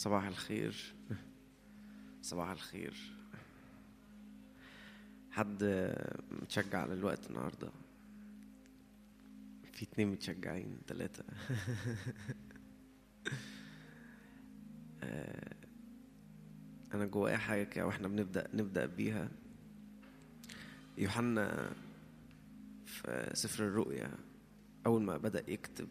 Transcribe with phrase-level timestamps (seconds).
[0.00, 0.94] صباح الخير.
[2.22, 2.94] صباح الخير.
[5.30, 5.64] حد
[6.30, 7.70] متشجع للوقت النهارده؟
[9.72, 11.24] في اتنين متشجعين تلاتة.
[15.02, 15.54] آه،
[16.94, 19.28] أنا جوايا حاجة كده وإحنا بنبدأ نبدأ بيها.
[20.98, 21.72] يوحنا
[22.86, 24.10] في سفر الرؤيا
[24.86, 25.88] أول ما بدأ يكتب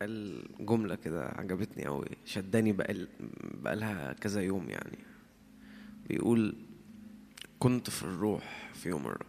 [0.00, 3.08] قال جملة كده عجبتني أوي شداني بقال
[3.62, 4.98] بقالها كذا يوم يعني.
[6.08, 6.54] بيقول
[7.58, 9.26] كنت في الروح في يوم الرب.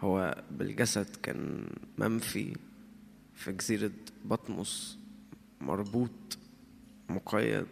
[0.00, 1.66] هو بالجسد كان
[1.98, 2.56] منفي
[3.34, 3.92] في جزيرة
[4.24, 4.98] بطمس
[5.60, 6.38] مربوط
[7.08, 7.66] مقيد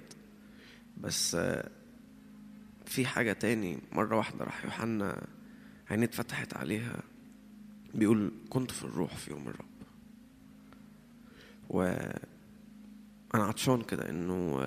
[1.01, 1.37] بس
[2.87, 5.27] في حاجة تاني مرة واحدة راح يوحنا
[5.91, 7.03] عينيه اتفتحت عليها.
[7.95, 9.74] بيقول كنت في الروح في يوم الرب.
[11.69, 11.83] و
[13.35, 14.61] أنا عطشان كده إنه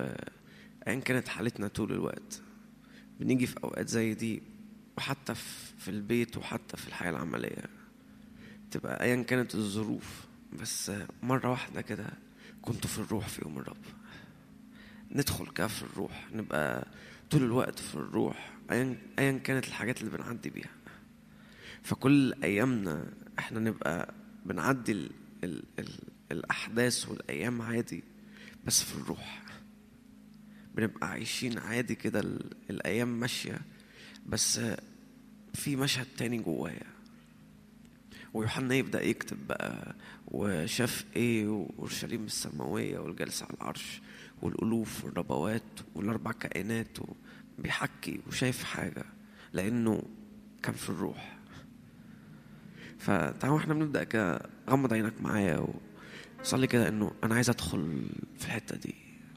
[0.88, 2.42] أيا كانت حالتنا طول الوقت
[3.20, 4.42] بنيجي في أوقات زي دي
[4.98, 5.34] وحتى
[5.78, 7.64] في البيت وحتى في الحياة العملية
[8.70, 10.26] تبقى أيا كانت الظروف
[10.60, 12.06] بس مرة واحدة كده
[12.62, 13.76] كنت في الروح في يوم الرب.
[15.12, 16.88] ندخل كده في الروح نبقى
[17.30, 20.70] طول الوقت في الروح أيا كانت الحاجات اللي بنعدي بيها.
[21.82, 24.14] فكل أيامنا إحنا نبقى
[24.46, 25.10] بنعدي ال
[25.44, 25.88] ال ال
[26.32, 28.04] الأحداث والأيام عادي
[28.66, 29.42] بس في الروح.
[30.74, 32.20] بنبقى عايشين عادي كده
[32.70, 33.60] الأيام ماشية
[34.26, 34.60] بس
[35.54, 36.86] في مشهد تاني جوايا.
[38.34, 39.94] ويوحنا يبدأ يكتب بقى
[40.26, 44.00] وشاف إيه وأورشليم السماوية والجالس على العرش
[44.42, 45.62] والألوف والربوات
[45.94, 46.98] والأربع كائنات
[47.58, 49.04] بيحكي وشايف حاجة
[49.52, 50.02] لأنه
[50.62, 51.38] كان في الروح.
[52.98, 55.66] فتعالوا إحنا بنبدأ كده غمض عينك معايا
[56.40, 58.06] وصلي كده إنه أنا عايز أدخل
[58.38, 58.94] في الحتة دي.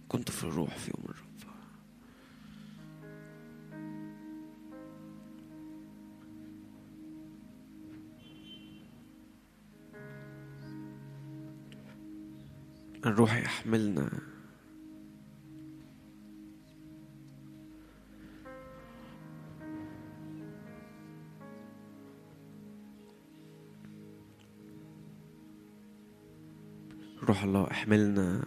[0.07, 1.31] كنت في الروح في يوم الرب.
[13.05, 14.09] الروح يحملنا.
[27.23, 28.45] روح الله احملنا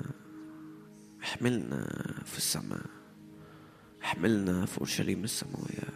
[1.23, 1.87] احملنا
[2.25, 2.87] في السماء
[4.03, 5.89] احملنا في أورشليم السماوية.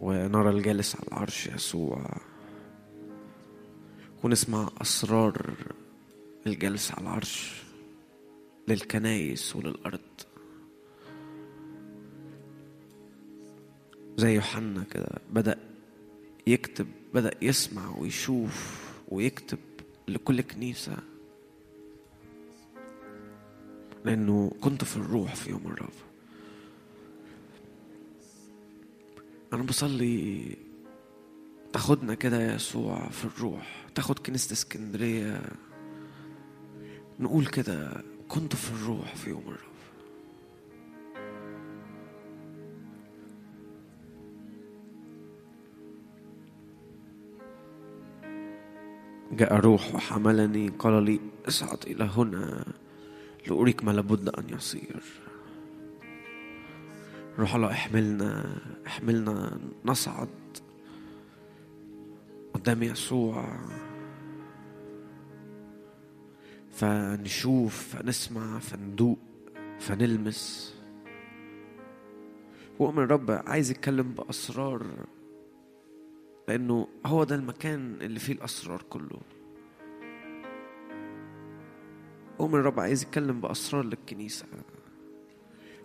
[0.00, 2.20] ونرى الجالس على العرش يسوع.
[4.24, 5.54] ونسمع أسرار
[6.46, 7.62] الجالس على العرش
[8.68, 10.00] للكنايس وللأرض.
[14.16, 15.58] زي يوحنا كده بدأ
[16.46, 19.58] يكتب بدأ يسمع ويشوف ويكتب
[20.08, 20.96] لكل كنيسة.
[24.04, 25.92] لأنه كنت في الروح في يوم الرب
[29.52, 30.56] أنا بصلي
[31.72, 33.86] تاخدنا كده يا يسوع في الروح.
[33.94, 35.42] تاخد كنيسة اسكندرية.
[37.20, 39.67] نقول كده كنت في الروح في يوم الرب
[49.32, 52.64] جاء روح وحملني قال لي اصعد إلى هنا
[53.46, 55.02] لأريك ما لابد أن يصير.
[57.38, 60.28] روح الله احملنا احملنا نصعد
[62.54, 63.58] قدام يسوع.
[66.72, 69.18] فنشوف فنسمع فندوق
[69.78, 70.74] فنلمس.
[72.78, 74.86] ومن الرب عايز يتكلم بأسرار.
[76.48, 79.20] لأنه هو ده المكان اللي فيه الأسرار كله.
[82.38, 84.46] ومن الرب عايز يتكلم بأسرار للكنيسة.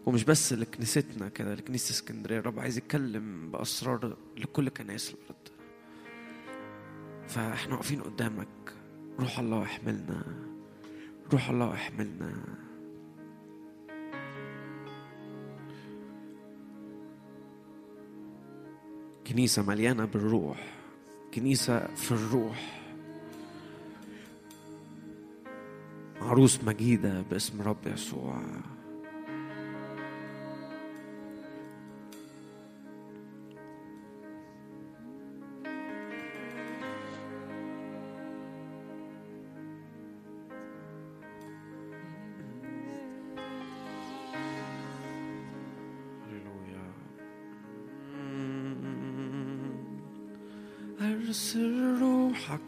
[0.05, 2.39] ومش بس لكنيستنا كده لكنيسة اسكندرية.
[2.39, 5.47] الرب عايز يتكلم بأسرار لكل كنائس الأرض.
[7.27, 8.73] فإحنا واقفين قدامك.
[9.19, 10.23] روح الله احملنا.
[11.33, 12.62] روح الله احملنا.
[19.27, 20.73] كنيسة مليانة بالروح.
[21.33, 22.83] كنيسة في الروح.
[26.21, 28.41] عروس مجيدة باسم رب يسوع.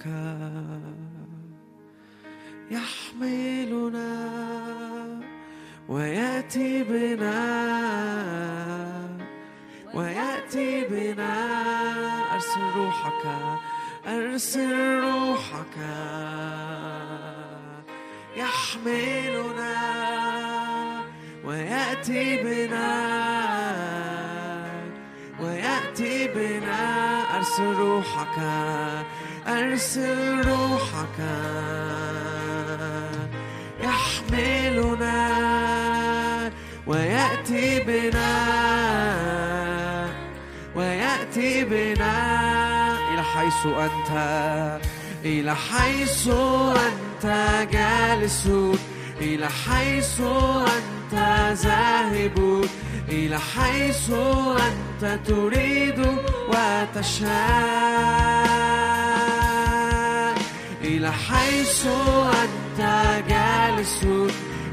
[0.08, 0.35] أرسل
[37.46, 38.32] ويأتي بنا
[40.76, 44.12] ويأتي بنا إلى حيث أنت
[45.26, 47.26] إلى حيث أنت
[47.72, 48.50] جالس
[49.22, 51.14] إلى حيث أنت
[51.54, 52.66] ذاهب
[53.10, 56.00] إلى حيث أنت تريد
[56.50, 57.26] وتشاء.
[60.84, 61.86] إلى حيث
[62.44, 62.80] أنت
[63.30, 64.06] جالس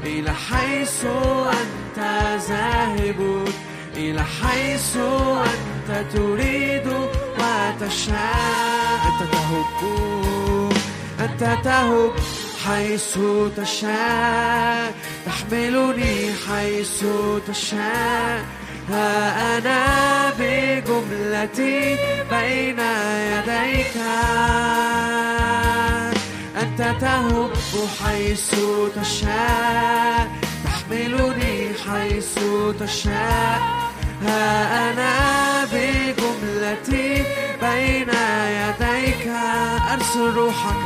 [0.05, 1.72] إلى حيث أنت
[2.49, 3.45] ذاهب
[3.95, 6.87] إلى حيث أنت تريد
[7.39, 8.99] وتشاء.
[9.07, 9.81] أنت تهب
[11.19, 12.11] أنت تهب
[12.65, 13.19] حيث
[13.57, 14.93] تشاء.
[15.25, 17.05] تحملني حيث
[17.47, 18.45] تشاء.
[18.89, 19.81] ها أنا
[20.39, 21.97] بجملتي
[22.31, 22.79] بين
[23.33, 23.95] يديك.
[26.61, 27.51] أنت تهب
[28.03, 28.55] حيث
[28.95, 30.42] تشاء.
[30.89, 32.39] تحملني حيث
[32.79, 33.61] تشاء.
[34.23, 35.13] ها أنا
[35.65, 37.23] بجملتي
[37.61, 38.09] بين
[38.59, 39.27] يديك
[39.93, 40.85] أرسل روحك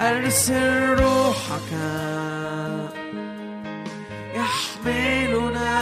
[0.00, 1.70] أرسل روحك.
[4.34, 5.74] يحملنا.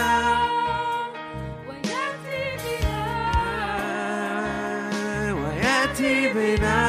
[5.33, 6.81] ويأتي بنا.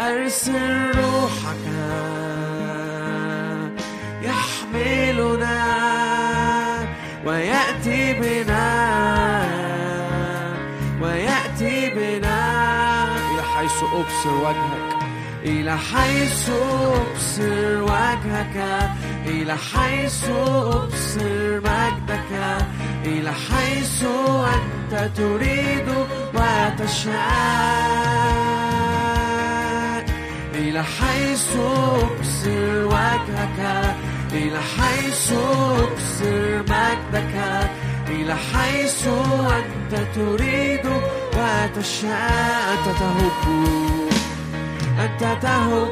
[0.00, 1.11] أرسل روحك.
[14.02, 14.92] أبصر وجهك
[15.44, 18.56] إلى حيث أبصر وجهك
[19.26, 22.32] إلى حيث أبصر مجدك
[23.04, 24.04] إلى حيث
[24.54, 25.88] أنت تريد
[28.32, 30.04] وتشاء
[30.54, 33.60] إلى حيث أبصر وجهك
[34.32, 37.34] إلى حيث أبصر مجدك
[38.08, 39.08] إلى حيث
[39.58, 40.86] أنت تريد
[41.36, 43.32] وتشاء أنت تهب.
[45.00, 45.90] أنت تهب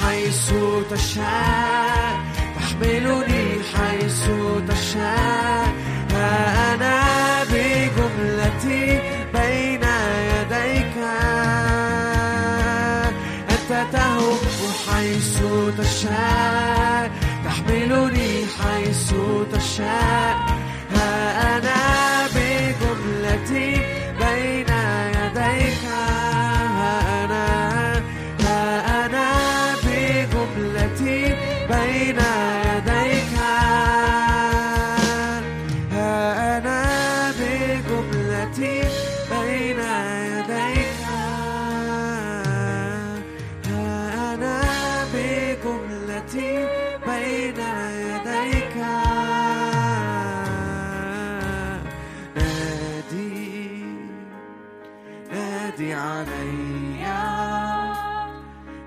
[0.00, 0.52] حيث
[0.90, 2.20] تشاء.
[2.56, 3.44] تحملني
[3.74, 4.22] حيث
[4.68, 5.66] تشاء.
[6.12, 6.96] ها أنا
[7.44, 9.00] بجملتي
[9.34, 9.84] بين
[10.30, 10.96] يديك.
[13.50, 14.40] أنت تهب
[14.86, 15.38] حيث
[15.78, 17.10] تشاء.
[17.44, 19.14] تحملني حيث
[19.52, 20.36] تشاء.
[20.94, 21.80] ها أنا
[22.34, 24.01] بجملتي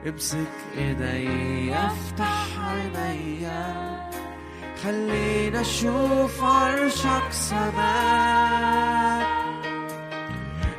[0.08, 0.38] امسك
[0.78, 4.10] إيدي افتح عينيا
[4.84, 9.28] خلينا أشوف عرشك سماك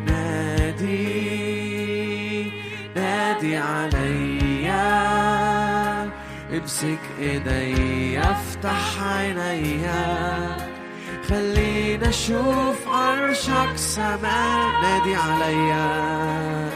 [0.07, 1.33] نادي
[2.97, 4.87] نادي عليا
[6.53, 10.57] امسك إيدي افتح عينيا
[11.29, 16.71] خلينا أشوف عرشك سماء نادي عليا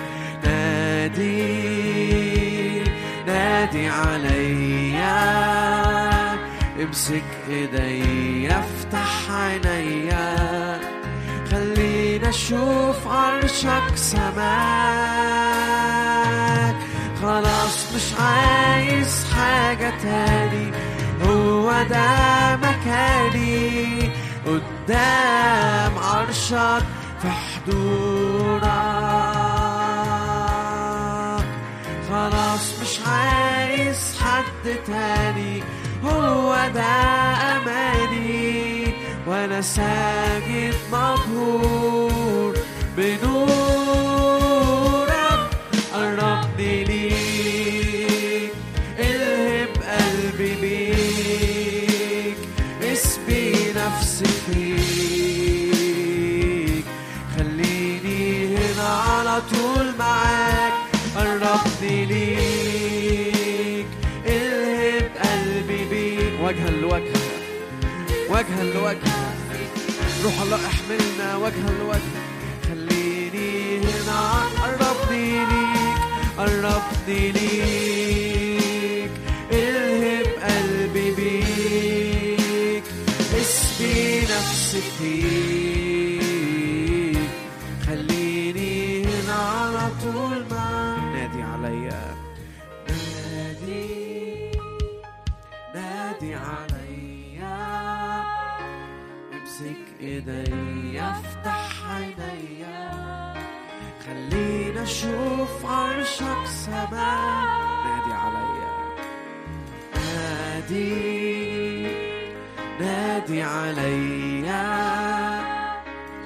[0.44, 2.29] نادي.
[3.40, 5.20] نادي عليا
[6.82, 10.80] امسك إيدي افتح عينيا
[11.50, 14.36] خلينا أشوف عرشك سماك.
[17.22, 20.72] خلاص مش عايز حاجة تاني
[21.22, 24.10] هو ده مكاني.
[24.46, 26.84] قدام عرشك
[27.22, 29.29] في حضورك.
[33.10, 35.62] عايز حد تاني
[36.04, 36.94] هو ده
[37.56, 38.94] أماني.
[39.26, 42.54] وأنا ساجد مبهور
[42.96, 43.30] بنورك
[45.94, 48.52] قربني ليك
[48.98, 52.36] الهب قلبي بيك
[52.82, 55.70] اسبي نفسي فيك.
[57.36, 60.49] خليني هنا على طول معاك.
[68.40, 69.12] وجها لوجه.
[70.24, 72.20] روح الله احملنا وجها لوجه.
[72.64, 74.20] خليني هنا
[74.62, 76.00] قربني ليك
[76.38, 79.10] قربني ليك.
[79.52, 82.84] الهب قلبي بيك.
[83.40, 85.69] اسمي نفسي فيك.
[104.82, 108.70] أشوف عرشك سماء نادي عليا
[109.94, 111.86] نادي
[112.80, 114.66] نادي عليا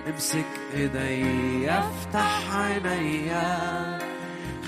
[0.09, 0.45] امسك
[0.75, 3.99] ايديا افتح عينيا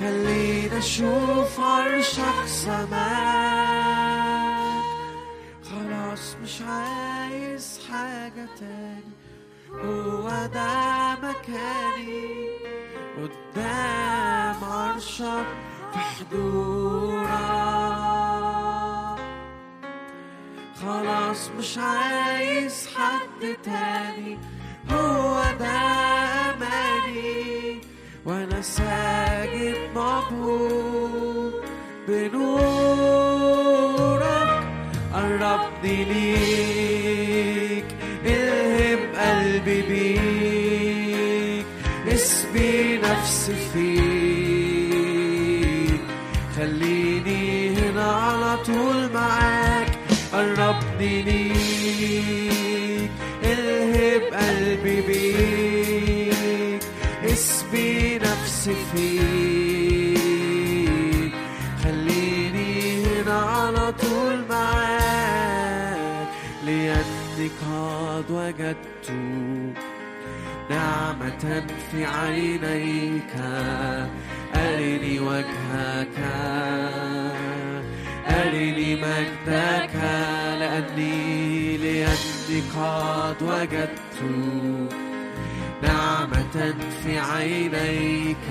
[0.01, 2.97] خلينا أشوف عرشك سماك
[5.71, 9.13] خلاص مش عايز حاجة تاني.
[9.85, 12.56] هو ده مكاني.
[13.57, 15.47] قدام عرشك
[15.93, 17.27] في حضورك
[20.83, 24.39] خلاص مش عايز حد تاني
[24.91, 25.67] هو ده
[26.51, 27.81] أماني.
[28.27, 31.65] وأنا ساجد مبهور
[32.09, 33.37] بنورك
[35.15, 37.85] قربني ليك
[38.27, 41.67] الهم قلبي بيك
[42.13, 42.86] اسمي
[43.27, 43.91] نفسي فيك.
[46.57, 49.99] خليني هنا على طول معاك.
[50.33, 53.11] قربني ليك.
[53.43, 56.83] الهب قلبي بيك.
[57.25, 60.27] اسمي نفسي فيك.
[61.85, 66.29] خليني هنا على طول معاك.
[66.67, 69.11] لأني قد وجدت
[70.87, 73.33] نعمة في عينيك
[74.57, 76.19] أرني وجهك
[78.31, 79.95] أرني مجدك
[80.61, 84.19] لأني لأني قد وجدت
[85.83, 88.47] نعمة في عينيك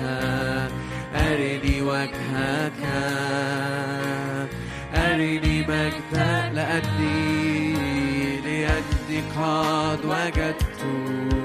[1.14, 2.82] أرني وجهك
[4.94, 7.76] أرني مجدك لأني
[8.44, 11.35] لأني قد وجدت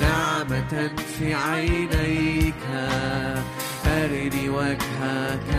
[0.00, 2.64] نعمة في عينيك
[3.86, 5.50] أرني وجهك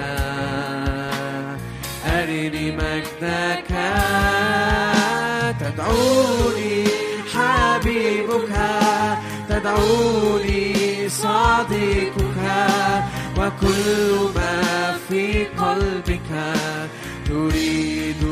[2.05, 3.71] أرني مجدك.
[5.59, 6.87] تدعوني
[7.33, 8.53] حبيبك
[9.49, 12.39] تدعوني صديقك.
[13.37, 16.29] وكل ما في قلبك
[17.25, 18.23] تريد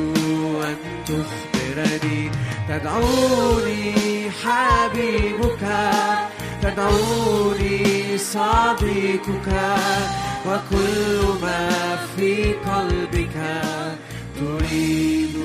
[0.63, 2.31] أن تخبرني
[2.69, 3.93] تدعوني
[4.31, 5.63] حبيبك
[6.62, 9.47] تدعوني صديقك
[10.47, 11.69] وكل ما
[12.15, 13.38] في قلبك
[14.36, 15.36] تريد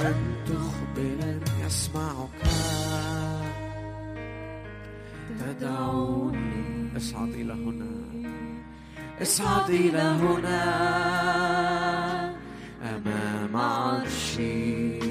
[0.00, 0.14] أن
[0.46, 2.42] تخبرني يسمعك.
[5.40, 6.88] تدعوني.
[6.96, 7.92] اصعد إلى هنا.
[9.22, 10.62] اصعد إلى هنا.
[12.82, 15.01] أمام عرشي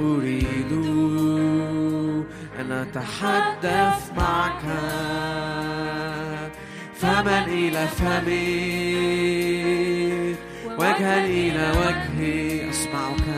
[0.00, 0.72] أريد
[2.60, 4.62] أن أتحدث معك.
[6.94, 8.48] فمن إلى فمي؟
[10.78, 12.70] وجها إلى وجهي.
[12.70, 13.28] أسمعك.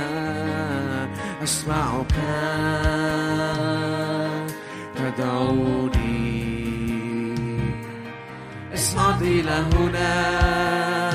[1.43, 2.15] أسمعك.
[4.97, 6.31] تدعوني.
[8.75, 11.10] اصعد إلى هنا.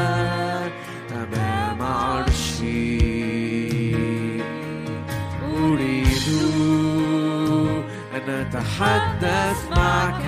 [8.76, 10.24] أتحدث معك.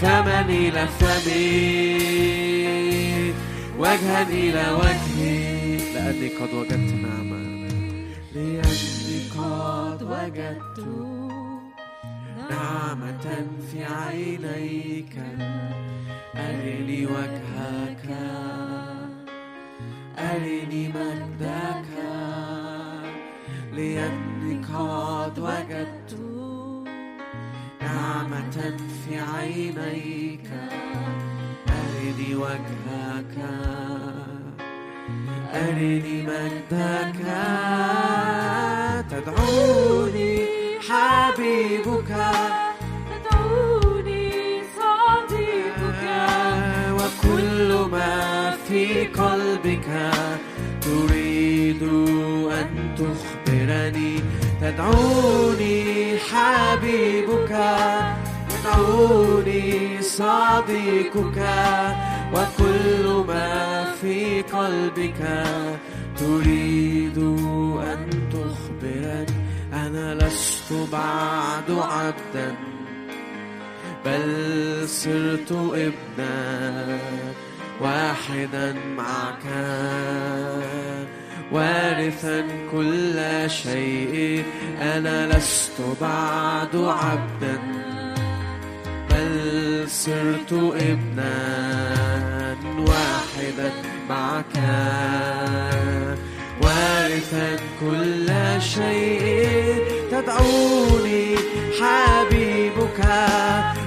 [0.00, 2.00] فمن إلى فمي
[3.78, 7.68] وجها إلى وجهي لأني قد وجدت نعمة
[8.34, 10.78] لأني قد وجدت
[12.50, 13.26] نعمة
[13.72, 15.14] في عينيك.
[16.36, 18.04] أرني وجهك.
[20.18, 21.88] أرني مجدك.
[23.72, 26.18] لأني قد وجدت
[27.82, 28.76] نعمة
[29.06, 30.50] في عينيك.
[31.68, 33.34] أرني وجهك.
[35.54, 37.20] أرني مجدك.
[39.10, 40.46] تدعوني
[40.88, 42.32] حبيبك.
[43.10, 44.30] تدعوني
[44.76, 46.04] صديقك.
[46.92, 50.10] وكل ما في قلبك
[50.82, 51.82] تريد
[52.52, 54.19] أن تخبرني.
[54.70, 57.52] يدعوني حبيبك
[58.54, 61.38] يدعوني صديقك
[62.34, 65.44] وكل ما في قلبك
[66.18, 67.18] تريد
[67.82, 69.26] أن تخبرني
[69.72, 72.54] أنا لست بعد عبدا
[74.04, 76.98] بل صرت ابنا
[77.80, 79.46] واحدا معك.
[81.52, 84.44] وارثا كل شيء.
[84.82, 87.58] أنا لست بعد عبدا
[89.10, 91.36] بل صرت ابنا
[92.78, 93.70] واحدا
[94.08, 94.56] معك.
[96.62, 98.28] وارثا كل
[98.62, 99.84] شيء.
[100.10, 101.36] تدعوني
[101.80, 103.00] حبيبك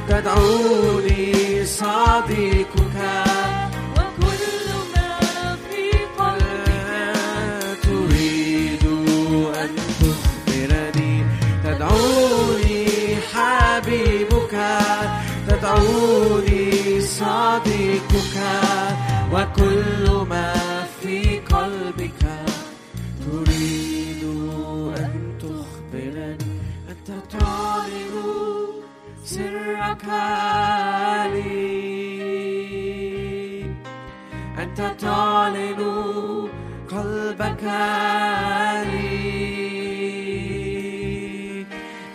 [0.10, 3.33] تدعوني صديقك.
[15.64, 18.38] تدعوني صديقك
[19.34, 20.54] وكل ما
[21.02, 22.24] في قلبك.
[23.26, 24.24] تريد
[24.98, 28.14] أن تخبرني أنت تعلن
[29.26, 30.06] سرك
[31.34, 31.64] لي.
[34.60, 35.82] أنت تعلن
[36.92, 37.64] قلبك
[38.92, 39.24] لي.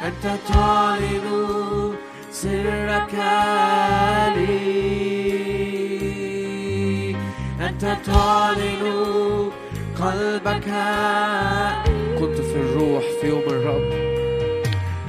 [0.06, 1.57] أنت تعلن
[2.48, 3.14] سرك
[4.36, 4.56] لي
[7.60, 8.82] أنت تعلن
[10.00, 10.68] قلبك.
[12.18, 13.90] كنت في الروح في يوم الرب.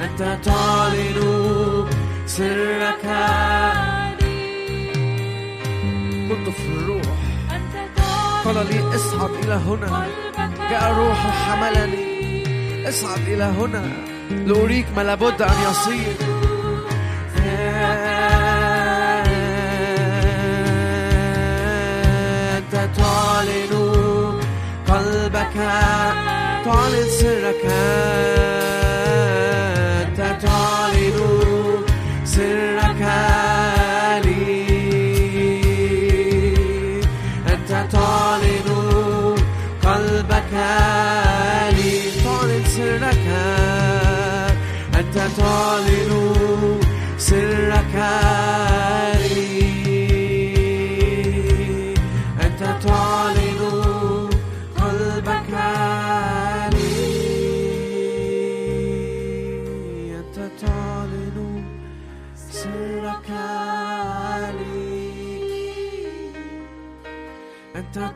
[0.02, 1.20] أنت تعلن
[2.26, 3.06] سرك
[6.30, 7.20] كنت في الروح.
[8.46, 10.08] قال لي اصعد إلى هنا.
[10.70, 13.84] جاء الروح وحملني اصعد إلى هنا.
[14.46, 16.29] لأريك ما لابد أن يصير.
[22.98, 23.74] تعلن
[24.88, 25.56] قلبك
[26.66, 27.66] تعلن سرك.
[30.02, 31.18] أنت تعلن
[32.26, 33.02] سرك
[34.26, 34.50] لي.
[37.54, 38.70] أنت تعلن
[39.84, 40.54] قلبك
[41.78, 41.92] لي.
[42.24, 43.28] تعلن سرك.
[45.00, 46.12] أنت تعلن
[47.18, 47.96] سرك
[49.14, 49.19] لي.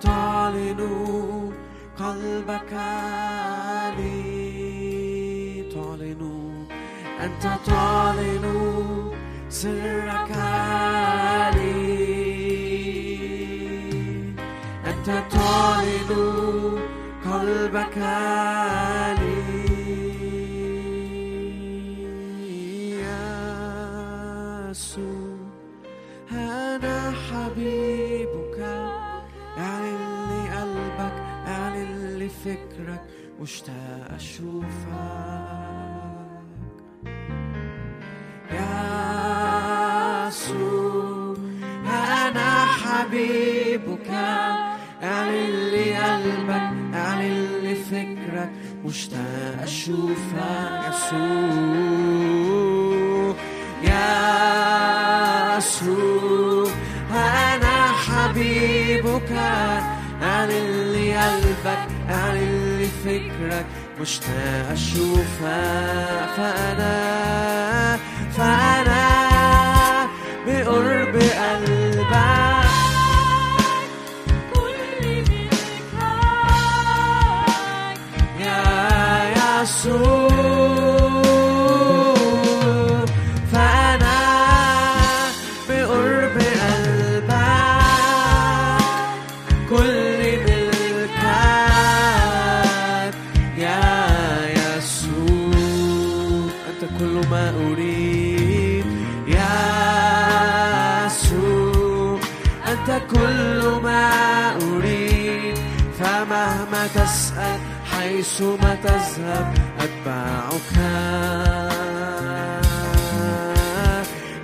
[0.03, 0.81] تعلن
[1.99, 2.73] قلبك
[3.97, 6.23] لي تعلن
[7.19, 8.45] أنت تعلن
[9.49, 10.31] سرك
[11.55, 11.93] لي.
[14.85, 16.11] أنت تعلن
[17.25, 17.97] قلبك
[19.19, 19.63] لي.
[24.69, 25.37] يسوع
[26.31, 28.02] أنا حبيبك
[33.43, 34.63] مشتاق أشوفك.
[40.27, 41.36] يسوع
[41.86, 44.10] أنا حبيبك.
[45.03, 48.51] اعلن لي قلبك اعلن لي فكرك.
[48.86, 50.82] مشتاق أشوفك.
[50.89, 52.13] يسوع
[55.58, 56.71] يسوع
[57.12, 59.32] أنا حبيبك.
[60.23, 62.52] اعلن لي قلبك اعلن لي
[63.05, 63.65] فكرك
[64.01, 65.23] مشتاق أشوفك
[66.37, 67.99] فأنا
[68.37, 70.07] فأنا
[70.47, 71.72] بقرب قلبك
[108.23, 110.75] حيث ما تذهب أتبعك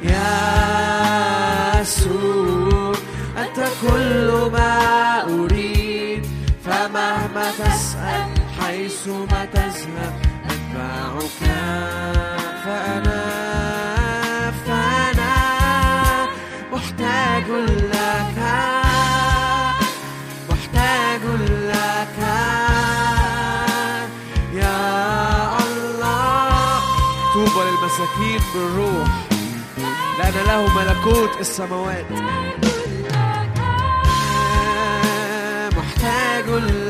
[0.04, 2.94] يا يسوع
[3.38, 6.26] أنت كل ما أريد.
[6.66, 8.30] فمهما تسأل
[8.62, 10.14] حيث ما تذهب
[10.50, 11.42] أتبعك
[12.66, 13.29] فأنا
[28.00, 29.10] مساكين بالروح
[30.20, 32.06] لأن له ملكوت السماوات.
[35.78, 36.89] محتاج لك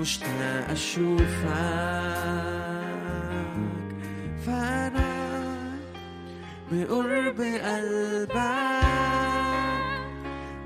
[0.00, 1.50] مشتاق أشوفك.
[4.46, 5.12] فأنا
[6.72, 8.40] بقرب قلبك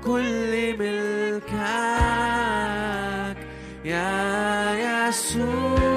[0.03, 1.57] كل ملكك
[3.85, 5.94] يا يسوع.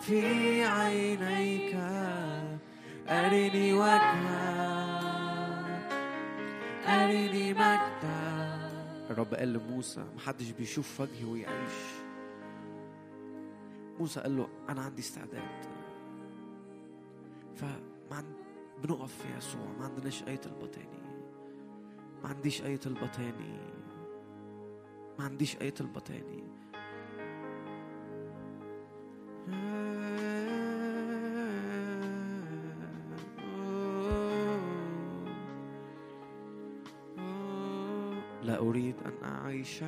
[0.00, 1.74] في عينيك.
[3.08, 4.82] أرني وجهك.
[6.86, 8.62] أرني مجدك.
[9.10, 11.72] الرب قال لموسى محدش بيشوف وجهي ويعيش.
[13.98, 15.66] موسى قال له أنا عندي استعداد.
[17.56, 18.24] فما
[18.82, 21.02] بنقف في يسوع ما عندناش أي طلبة تاني
[22.22, 23.58] ما عنديش أي طلبة تاني
[25.18, 26.44] ما عنديش أي طلبة تاني
[38.42, 39.84] لا أريد أن أعيش.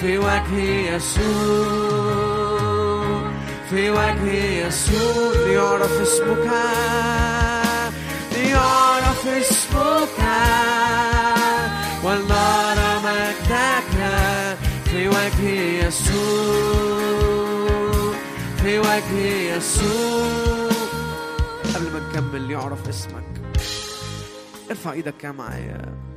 [0.00, 2.38] في وجه يسوع
[3.70, 4.32] في وجه
[4.66, 5.32] يسوع.
[5.46, 6.50] ليعرف اسمك
[8.32, 10.18] ليعرف اسمك
[12.04, 13.92] ولنرى مجدك
[14.84, 15.48] في وجه
[15.86, 17.28] يسوع
[18.62, 19.18] في وجه
[19.56, 20.68] يسوع.
[21.74, 23.24] قبل ما نكمل ليعرف اسمك
[24.70, 26.07] ارفع إيدك كده معايا.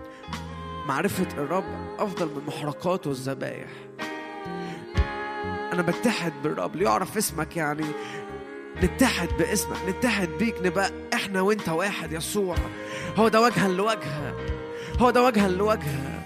[0.88, 1.64] معرفة الرب
[2.00, 3.68] أفضل من المحرقات والذبايح
[5.74, 7.86] أنا بتحد بالرب ليعرف اسمك يعني.
[8.84, 12.56] نتحد باسمك نتحد بيك نبقى إحنا وإنت واحد يسوع.
[13.18, 14.34] هو ده وجها لوجه
[15.00, 16.22] هو ده وجها لوجه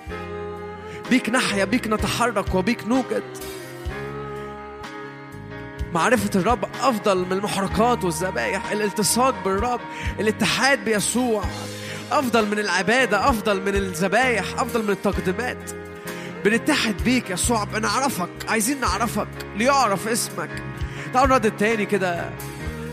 [1.10, 3.24] بيك نحيا بيك نتحرك وبيك نوجد.
[5.94, 9.82] معرفة الرب أفضل من المحرقات والذبايح الالتصاق بالرب
[10.20, 11.44] الاتحاد بيسوع.
[12.12, 15.72] أفضل من العبادة أفضل من الذبايح أفضل من التقديمات
[16.46, 20.50] بنتحد بيك يسوع بنعرفك عايزين نعرفك ليعرف اسمك.
[21.14, 22.30] تعالوا نرد التاني كده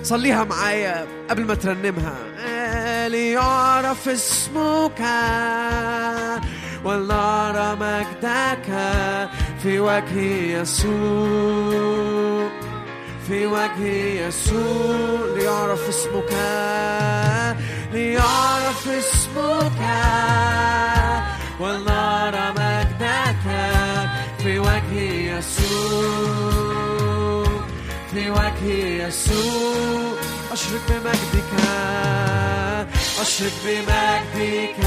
[0.02, 2.14] صليها معايا قبل ما ترنمها.
[2.38, 5.00] آه، ليعرف اسمك
[6.84, 8.66] ولنرى مجدك
[9.62, 10.20] في وجه
[10.60, 12.50] يسوع.
[13.28, 13.86] في وجه
[14.26, 16.32] يسوع ليعرف اسمك
[17.92, 19.80] ليعرف اسمك.
[21.60, 23.44] ولنرى مجدك
[24.38, 25.00] في وجه
[25.38, 26.42] يسوع
[28.12, 28.66] في وجه
[29.06, 30.12] يسوع.
[30.52, 31.52] أشرق بمجدك
[33.20, 34.80] أشرق بمجدك.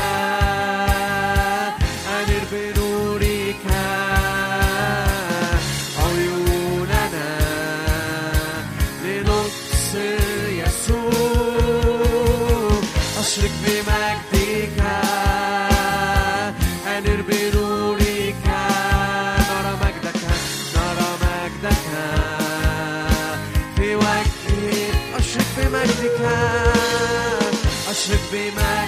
[28.36, 28.85] أشرق بمجدك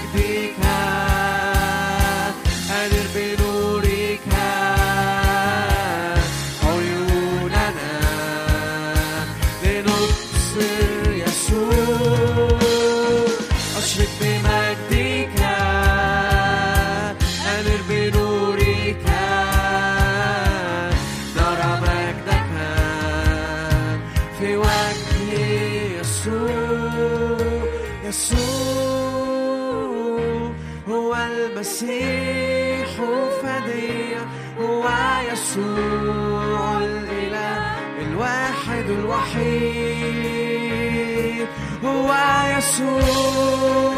[42.58, 43.98] يسوع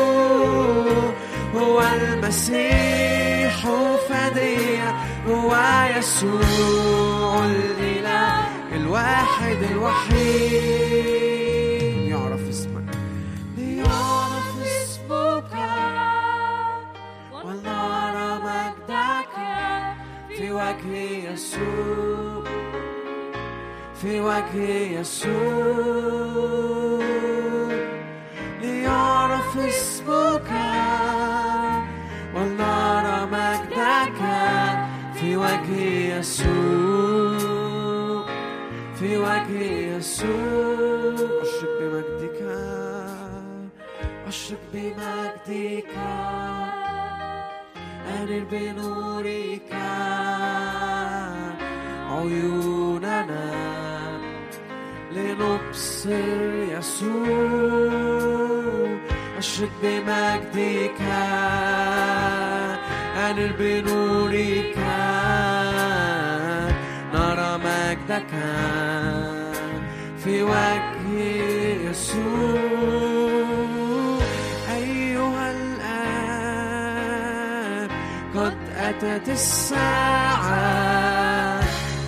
[1.56, 3.56] هو المسيح
[4.10, 4.90] فدية
[5.28, 5.52] هو
[5.98, 11.04] يسوع الإله الواحد الوحيد.
[12.12, 12.88] يعرف اسمك.
[13.58, 15.52] ليعرف اسمك.
[17.44, 19.34] ولنرى مجدك
[20.38, 20.94] في وجه
[21.32, 22.44] يسوع
[24.02, 24.68] في وجه
[25.00, 26.99] يسوع.
[29.68, 30.52] اسمك
[32.36, 34.20] ولنرى مجدك
[35.14, 35.80] في وجه
[36.18, 37.40] يسوع
[39.00, 39.62] في وجه
[39.98, 42.40] يسوع أشرق بمجدك
[44.28, 45.94] أشرق بمجدك
[48.10, 49.72] أنر بنورك
[52.12, 53.46] عيوننا
[55.12, 56.10] لنبصر
[56.78, 58.49] يسوع
[59.40, 61.00] أشرق بمجدك
[63.30, 64.78] أنر بنورك
[67.14, 68.32] نرى مجدك
[70.24, 71.08] في وجه
[71.90, 72.60] يسوع.
[74.76, 76.70] أيها الآن
[78.36, 80.60] قد أتت الساعة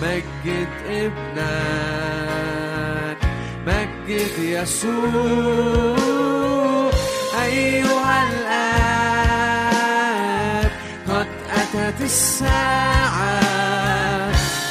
[0.02, 2.00] مجد ابنك
[3.66, 6.02] مجد يسوع.
[7.52, 9.52] أيها الآب
[11.08, 13.40] قد أتت الساعة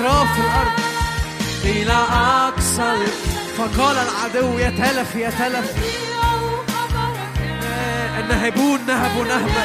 [0.00, 0.80] أطراف الأرض.
[1.64, 5.72] إلى أقصى ال- فقال العدو يتلف يتلف
[8.18, 9.64] النهبون نهبوا نهبا.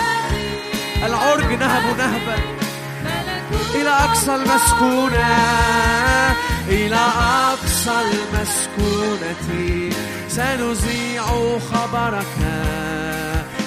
[1.06, 2.36] العرج نهبوا نهبا.
[3.76, 5.28] إلى أقصى المسكونة.
[6.68, 9.36] إلى أقصى المسكونة.
[10.30, 11.24] سنذيع
[11.74, 12.64] خبرك.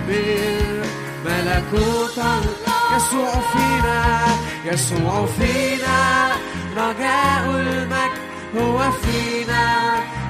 [1.24, 4.20] ملكوت ال- يسوع فينا
[4.64, 6.30] يسوع فينا.
[6.76, 8.18] رجاء المجد
[8.56, 9.64] هو فينا.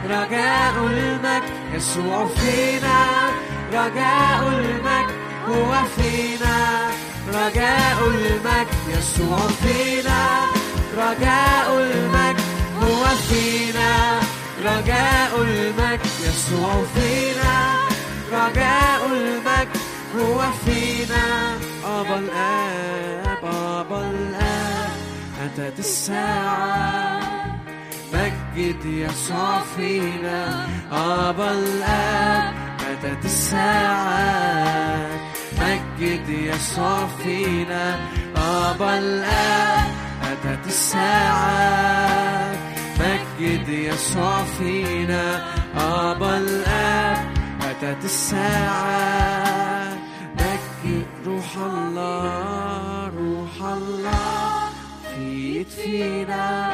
[0.05, 1.43] رجاء المجد
[1.75, 2.99] يسوع فينا.
[3.73, 5.11] رجاء المجد
[5.49, 6.57] هو فينا.
[7.29, 10.21] رجاء المجد يسوع فينا.
[10.97, 12.41] رجاء المجد
[12.83, 14.21] هو فينا.
[14.65, 17.75] رجاء المجد يسوع فينا.
[18.33, 19.77] رجاء المجد
[20.17, 21.70] هو فينا.
[21.91, 24.91] أبا الآب أبا الآب.
[25.45, 27.21] أتت الساعة
[28.13, 32.55] مجد يسوع فينا أبا الآب
[32.91, 35.07] أتت الساعة
[35.61, 37.99] مجد يسوع فينا
[38.37, 39.89] أبا الآب
[40.23, 42.53] أتت الساعة
[43.01, 45.25] مجد يسوع فينا
[45.77, 47.19] أبا الآب
[47.63, 49.50] أتت الساعة.
[51.67, 54.69] الله روح الله
[55.15, 56.71] في فينا.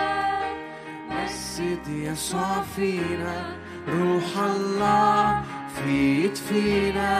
[1.10, 3.56] مسجد يسوع فينا
[3.88, 5.42] روح الله
[5.76, 7.16] في فينا.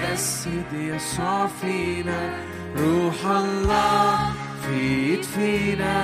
[0.00, 2.20] مسجد يسوع فينا
[2.78, 4.18] روح الله
[4.62, 5.96] في فينا.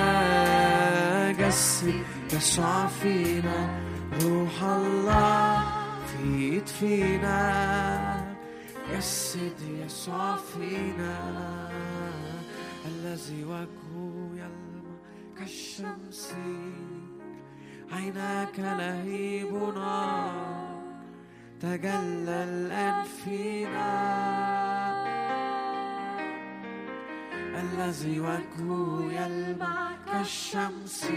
[1.39, 2.01] جسد
[2.33, 3.79] يسوع فينا
[4.23, 5.63] روح الله
[6.07, 8.22] في فينا.
[8.91, 11.19] جسد يسوع فينا
[12.85, 14.95] الذي وجهه يلمع
[15.37, 16.35] كالشمس.
[17.91, 19.51] عيناك لهيب
[21.61, 23.93] تجلى الآن فينا
[27.59, 31.07] الذي وجهه يلمع كالشمس.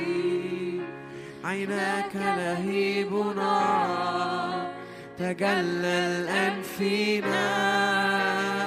[1.44, 4.85] عيناك لهيب نار
[5.18, 7.48] تجلى الآن فينا.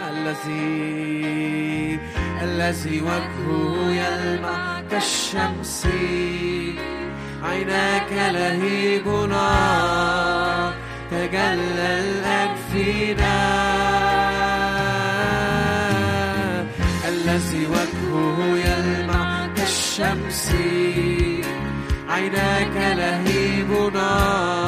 [0.10, 2.00] الذي
[2.42, 5.88] الذي وجهه يلمع كالشمس.
[7.44, 10.74] عيناك لهيب نار
[11.12, 13.38] تجلى الآن فينا.
[17.08, 20.52] الذي وجهه يلمع كالشمس.
[22.10, 24.59] عيناك لهيب نار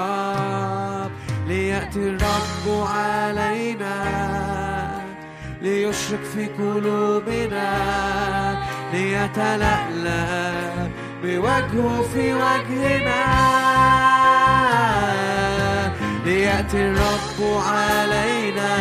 [0.00, 1.10] الرب
[1.48, 3.96] ليأتي الرب علينا
[5.62, 7.70] ليشرق في قلوبنا
[8.92, 10.88] ليتلألأ
[11.22, 13.20] بوجهه في وجهنا.
[16.24, 18.76] ليأتي الرب علينا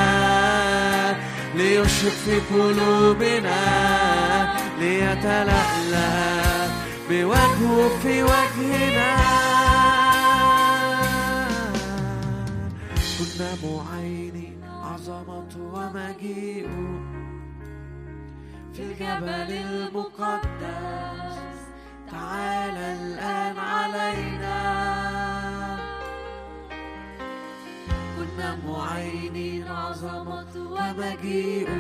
[1.56, 3.62] ليشرق في قلوبنا
[4.80, 6.68] ليتلألأ
[7.10, 9.79] بوجهه في وجهنا.
[13.20, 16.78] كنا معينين عظمته ومجيئه
[18.74, 21.36] في الجبل المقدس.
[22.12, 24.60] تعالى الآن علينا.
[28.18, 31.76] كنا معينين عظمته ومجيئه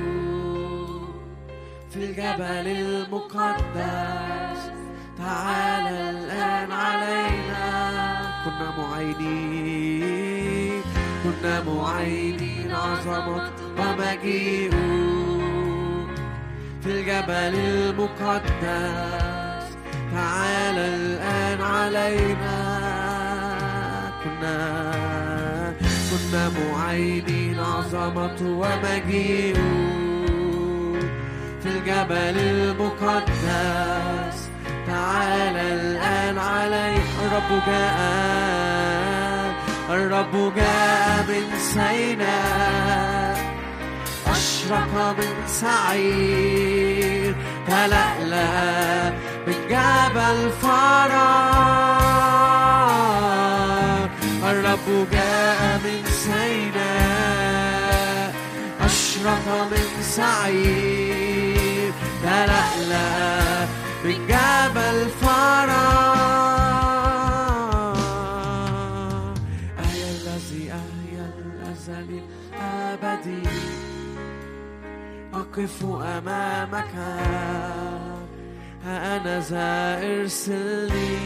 [1.89, 4.61] في الجبل المقدس.
[5.17, 7.65] تعالى الآن علينا.
[8.45, 10.28] كنا معينين
[11.29, 14.69] كنا معينين عظمته ومجيئه
[16.81, 19.65] في الجبل المقدس.
[20.13, 22.59] تعالى الآن علينا.
[24.23, 24.59] كنا
[26.11, 29.53] كنا معينين عظمته ومجيئه
[31.61, 34.37] في الجبل المقدس.
[34.87, 39.08] تعالى الآن علينا الرب جاء
[39.89, 43.37] الرب جاء من سيناء
[44.31, 47.35] أشرق من سعير
[47.67, 49.09] تلألأ
[49.47, 51.09] من جبل فرح
[54.43, 57.49] الرب جاء من سيناء
[58.81, 61.91] أشرق من سعير
[62.23, 63.67] تلألأ
[64.05, 66.08] من جبل فرح
[73.03, 73.49] الأبدي
[75.33, 76.95] أقف أمامك.
[78.85, 81.19] ها أنا ذا ارسلني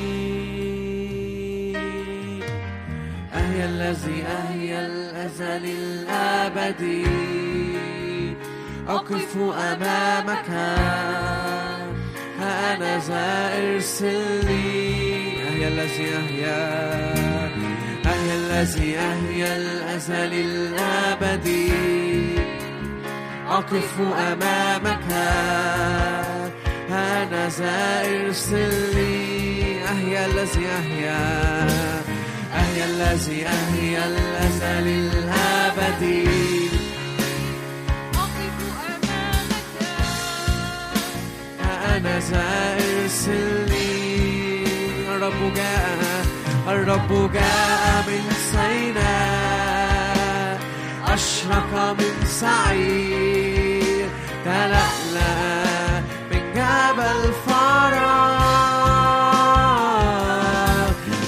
[3.33, 7.05] أهيا الذي أهيا الأزل الأبدي.
[8.87, 10.49] أقف أمامك.
[12.39, 14.63] ها أنا ذا ارسلني
[15.47, 17.32] أهيا الذي أهيا
[18.33, 21.71] الذي أهيا الأزل الأبدي.
[23.49, 25.07] أقف أمامك.
[26.89, 31.21] أنا ذا ارسلني أهيا الذي أهيا
[32.53, 36.27] أهيا الذي أهيا الأزل الأبدي.
[41.93, 43.93] أنا ذا ارسلني
[45.07, 45.82] الرب جاء
[46.67, 49.73] الرب جاء من سيناء
[51.07, 54.09] أشرق من سعير
[54.45, 55.99] تلألأ
[56.31, 57.99] من جبل فرح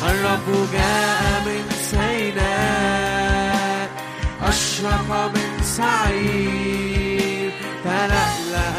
[0.09, 3.89] الرب جاء من سيناء
[4.47, 7.51] أشرق من سعير
[7.83, 8.71] تلألأ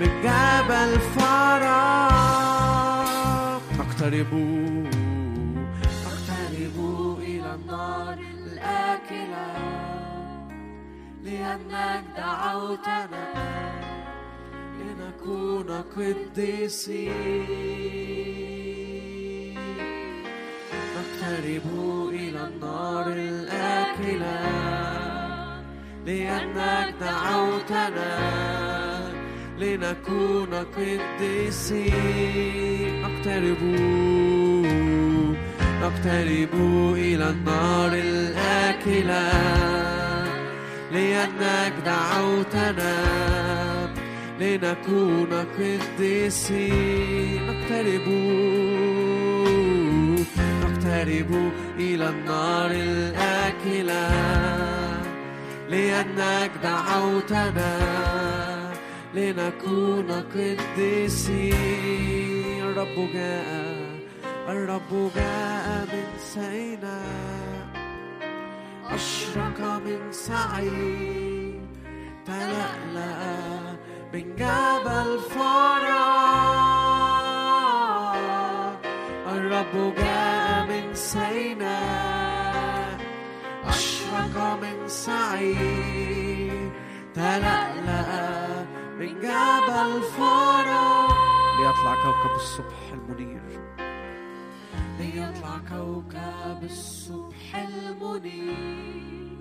[0.00, 1.88] من جبل فرح
[3.78, 4.32] نقترب
[11.24, 13.26] لأنك دعوتنا
[14.78, 17.48] لنكون قديسين.
[20.94, 21.66] نقترب
[22.12, 24.38] إلى النار الآكلة
[26.06, 28.12] لأنك دعوتنا
[29.58, 31.98] لنكون قديسين.
[33.02, 33.62] نقترب
[35.82, 36.54] نقترب
[36.94, 39.28] إلى النار الآكلة
[40.92, 42.96] لأنك دعوتنا
[44.40, 47.40] لنكون قديسين.
[47.46, 48.06] نقترب
[50.62, 51.30] نقترب
[51.78, 54.08] إلى النار الآكلة
[55.68, 57.74] لأنك دعوتنا
[59.14, 61.58] لنكون قديسين.
[62.62, 63.77] الرب جاء
[64.48, 67.68] الرب جاء من سيناء
[68.90, 71.60] أشرق من سعير
[72.26, 73.76] تلألأ
[74.12, 76.08] من جبل فرح
[79.32, 82.98] الرب جاء من سيناء
[83.64, 86.72] أشرق من سعير
[87.14, 88.64] تلألأ
[88.98, 91.08] من جبل فرح
[91.60, 93.37] ليطلع كوكب الصبح المنير.
[95.14, 99.38] ليطلع كوكب الصبح المنير.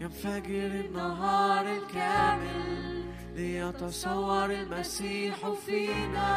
[0.00, 5.36] ينفجر النهار الكامل ليتصور المسيح
[5.66, 6.32] فينا.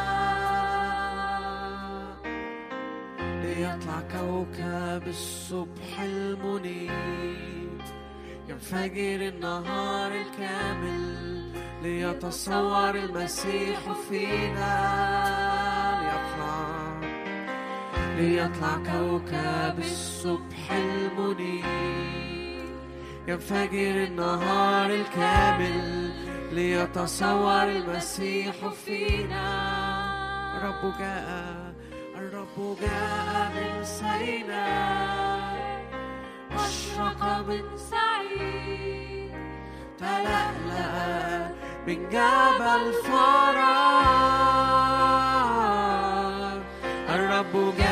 [3.42, 7.82] ليطلع كوكب الصبح المنير.
[8.48, 11.52] ينفجر النهار الكامل
[11.82, 14.74] ليتصور المسيح فينا.
[16.02, 16.83] ليطلع
[18.16, 21.64] ليطلع كوكب الصبح المنير.
[23.28, 26.12] ينفجر النهار الكامل
[26.52, 28.54] ليتصور المسيح
[28.84, 29.48] فينا.
[30.56, 31.74] الرب جاء
[32.16, 35.54] الرب جاء من سيناء
[36.54, 39.34] أشرق من سعيد.
[39.98, 41.48] تلألأ
[41.86, 43.84] من جبل فرح
[47.08, 47.83] الرب جاء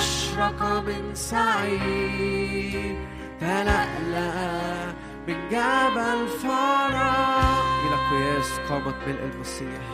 [0.00, 2.96] أشرق من سعيد
[3.40, 4.92] تلألأ
[5.28, 9.84] من جبل فرح إلى قياس قامت ملء المسيح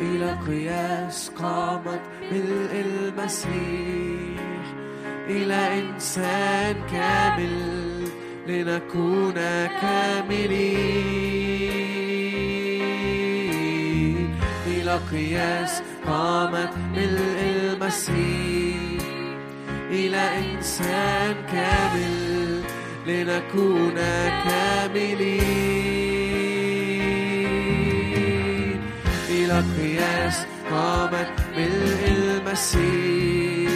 [0.00, 2.00] إلى قياس قامت
[2.32, 4.64] ملء المسيح
[5.28, 7.54] إلى إنسان كامل
[8.46, 9.34] لنكون
[9.80, 11.12] كاملين.
[15.12, 19.02] قياس قامت ملء المسيح
[19.90, 22.16] إلى إنسان كامل
[23.06, 23.94] لنكون
[24.44, 25.32] كاملين.
[29.28, 33.70] إلى قياس قامت ملء المسيح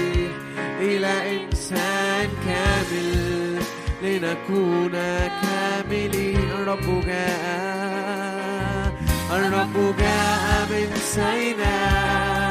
[0.80, 3.10] إلى إنسان كامل
[4.02, 4.92] لنكون
[5.42, 6.50] كاملين.
[6.50, 8.45] الرب جاء
[9.30, 12.46] الرب جاء من سيناء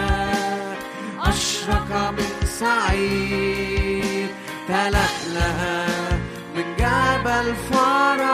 [1.25, 4.29] أشرق من سعيد
[4.67, 5.87] تلألأ
[6.55, 8.25] من جبل فرح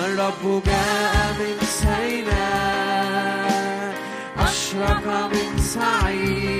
[0.00, 3.16] الرب جاء من سيناء
[4.38, 6.55] أشرق من سعيد.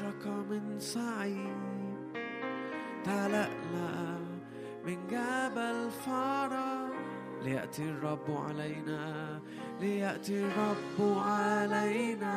[0.00, 1.56] أشرق من سعيد
[3.04, 3.48] تلألأ
[4.86, 6.88] من جبل فرح
[7.44, 9.40] ليأتي الرب علينا
[9.80, 12.36] ليأتي الرب علينا.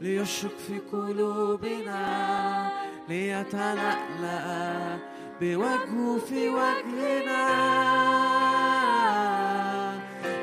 [0.00, 2.02] ليشرق في قلوبنا
[3.08, 4.98] ليتلألأ
[5.40, 7.44] بوجهه في وجهنا.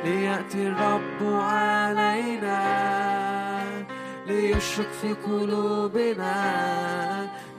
[0.04, 3.21] ليأتي الرب علينا.
[4.32, 6.36] ليشرق في قلوبنا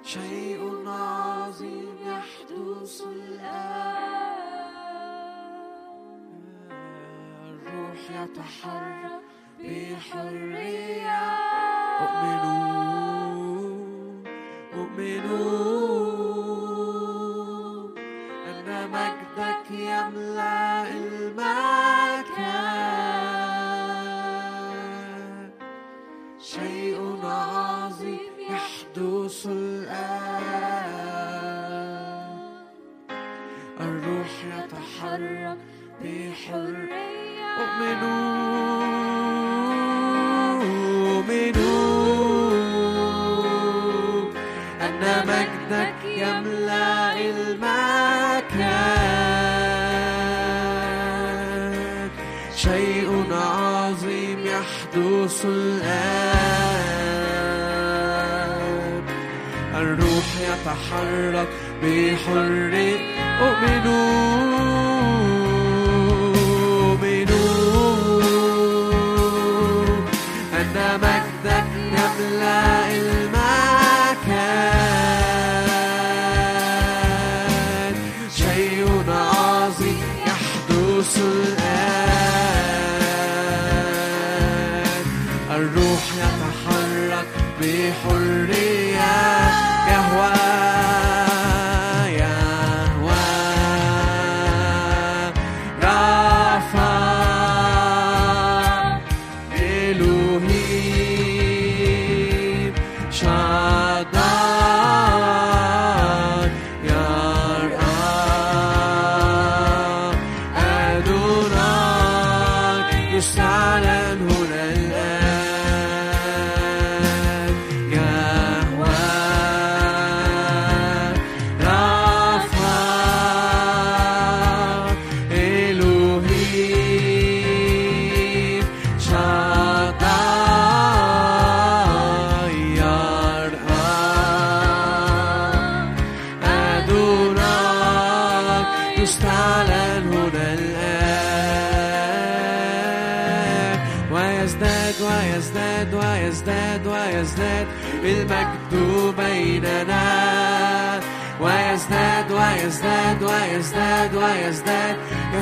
[0.06, 4.36] شيء عظيم يحدث الآن.
[7.46, 9.22] الروح يتحرك
[9.60, 11.26] بحرية.
[12.06, 12.44] أؤمن
[14.74, 15.75] أؤمن
[55.44, 55.46] القدس
[59.76, 61.48] الروح يتحرك
[61.84, 63.00] بحرية
[63.42, 64.55] أؤمن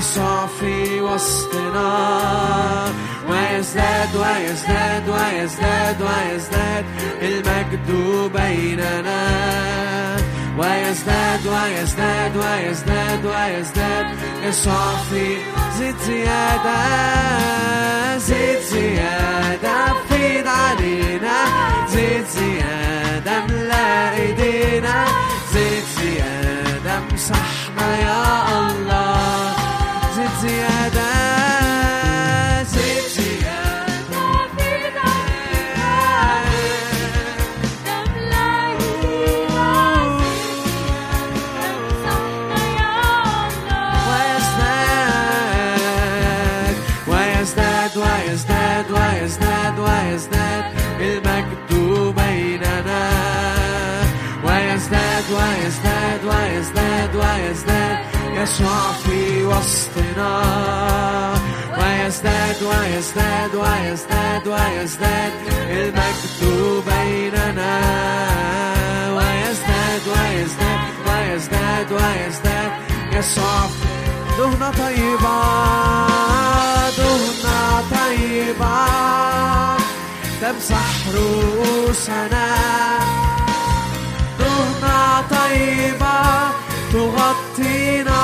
[0.03, 1.89] يسوع في وسطنا.
[3.29, 6.85] ويزداد ويزداد ويزداد ويزداد
[7.21, 7.89] المجد
[8.35, 9.23] بيننا.
[10.57, 14.05] ويزداد ويزداد ويزداد ويزداد
[14.43, 15.37] يسوع في
[15.77, 16.77] زيد زيادة
[18.17, 21.37] زيد زيادة فيض علينا
[21.87, 25.05] زيد زيادة ملا ايدينا
[25.53, 28.23] زيد زيادة امسحنا يا
[28.59, 29.02] الله.
[30.43, 31.13] زيد زيادة
[32.63, 33.63] زيد زيادة
[47.07, 50.63] ويزداد ويزداد ويزداد ويزداد ويزداد
[50.99, 51.71] المجد
[52.15, 53.09] بيننا
[54.45, 57.97] ويزداد ويزداد ويزداد ويزداد
[58.35, 58.91] يسوع
[60.03, 61.33] وسطنا
[61.77, 65.31] ويزداد ويزداد ويزداد ويزداد
[65.69, 67.79] المجد بيننا
[69.17, 72.71] ويزداد ويزداد ويزداد ويزداد
[73.13, 73.61] يسوع
[74.37, 75.41] دهنة طيبة
[76.97, 78.85] دهنة طيبة
[80.41, 82.55] تمسح رؤوسنا
[84.39, 86.23] دهنة طيبة
[86.93, 88.23] تغطينا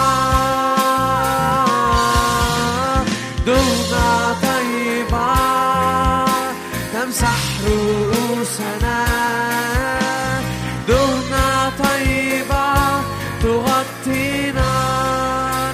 [8.29, 8.99] رؤوسنا
[10.87, 12.65] دهنة طيبة
[13.43, 14.71] تغطينا.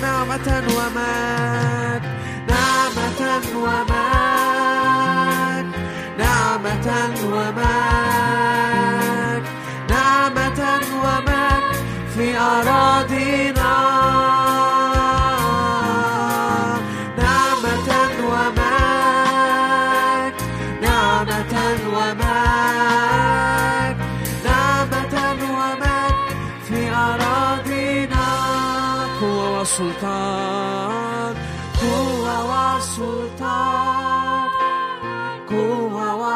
[0.01, 2.03] نعمة ومجد
[2.49, 3.22] نعمة
[3.66, 4.45] ومجد
[6.20, 6.88] نعمة
[7.34, 7.74] ومجد
[9.89, 10.60] نعمة
[11.03, 11.76] ومجد
[12.16, 13.55] في أراضينا.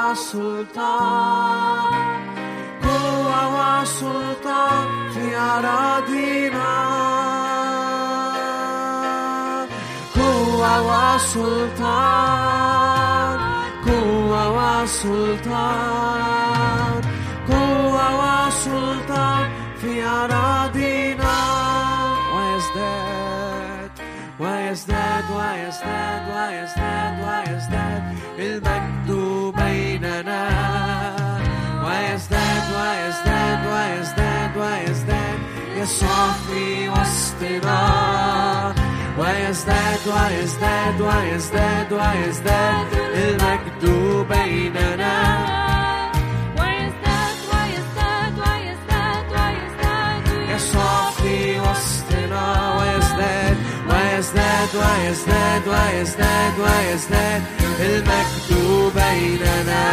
[0.10, 0.92] wa sulta
[2.82, 4.62] Kowa Sultan, sulta
[5.14, 6.72] Fiara dina
[10.18, 11.98] Kowa wa sulta
[13.86, 15.52] Kowa wa Sultan,
[17.46, 19.26] Kowa wa sulta
[19.78, 21.36] Fiara dina
[22.34, 23.92] Why is that?
[24.42, 25.24] Why is that?
[25.30, 26.20] Why is that?
[26.30, 27.12] Why is that?
[27.22, 28.02] Why is that?
[28.38, 28.99] Why is that?
[30.20, 31.00] في أراضينا
[31.86, 33.68] ويزداد ويزداد
[39.18, 43.84] ويزداد ويزداد ويزداد المجد
[44.30, 45.18] بيننا
[46.60, 50.24] ويزداد ويزداد ويزداد ويزداد
[50.56, 52.46] يسوع في وسطنا
[52.80, 53.58] ويزداد
[53.90, 58.50] ويزداد ويزداد ويزداد المجد بيننا يسوع في وسطنا ويزداد ويزداد ويزداد ويزداد ويزداد المجد
[58.96, 59.92] بيننا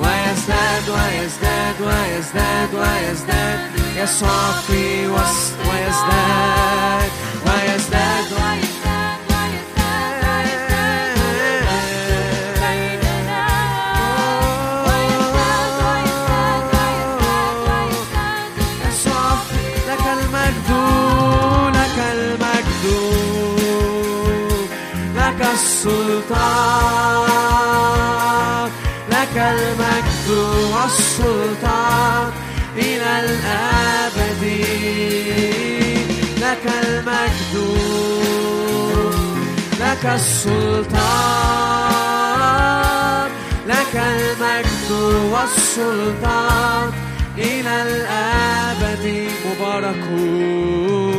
[0.00, 3.58] ويزداد ويزداد ويزداد ويزداد
[3.96, 7.10] يسوع في وسط ويزداد ويزداد
[26.24, 27.84] السلطان.
[29.10, 30.28] لك المجد
[30.74, 32.32] والسلطان
[32.76, 34.42] إلى الأبد.
[36.40, 37.54] لك المجد
[39.80, 40.94] لك السلطان.
[43.66, 44.90] لك المجد
[45.32, 46.92] والسلطان
[47.38, 49.04] إلى الأبد.
[49.46, 51.13] مباركون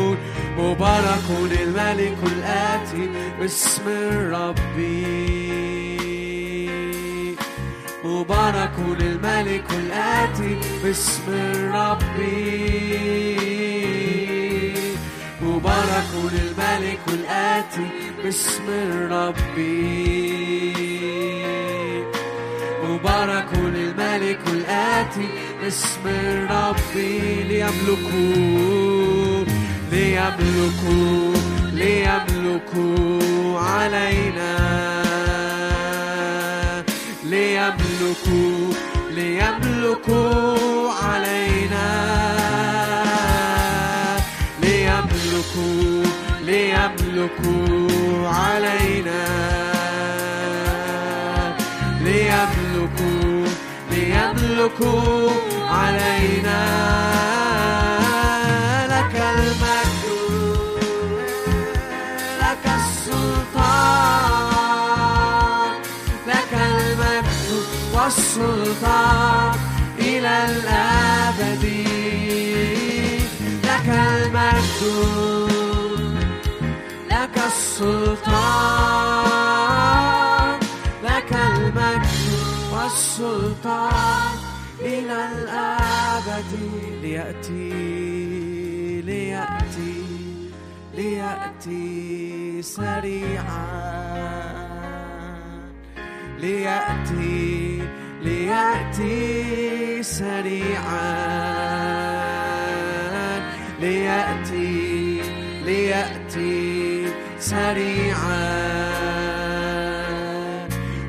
[0.66, 3.09] مبارك الملك الآتي
[3.39, 4.78] باسم الرب
[8.03, 12.20] مبارك الملك الآتي باسم الرب
[15.41, 17.88] مبارك الملك الآتي
[18.24, 19.57] باسم الرب
[22.84, 25.28] مبارك الملك الآتي
[25.61, 26.95] باسم الرب
[27.49, 28.76] ليملكوا
[29.96, 31.34] ليملكوا
[31.74, 34.56] ليملكوا علينا.
[37.24, 38.74] ليملكوا
[39.12, 41.88] ليملكوا علينا.
[44.62, 46.04] ليملكوا
[46.46, 49.24] ليملكوا علينا.
[52.01, 53.47] ليملكوا
[53.92, 55.32] ليملكوا
[55.70, 57.34] علينا.
[68.06, 69.58] والسلطان
[70.00, 71.66] إلى الأبد.
[73.64, 74.82] لك المجد
[77.12, 78.60] لك السلطان
[81.04, 82.06] لك المجد
[82.74, 84.38] والسلطان
[84.82, 86.52] إلى الأبد.
[87.02, 87.72] ليأتي
[89.02, 89.98] ليأتي
[90.94, 93.86] ليأتي سريعا.
[96.40, 97.64] ليأتي
[98.26, 101.16] ليأتي سريعا.
[103.80, 105.22] ليأتي
[105.66, 107.08] ليأتي
[107.39, 108.46] سريعا.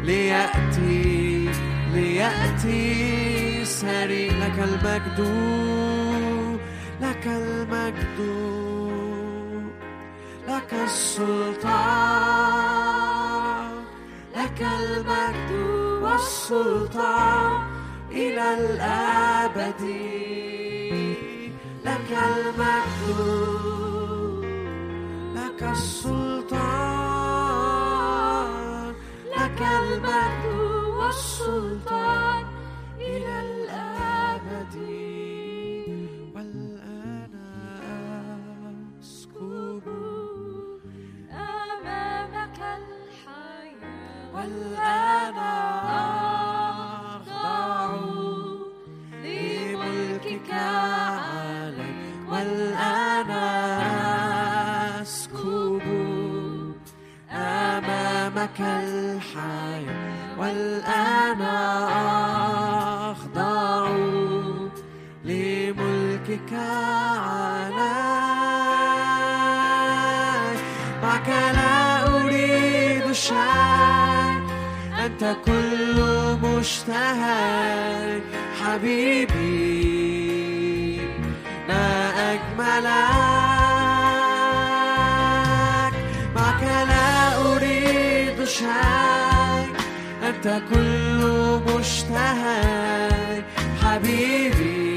[0.04, 1.50] ليأتي
[1.94, 5.20] ليأتي سريع لك المجد
[7.00, 8.18] لك المجد
[10.48, 11.96] لك السلطان
[14.36, 15.35] لك المجد.
[16.16, 17.52] والسلطان
[18.10, 19.82] إلى الأبد.
[21.84, 23.20] لك المجد
[25.36, 26.56] لك السلطان
[29.36, 30.56] لك المجد
[30.98, 32.35] والسلطان.
[57.32, 59.96] أمامك الحياة
[63.10, 63.88] أخضع
[65.24, 67.96] لملكك علي.
[71.02, 73.95] معك لا أريد شيء
[75.06, 75.98] أنت كل
[76.42, 78.20] مشتهى
[78.60, 79.86] حبيبي.
[81.68, 82.96] ما أجملك
[86.34, 87.06] معك لا
[87.42, 89.66] أريد شيء
[90.22, 91.20] أنت كل
[91.68, 93.42] مشتهى
[93.82, 94.95] حبيبي.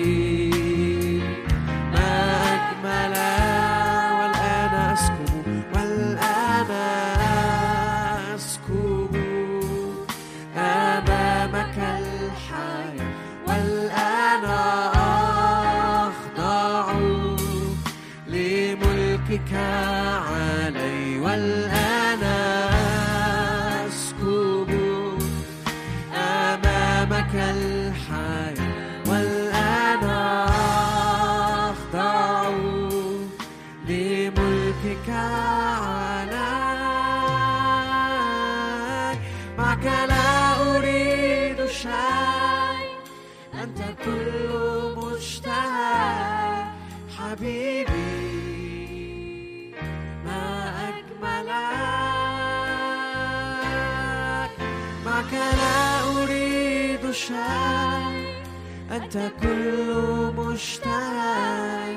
[58.92, 61.96] أنت كل مشتهى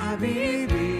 [0.00, 0.99] حبيبي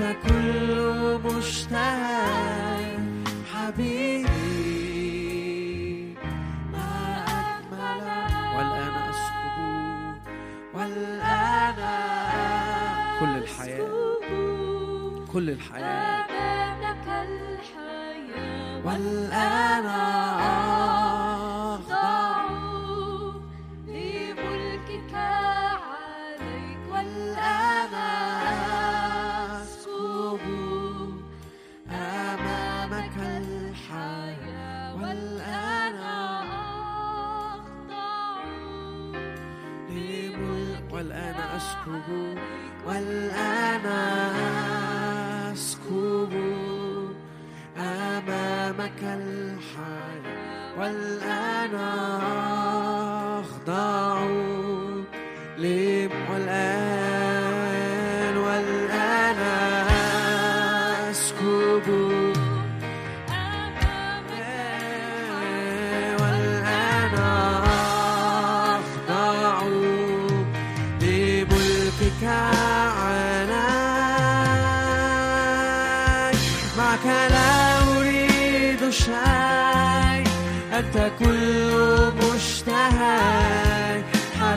[0.00, 1.20] كل
[3.54, 4.30] حبيبي.
[6.72, 8.00] ما أكمل.
[8.56, 9.56] والآن أسكب.
[10.74, 11.78] والآن
[13.20, 13.88] كل الحياة.
[15.32, 16.26] كل الحياة.
[18.84, 20.99] والآن آه
[41.80, 42.38] أسكب
[42.86, 43.86] والآن
[45.52, 46.32] أسكب
[47.78, 51.74] أمامك الحياة والآن
[53.40, 54.26] أخضع
[55.58, 55.99] لي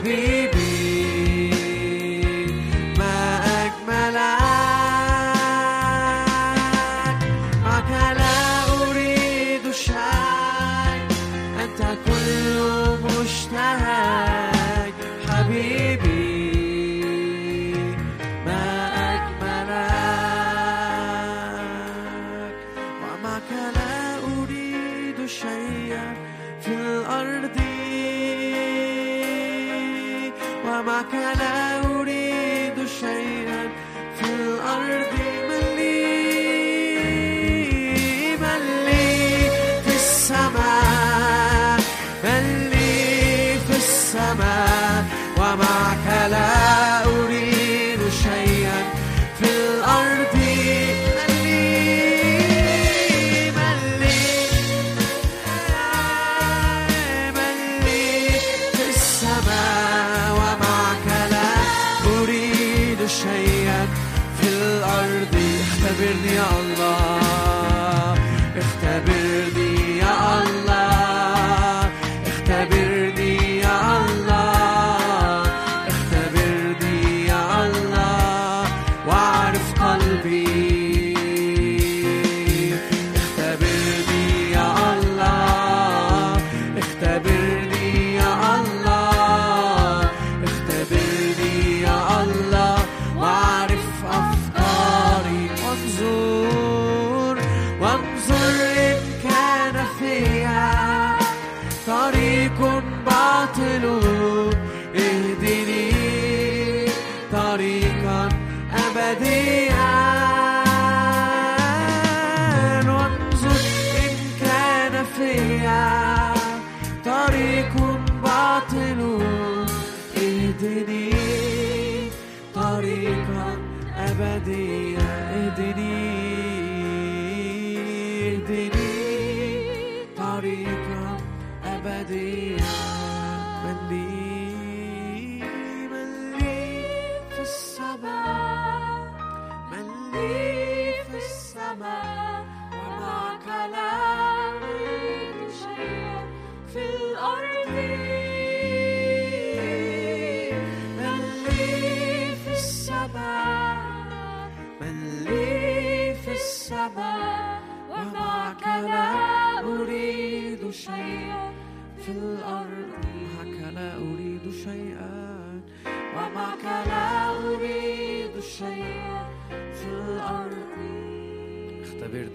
[0.04, 0.53] vida.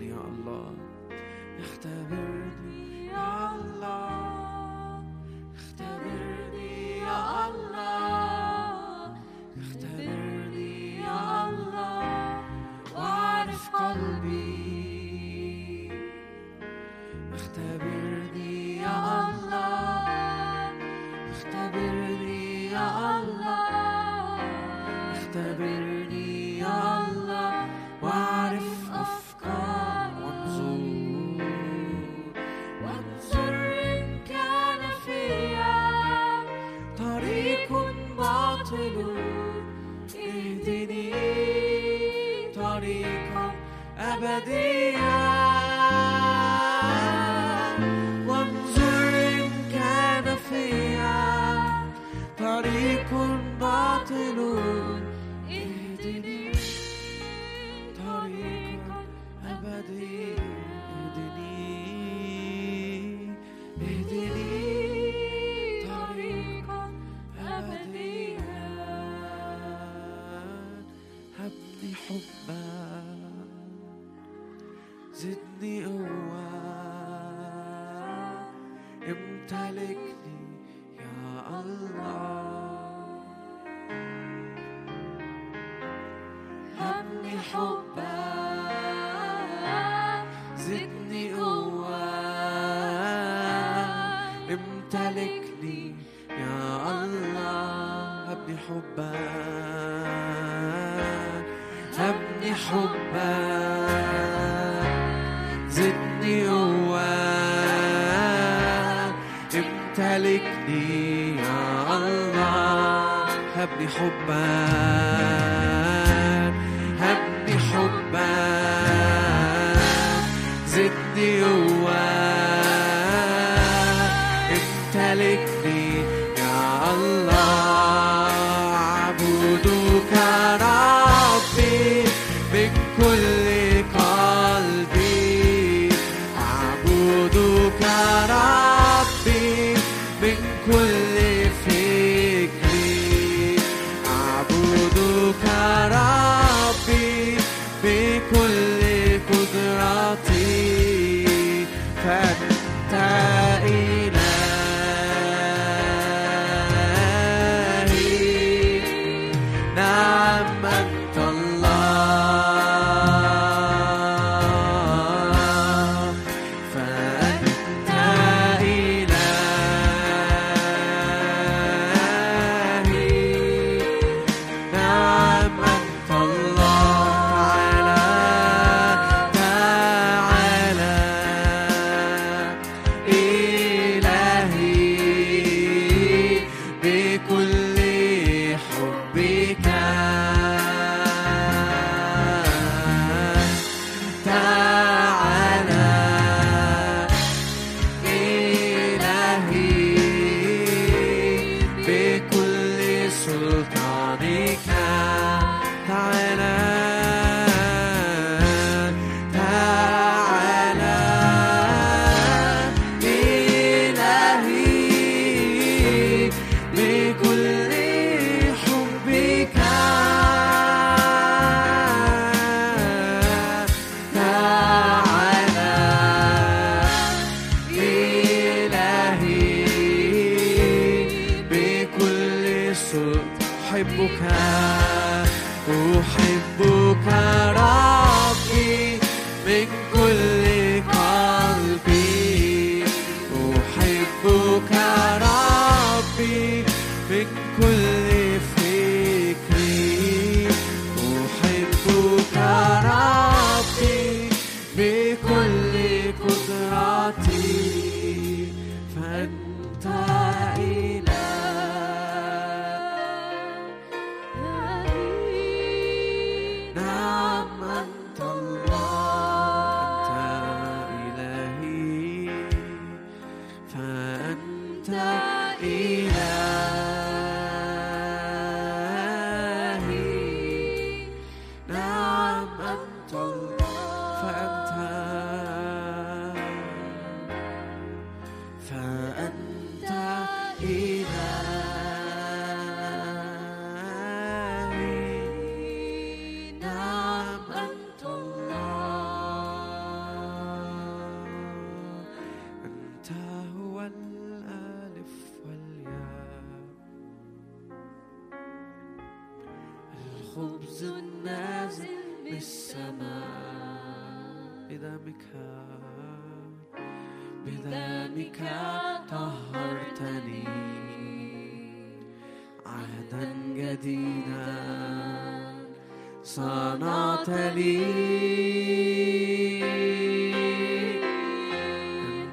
[0.10, 0.74] يا الله
[1.60, 5.04] اختبرني يا الله
[5.56, 7.79] اختبرني يا الله.
[44.46, 45.19] día.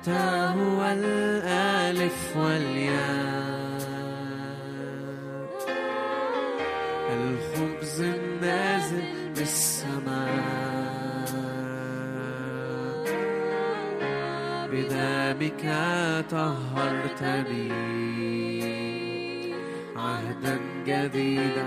[0.08, 3.86] أنت هو الألف والياء.
[7.12, 10.26] الخبز النازل من السماء
[14.72, 15.64] بدمك
[16.30, 17.72] طهرتني
[19.96, 21.66] عهدا جديدا.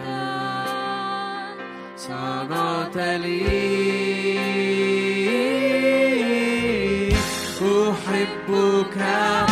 [1.98, 4.79] صنعت لي
[8.20, 9.49] me buscar.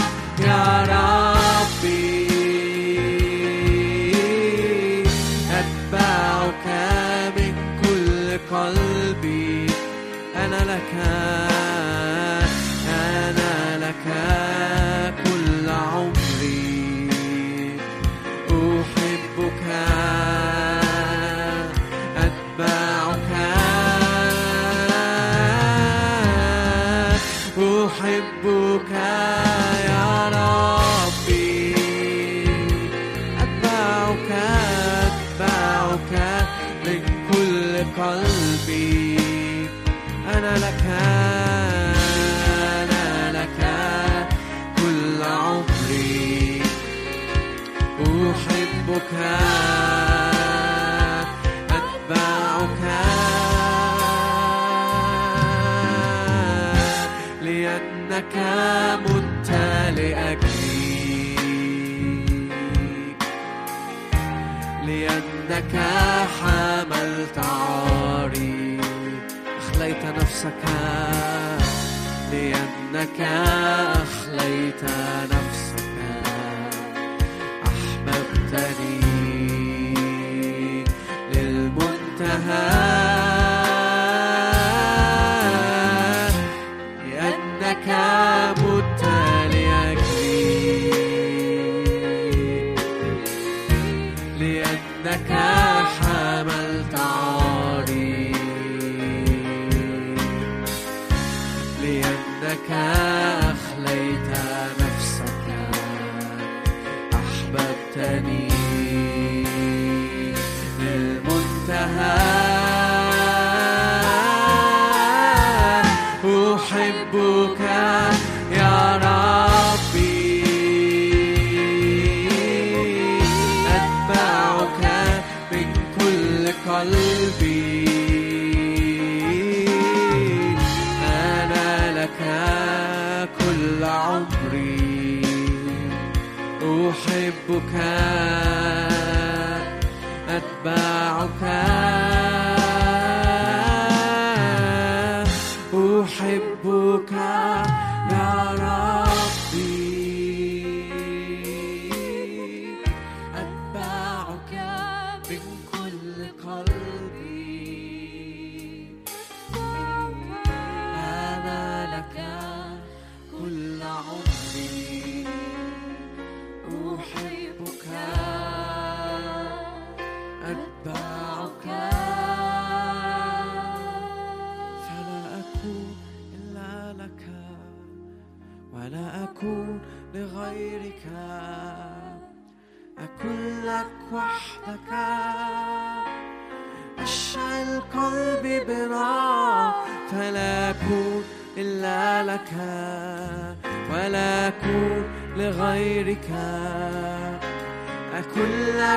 [58.95, 59.49] مت
[59.97, 61.35] لأجلي
[64.85, 65.73] لأنك
[66.41, 68.77] حملت عاري
[72.31, 75.47] لأنك أخليت نفسك.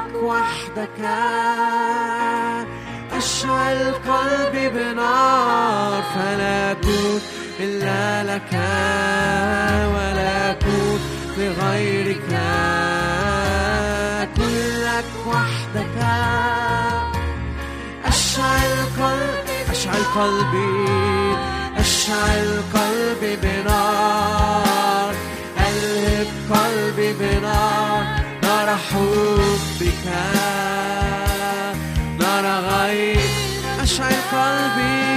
[0.01, 1.01] لك وحدك.
[3.17, 7.21] أشعل قلبي بنار فلا أكون
[7.61, 8.53] إلا لك
[9.95, 11.01] ولا أكون
[11.39, 12.33] لغيرك.
[14.23, 14.55] أكون
[14.87, 15.99] لك وحدك.
[18.05, 18.71] أشعل
[19.01, 20.89] قلبي أشعل قلبي
[21.79, 25.15] أشعل قلبي بنار.
[25.59, 28.21] ألهب قلبي بنار.
[28.43, 29.30] نار حبك
[34.33, 35.11] قلبي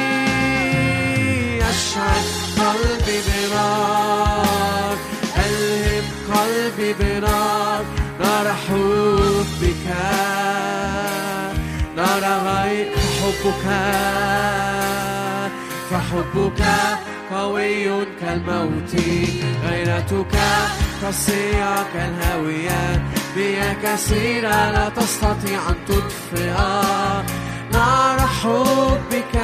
[1.69, 2.25] أشعل
[2.57, 4.97] قلبي بنار
[5.37, 6.03] ألهب
[6.33, 7.83] قلبي بنار
[8.19, 9.85] نار حبك
[11.97, 12.91] نار غير
[13.21, 13.65] حبك
[15.91, 16.61] فحبك
[17.31, 18.95] قوي كالموت
[19.65, 20.35] غيرتك
[21.03, 23.01] قاسية كالهاوية
[23.35, 26.53] بها كثيرة لا تستطيع أن تطفئ
[27.83, 29.35] نار حبك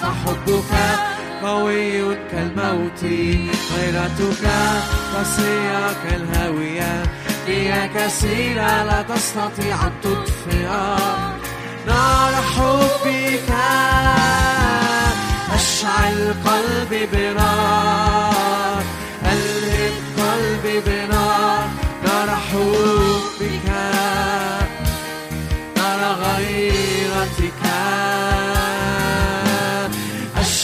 [0.00, 0.72] فحبك
[1.42, 3.02] قوي كالموت.
[3.74, 4.44] غيرتك
[5.14, 7.02] قاسية كالهاوية
[7.46, 10.68] هي كثيرة لا تستطيع أن تطفئ.
[11.86, 13.50] نار حبك
[15.54, 18.82] أشعل قلبي بنار.
[19.32, 21.68] ألهب قلبي بنار.
[22.04, 22.97] نار حبك.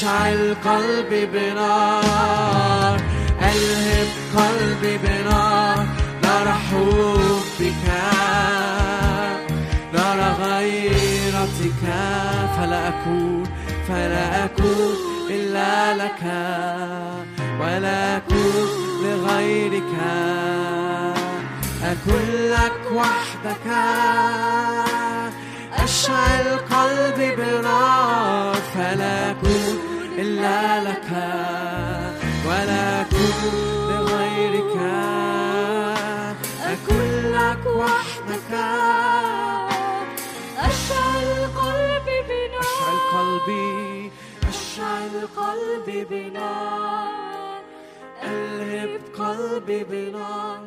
[0.04, 3.00] أشعل قلبي بنار
[3.42, 5.86] ألهب قلبي بنار
[6.22, 7.84] نار حبك
[9.92, 11.82] نار غيرتك.
[12.56, 13.44] فلا أكون
[13.88, 14.96] فلا أكون
[15.30, 16.22] إلا لك.
[17.60, 18.68] ولا أكون
[19.02, 19.92] لغيرك.
[21.82, 23.66] أكون لك وحدك.
[25.84, 29.33] أشعل قلبي بنار فلا
[30.44, 31.10] إلا لك
[32.46, 33.36] ولا أكون
[33.88, 34.76] لغيرك.
[36.60, 38.52] أكون لك وحدك.
[40.58, 44.12] أشعل قلبي بنار أشعل قلبي
[44.48, 47.60] أشعل قلبي بنار
[48.22, 50.60] ألهب قلبي بنار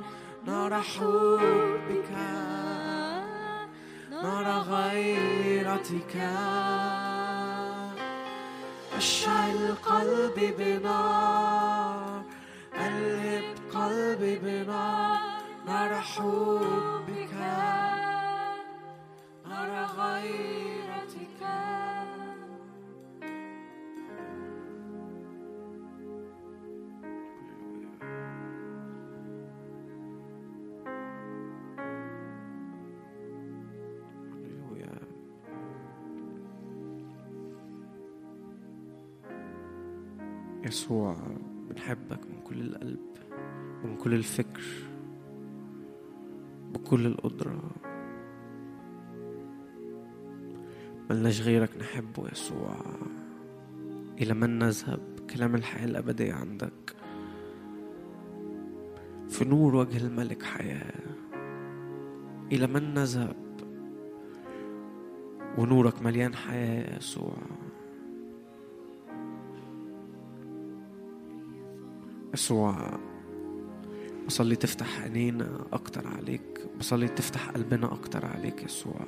[0.45, 2.11] نار حبك.
[4.23, 6.15] نار غيرتك.
[8.97, 12.23] اشعل قلبي بنار
[12.77, 13.43] قلب
[13.73, 15.17] قلبي بنار
[15.67, 17.33] نار حبك
[19.45, 20.66] نار غيرتك
[40.67, 41.15] يسوع
[41.69, 42.99] بنحبك من كل القلب
[43.83, 44.63] من كل الفكر
[46.73, 47.71] بكل القدرة.
[51.09, 52.75] ملناش غيرك نحبه يسوع.
[54.21, 54.99] إلى من نذهب؟
[55.35, 56.95] كلام الحياة الأبدية عندك.
[59.29, 60.93] في نور وجه الملك حياة.
[62.51, 63.35] إلى من نذهب؟
[65.57, 67.37] ونورك مليان حياة يا يسوع.
[72.33, 72.99] يسوع
[74.27, 76.67] بصلي تفتح عينينا أكتر عليك.
[76.79, 79.05] بصلي تفتح قلبنا أكتر عليك يسوع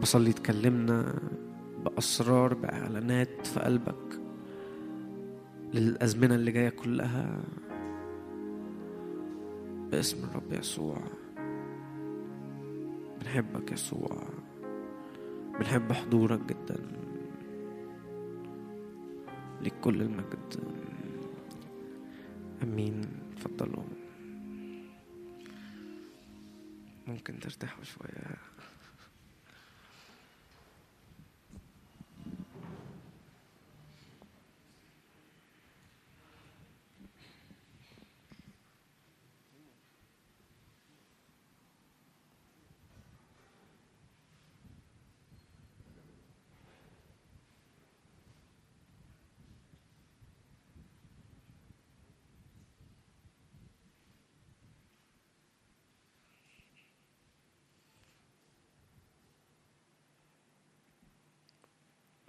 [0.00, 1.14] بصلي تكلمنا
[1.84, 4.20] بأسرار بإعلانات في قلبك
[5.74, 7.40] للأزمنة اللي جاية كلها.
[9.90, 10.98] باسم الرب يسوع
[13.20, 14.22] بنحبك يسوع
[15.58, 16.97] بنحب حضورك جدا.
[19.62, 20.60] لك كل المجد.
[22.62, 23.00] آمين.
[23.32, 23.84] اتفضلوا
[27.06, 28.47] ممكن ترتاحوا شوية.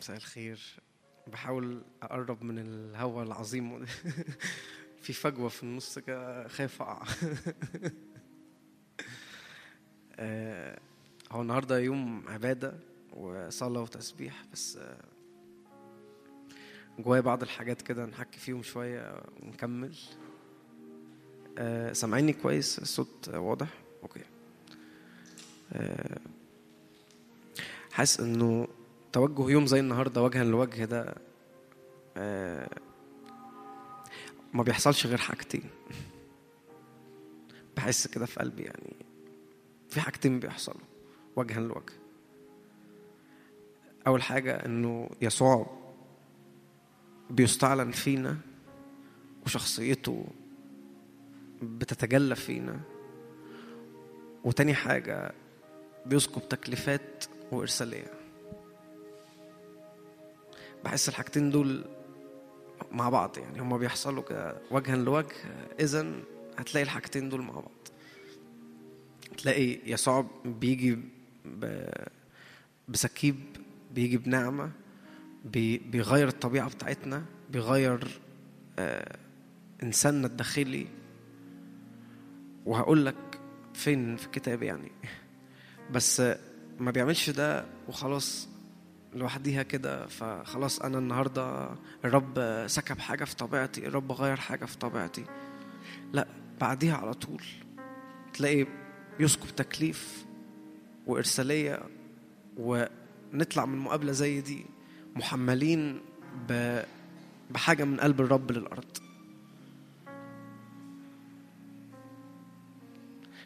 [0.10, 0.60] مساء الخير.
[1.28, 3.86] بحاول أقرب من الهوا العظيم
[5.04, 7.04] في فجوة في النص كده خايف أقع.
[10.16, 10.80] آه،
[11.32, 12.74] هو النهارده يوم عبادة
[13.14, 14.98] وصلاة وتسبيح بس آه،
[17.00, 19.96] جوايا بعض الحاجات كده نحكي فيهم شوية ونكمل.
[21.58, 23.70] آه، سامعيني كويس؟ الصوت واضح؟
[24.04, 24.24] أوكي.
[27.92, 28.68] حاسس إنه
[29.14, 31.16] توجه يوم زي النهارده وجها لوجه ده
[32.18, 32.70] آه،
[34.54, 35.70] ما بيحصلش غير حاجتين.
[37.78, 38.96] بحس كده في قلبي يعني
[39.90, 40.82] في حاجتين بيحصلوا
[41.36, 41.94] وجها لوجه.
[44.08, 45.78] أول حاجة إنه يسوع
[47.30, 48.38] بيستعلن فينا
[49.46, 50.26] وشخصيته
[51.62, 52.80] بتتجلى فينا.
[54.44, 55.34] وتاني حاجة
[56.06, 58.19] بيسكب تكليفات وإرسالية.
[60.84, 61.86] بحس الحاجتين دول
[62.92, 64.24] مع بعض يعني هما بيحصلوا
[64.72, 65.36] وجها لوجه.
[65.80, 66.14] اذا
[66.58, 67.72] هتلاقي الحاجتين دول مع بعض.
[69.38, 71.00] تلاقي يسوع بيجي.
[72.88, 73.36] بسكيب
[73.92, 74.72] بيجي بنعمة
[75.46, 75.78] بي...
[75.78, 78.20] بيغير الطبيعة بتاعتنا بيغير
[78.80, 79.18] آه...
[79.84, 80.88] إنساننا الداخلي.
[82.66, 83.40] وهقول لك
[83.74, 84.92] فين في الكتاب يعني.
[85.92, 86.22] بس
[86.80, 88.49] ما بيعملش ده وخلاص
[89.14, 91.70] لوحديها كده فخلاص أنا النهارده
[92.06, 95.26] الرب سكب حاجة في طبيعتي الرب غير حاجة في طبيعتي.
[96.14, 96.28] لا
[96.62, 97.44] بعديها على طول
[98.34, 98.68] تلاقي
[99.20, 100.26] يسكب تكليف
[101.08, 101.80] وإرسالية
[102.58, 104.66] ونطلع من مقابلة زي دي
[105.16, 106.02] محملين
[107.52, 108.98] بحاجة من قلب الرب للأرض.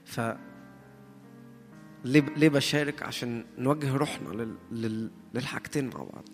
[0.06, 0.22] ف
[2.04, 4.56] ليه ليه بشارك عشان نوجه روحنا لل...
[4.72, 5.12] لل...
[5.34, 6.28] للحاجتين مع بعض؟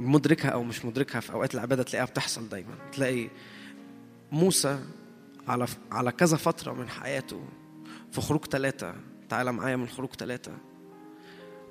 [0.00, 2.74] مدركها أو مش مدركها في أوقات العبادة تلاقيها بتحصل دايما.
[2.92, 3.28] تلاقي
[4.32, 4.84] موسى
[5.48, 7.44] على على كذا فترة من حياته
[8.12, 8.94] في خروج ثلاثة
[9.28, 10.52] تعالى معايا من خروج ثلاثة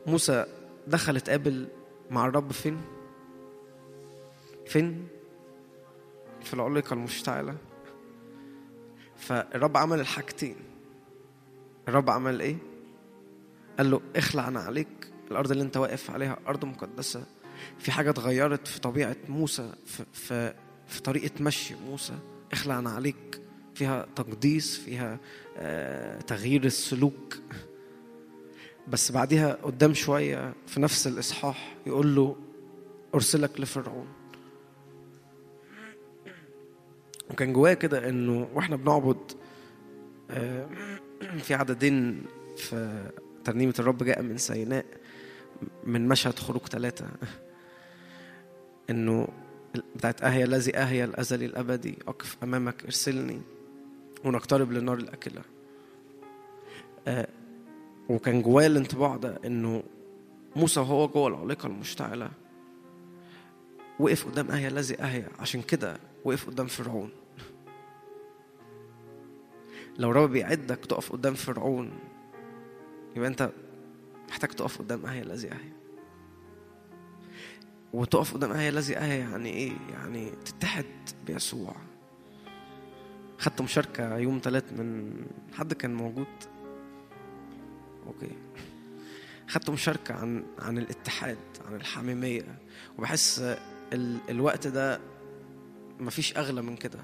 [0.07, 0.45] موسى
[0.87, 1.67] دخل اتقابل
[2.09, 2.81] مع الرب فين؟
[4.67, 5.07] فين؟
[6.43, 7.57] في العليقة المشتعلة.
[9.17, 10.55] فالرب عمل الحاجتين.
[11.89, 12.57] الرب عمل إيه؟
[13.77, 14.87] قال له اخلع أنا عليك.
[15.31, 17.23] الأرض اللي أنت واقف عليها أرض مقدسة.
[17.79, 20.53] في حاجة اتغيرت في طبيعة موسى في في,
[20.87, 22.13] في طريقة مشي موسى.
[22.51, 23.41] اخلع عن عليك.
[23.75, 25.19] فيها تقديس فيها
[25.57, 27.35] آه تغيير السلوك.
[28.87, 32.35] بس بعديها قدام شوية في نفس الإصحاح يقول له
[33.15, 34.07] أرسلك لفرعون.
[37.31, 39.17] وكان جوايا كده إنه وإحنا بنعبد
[40.31, 40.69] آه،
[41.37, 42.23] في عددين
[42.57, 43.09] في
[43.45, 44.85] ترنيمة الرب جاء من سيناء
[45.83, 47.07] من مشهد خروج ثلاثة.
[48.89, 49.27] إنه
[49.95, 53.41] بتاعت اهيا الذي اهيا الازلي الأبدي أقف أمامك ارسلني
[54.25, 55.41] ونقترب للنار الأكلة.
[57.07, 57.27] آه،
[58.09, 59.83] وكان جوايا الانطباع ده إنه
[60.55, 62.29] موسى وهو جوه العليقة المشتعلة
[63.99, 67.09] وقف قدام اهيا الذي اهيا عشان كده وقف قدام فرعون.
[69.99, 71.99] لو رب بيعدك تقف قدام فرعون
[73.15, 73.49] يبقى انت
[74.29, 75.73] محتاج تقف قدام اهيا الذي اهيا
[77.93, 80.85] وتقف قدام اهيا الذي اهيا يعني إيه؟ يعني تتحد
[81.27, 81.75] بيسوع.
[83.37, 85.13] خدت مشاركة يوم ثلاث من
[85.53, 86.27] حد كان موجود؟
[88.07, 88.31] أوكي.
[89.47, 92.59] خدت مشاركة عن عن الاتحاد عن الحميمية.
[92.97, 93.39] وبحس
[93.93, 94.17] ال...
[94.29, 95.01] الوقت ده
[95.99, 96.99] مفيش أغلى من كده.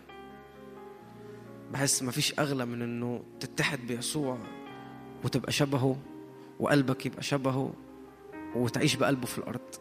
[1.72, 4.38] بحس مفيش أغلى من إنه تتحد بيسوع
[5.24, 5.98] وتبقى شبهه
[6.60, 7.74] وقلبك يبقى شبهه
[8.56, 9.76] وتعيش بقلبه في الأرض.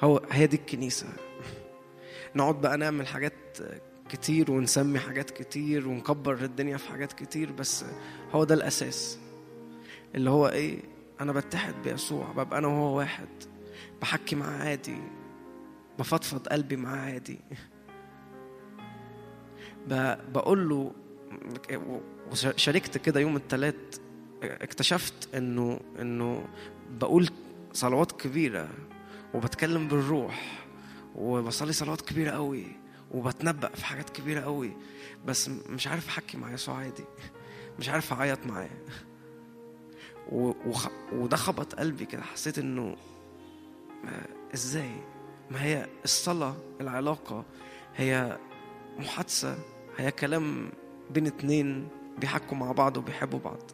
[0.00, 1.06] هو هي دي الكنيسة.
[2.36, 3.58] نقعد بقى نعمل حاجات
[4.08, 7.84] كتير ونسمي حاجات كتير ونكبر الدنيا في حاجات كتير بس
[8.32, 9.18] هو ده الأساس.
[10.14, 10.78] اللي هو إيه؟
[11.20, 13.28] أنا بتحد بيسوع ببقى أنا وهو واحد
[14.02, 14.98] بحكي معاه عادي
[15.98, 17.38] بفضفض قلبي معاه عادي.
[19.88, 20.92] بقول له
[22.32, 23.74] وشاركت كده يوم الثلاث
[24.42, 26.48] اكتشفت إنه إنه
[26.90, 27.28] بقول
[27.72, 28.68] صلوات كبيرة
[29.34, 30.66] وبتكلم بالروح
[31.14, 32.66] وبصلي صلوات كبيرة قوي
[33.10, 34.76] وبتنبأ في حاجات كبيرة قوي
[35.26, 37.04] بس مش عارف أحكي مع يسوع عادي
[37.78, 38.70] مش عارف أعيط معاه.
[41.12, 42.96] وده خبط قلبي كده حسيت إنه
[44.54, 44.90] إزاي
[45.50, 47.44] ما هي الصلاة العلاقة
[47.96, 48.38] هي
[49.00, 49.58] محادثة.
[49.96, 50.70] هي كلام
[51.10, 53.70] بين اتنين بيحكوا مع بعض وبيحبوا بعض.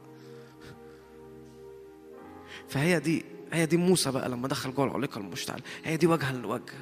[2.69, 6.75] فهي دي هي دي موسى بقى لما دخل جوه العليقة المشتعلة هي دي وجها لوجه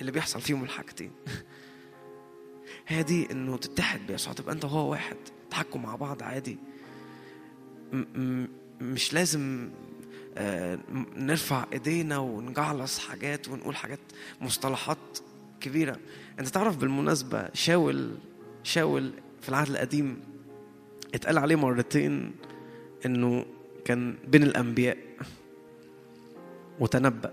[0.00, 1.10] اللي بيحصل فيهم الحاجتين.
[2.88, 5.16] هي دي إنه تتحد بيسوع تبقى أنت وهو واحد
[5.50, 6.58] تحكوا مع بعض عادي.
[8.80, 9.70] مش لازم
[10.36, 10.78] آه،
[11.16, 14.00] نرفع إيدينا ونجعلص حاجات ونقول حاجات
[14.40, 15.18] مصطلحات.
[15.60, 15.96] كبيرة.
[16.40, 18.10] أنت تعرف بالمناسبة شاول
[18.62, 20.20] شاول في العهد القديم
[21.14, 22.32] اتقال عليه مرتين
[23.06, 23.44] إنه
[23.84, 24.96] كان بين الأنبياء
[26.80, 27.32] وتنبأ.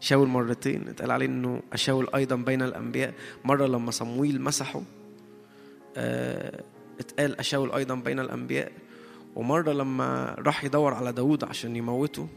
[0.00, 3.14] شاول مرتين اتقال عليه إنه اشاول أيضا بين الأنبياء.
[3.44, 4.82] مرة لما صمويل مسحه
[5.96, 6.62] آه،
[7.00, 8.72] اتقال اشاول أيضا بين الأنبياء.
[9.34, 12.28] ومرة لما راح يدور على داوود عشان يموته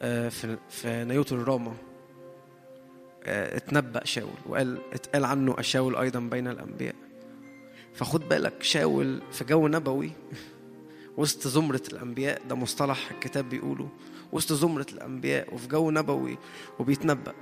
[0.00, 1.74] في في نيوت الرامة
[3.24, 6.94] آه، اتنبأ شاول وقال اتقال عنه أشاول أيضا بين الأنبياء.
[7.94, 10.12] فخد بالك شاول في جو نبوي
[11.16, 13.88] وسط زمرة الأنبياء ده مصطلح الكتاب بيقوله
[14.32, 16.38] وسط زمرة الأنبياء وفي جو نبوي
[16.78, 17.34] وبيتنبأ.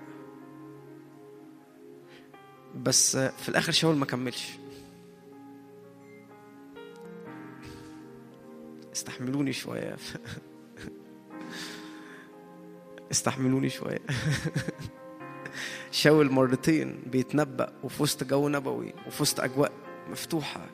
[2.77, 4.49] بس في الآخر شاول ما كملش.
[8.93, 9.97] استحملوني شوية.
[13.11, 13.99] استحملوني شوية.
[15.91, 19.73] شاول مرتين بيتنبأ وفي وسط جو نبوي وفي وسط أجواء
[20.11, 20.67] مفتوحة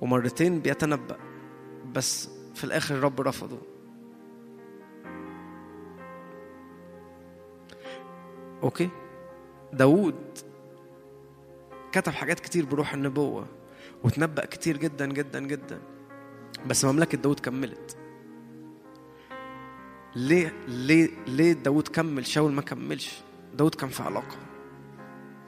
[0.00, 1.16] ومرتين بيتنبأ
[1.94, 3.58] بس في الآخر الرب رفضه.
[8.62, 8.88] أوكي؟
[9.72, 10.38] داوود
[11.92, 13.46] كتب حاجات كتير بروح النبوة
[14.04, 15.80] وتنبأ كتير جدا جدا جدا
[16.66, 17.96] بس مملكة داود كملت.
[20.16, 23.10] ليه ليه ليه داود كمل شاول ما كملش؟
[23.58, 24.36] داود كان في علاقة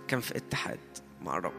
[0.09, 0.78] كان في اتحاد
[1.22, 1.52] مع الرب.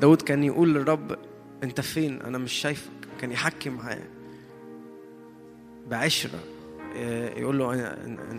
[0.00, 1.18] داود كان يقول للرب
[1.62, 2.90] أنت فين؟ أنا مش شايفك.
[3.20, 4.02] كان يحكي معاه
[5.90, 6.40] بعشرة
[7.36, 7.74] يقول له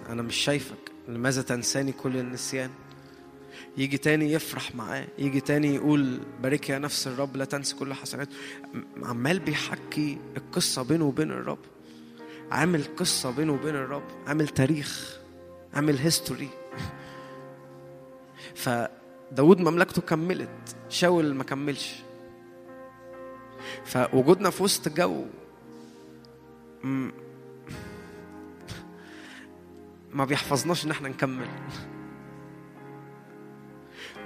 [0.09, 0.91] أنا مش شايفك.
[1.07, 2.69] لماذا تنساني كل النسيان؟
[3.77, 8.35] يجي تاني يفرح معاه يجي تاني يقول بارك يا نفس الرب لا تنسي كل حسناته
[9.03, 11.59] عمال بيحكي القصة بينه وبين الرب.
[12.51, 15.17] عامل قصة بينه وبين الرب عامل تاريخ
[15.73, 16.49] عامل هيستوري
[18.55, 21.95] فداود مملكته كملت شاول ما كملش.
[23.85, 25.25] فوجودنا في وسط جو.
[30.13, 31.47] ما بيحفظناش إن إحنا نكمل.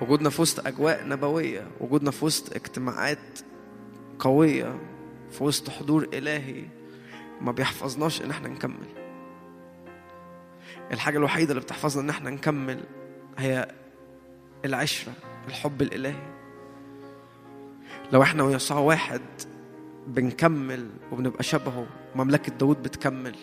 [0.01, 3.39] وجودنا في وسط أجواء نبوية وجودنا في وسط اجتماعات
[4.19, 4.79] قوية
[5.31, 6.65] في وسط حضور إلهي.
[7.41, 8.87] ما بيحفظناش إن إحنا نكمل.
[10.91, 12.83] الحاجة الوحيدة اللي بتحفظنا إن إحنا نكمل
[13.37, 13.67] هي
[14.65, 15.13] العشرة
[15.47, 16.31] الحب الإلهي.
[18.11, 19.21] لو إحنا ويسوع واحد
[20.07, 23.35] بنكمل وبنبقى شبهه مملكة داود بتكمل.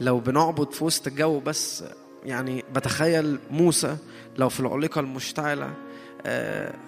[0.00, 1.84] لو بنعبد في وسط الجو بس
[2.24, 3.96] يعني بتخيل موسى
[4.38, 5.74] لو في العليقة المشتعلة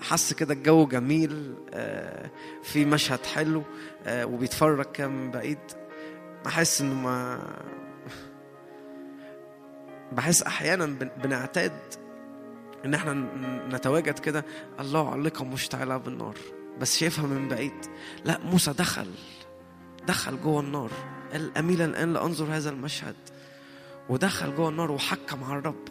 [0.00, 2.30] حس كده الجو جميل آه،
[2.62, 3.62] في مشهد حلو
[4.06, 5.58] آه، وبيتفرج من بعيد.
[6.44, 7.40] بحس إنه ما
[10.12, 11.72] بحس أحيانا بن- بنعتاد
[12.84, 13.12] إن إحنا
[13.72, 14.44] نتواجد كده
[14.80, 16.34] الله علقة مشتعلة بالنار
[16.80, 17.86] بس شايفها من بعيد.
[18.24, 19.06] لا موسى دخل
[20.06, 20.90] دخل جوه النار.
[21.32, 23.14] قال أميلا الآن لأنظر هذا المشهد.
[24.08, 25.88] ودخل جوه النار وحكى مع الرب.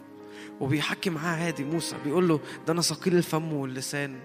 [0.60, 1.64] وبيحكي معاه عادي.
[1.64, 4.20] موسى بيقول له ده أنا ثقيل الفم واللسان.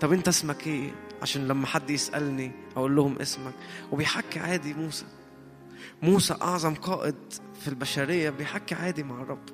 [0.00, 0.90] طب أنت اسمك إيه؟
[1.22, 3.54] عشان لما حد يسألني أقول لهم اسمك.
[3.92, 5.04] وبيحكي عادي موسى.
[6.02, 7.14] موسى أعظم قائد
[7.60, 9.48] في البشرية بيحكي عادي مع الرب.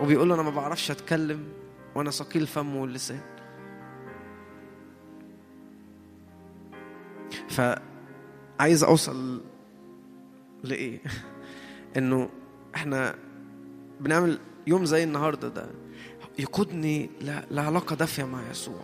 [0.00, 1.48] وبيقول له أنا ما بعرفش أتكلم
[1.94, 3.20] وأنا ثقيل الفم واللسان.
[7.48, 9.40] فعايز أوصل
[10.64, 11.00] لإيه؟
[11.96, 12.30] إنه
[12.74, 13.14] إحنا
[14.00, 15.70] بنعمل يوم زي النهارده ده
[16.38, 18.80] يقودني ل- لعلاقة دافية مع يسوع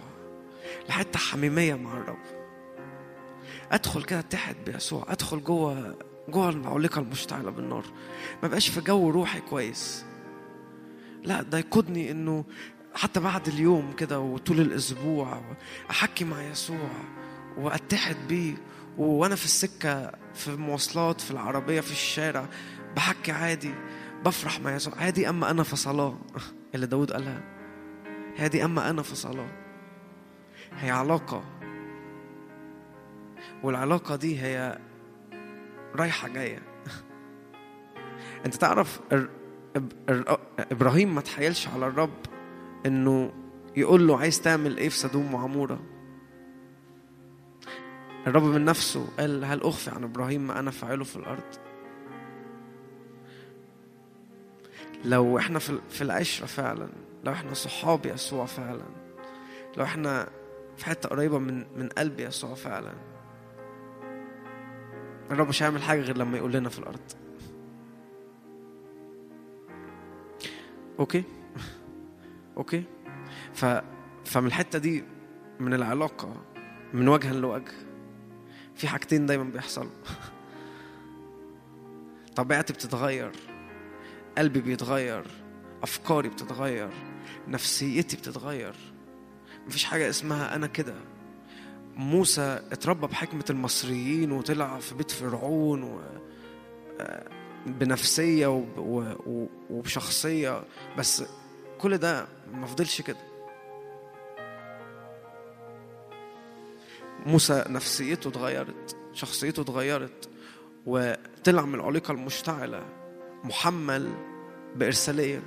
[0.89, 2.19] لحتة حميمية مع الرب.
[3.73, 5.95] أدخل كده أتحد بيسوع أدخل جوه
[6.29, 7.85] جوه العليقة المشتعلة بالنار.
[8.43, 10.05] ما بقاش في جو روحي كويس.
[11.25, 12.45] لا ده يقودني إنه
[12.95, 15.41] حتى بعد اليوم كده وطول الأسبوع
[15.91, 16.91] أحكي مع يسوع
[17.59, 18.55] وأتحد بيه.
[18.99, 22.47] وأنا في السكة في المواصلات في العربية في الشارع
[22.97, 23.75] بحكي عادي.
[24.27, 26.19] بفرح مع يسوع عادي أما أنا في صلاة
[26.75, 27.43] اللي داود قالها.
[28.37, 29.49] هادي أما أنا في صلاة
[30.73, 31.45] هي علاقة.
[33.63, 34.79] والعلاقة دي هي
[35.95, 36.63] رايحة جاية.
[38.47, 39.01] أنت تعرف
[40.59, 42.19] إبراهيم ما تحيلش على الرب
[42.87, 43.33] إنه
[43.77, 45.81] يقول له عايز تعمل إيه في سدوم وعمورة؟
[48.27, 51.66] الرب من نفسه قال هل أخفي عن إبراهيم ما أنا فاعله في الأرض؟
[55.05, 56.89] لو إحنا في العشرة فعلا
[57.25, 58.85] لو إحنا صحاب يسوع فعلا
[59.77, 60.29] لو إحنا
[60.77, 62.93] في حتة قريبة من من قلب يسوع فعلا
[65.31, 67.01] الرب مش هيعمل حاجة غير لما يقول لنا في الأرض.
[70.99, 71.25] Okay؟
[72.57, 72.85] Okay؟
[73.55, 73.65] ف
[74.25, 75.05] فمن الحتة دي
[75.61, 76.43] من العلاقة
[76.93, 77.73] من وجها لوجه
[78.75, 79.91] في حاجتين دايما بيحصلوا
[82.37, 83.33] طبيعتي بتتغير.
[84.39, 85.25] قلبي بيتغير
[85.83, 86.91] أفكاري بتتغير
[87.49, 88.75] نفسيتي بتتغير.
[89.67, 90.95] مفيش حاجة اسمها أنا كده.
[91.97, 96.01] موسى اتربى بحكمة المصريين وطلع في بيت فرعون و
[97.01, 97.29] آه،
[97.67, 100.63] بنفسية وب- و- و- وبشخصية.
[100.99, 101.25] بس
[101.79, 103.19] كل ده ما فضلش كده.
[107.27, 110.29] موسى نفسيته اتغيرت شخصيته اتغيرت
[110.87, 112.83] وطلع من العليقة المشتعلة.
[113.47, 114.13] محمل
[114.77, 115.43] بإرسالية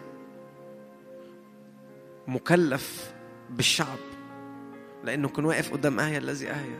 [2.27, 3.13] مكلف
[3.49, 3.97] بالشعب
[5.03, 6.79] لأنه كان واقف قدام آية الذي آية.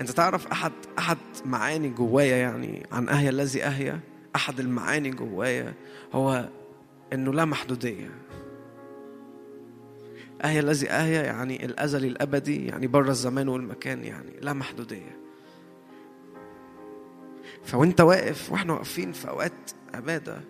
[0.00, 4.00] أنت تعرف أحد أحد معاني جوايا يعني عن آية الذي آية؟
[4.36, 5.74] أحد المعاني جوايا
[6.12, 6.48] هو
[7.12, 8.10] إنه لا محدودية.
[10.44, 15.17] آية الذي آية يعني الأزلي الأبدي يعني بره الزمان والمكان يعني لا محدودية.
[17.68, 19.52] فوانت واقف وإحنا واقفين في أوقات
[19.94, 20.40] عبادة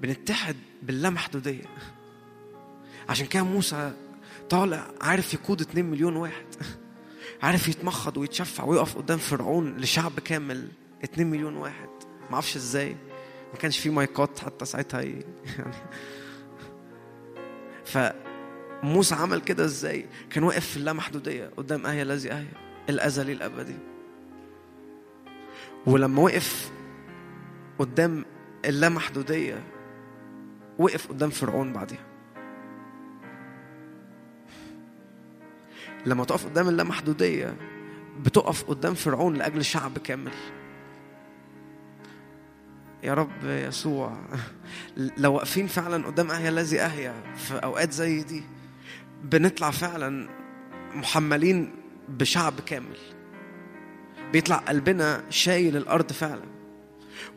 [0.00, 1.64] بنتحد باللامحدوديه
[3.08, 3.92] عشان كده موسى
[4.50, 6.46] طالع عارف يقود 2 مليون واحد.
[7.42, 10.68] عارف يتمخض ويتشفع ويقف قدام فرعون لشعب كامل
[11.04, 11.88] 2 مليون واحد.
[12.28, 12.96] ما أعرفش إزاي.
[13.52, 15.24] ما كانش في مايكات حتى ساعتها يعني.
[17.84, 22.52] فموسى عمل كده إزاي؟ كان واقف في اللامحدوديه قدام آية الذي آية
[22.88, 23.76] الازلي الأبدي.
[25.86, 26.70] ولما وقف
[27.78, 28.24] قدام
[28.64, 29.64] اللامحدودية
[30.78, 32.06] وقف قدام فرعون بعدها
[36.06, 37.56] لما تقف قدام اللامحدودية
[38.20, 40.32] بتقف قدام فرعون لأجل شعب كامل.
[43.02, 44.16] يا رب يسوع
[44.96, 48.42] لو واقفين فعلا قدام أهيا الذي أهيا في أوقات زي دي
[49.24, 50.28] بنطلع فعلا
[50.94, 51.72] محملين
[52.08, 53.15] بشعب كامل.
[54.36, 56.42] بيطلع قلبنا شايل الأرض فعلا.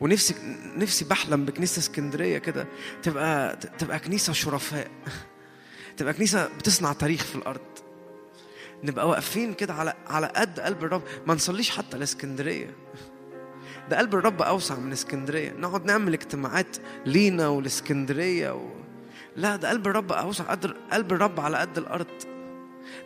[0.00, 0.34] ونفسي
[0.76, 2.66] نفسي بحلم بكنيسة اسكندرية كده.
[3.02, 4.90] تبقى تبقى كنيسة شرفاء.
[5.96, 7.60] تبقى كنيسة بتصنع تاريخ في الأرض.
[8.84, 11.02] نبقى واقفين كده على على قد قلب الرب.
[11.26, 12.70] ما نصليش حتى لاسكندرية.
[13.90, 15.52] ده قلب الرب أوسع من اسكندرية.
[15.52, 18.70] نقعد نعمل اجتماعات لينا والاسكندريه و...
[19.36, 20.44] لا ده قلب الرب أوسع.
[20.44, 22.29] قدر قلب الرب على قد الأرض.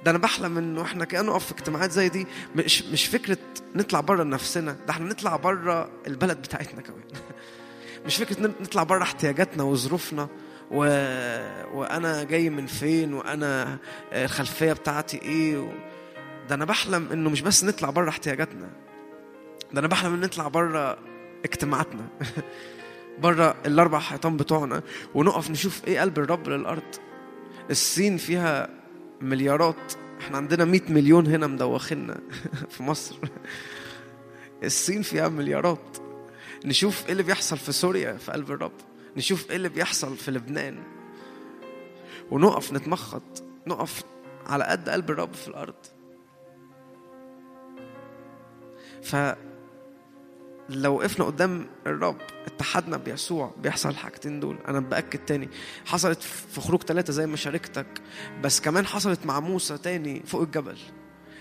[0.05, 2.27] ده أنا بحلم إنه إحنا كده نقف في اجتماعات زي دي
[2.57, 3.39] مش مش فكرة
[3.75, 7.03] نطلع بره نفسنا ده إحنا نطلع بره البلد بتاعتنا كمان.
[8.07, 10.29] مش فكرة نطلع بره احتياجاتنا وظروفنا
[10.71, 10.77] و...
[11.75, 13.79] وأنا جاي من فين وأنا
[14.13, 15.69] الخلفية بتاعتي إيه و...
[16.49, 18.71] ده أنا بحلم إنه مش بس نطلع بره احتياجاتنا
[19.73, 20.99] ده أنا بحلم إن نطلع بره
[21.45, 22.09] اجتماعاتنا
[23.23, 24.83] بره الأربع حيطان بتوعنا
[25.15, 26.83] ونقف نشوف إيه قلب الرب للأرض.
[27.71, 28.84] الصين فيها
[29.21, 29.93] مليارات.
[30.21, 32.21] إحنا عندنا 100 مليون هنا مدوخنا
[32.71, 33.17] في مصر.
[34.65, 35.97] الصين فيها مليارات.
[36.65, 38.73] نشوف إيه اللي بيحصل في سوريا في قلب الرب.
[39.17, 40.83] نشوف إيه اللي بيحصل في لبنان.
[42.31, 44.03] ونقف نتمخط نقف
[44.47, 45.75] على قد قلب الرب في الأرض.
[49.03, 49.17] ف
[50.69, 52.17] لو وقفنا قدام الرب
[52.47, 54.59] اتحدنا بيسوع بيحصل الحاجتين دول.
[54.69, 55.49] أنا بأكد تاني
[55.87, 57.87] حصلت في خروج ثلاثة زي ما شاركتك
[58.43, 60.79] بس كمان حصلت مع موسى تاني فوق الجبل.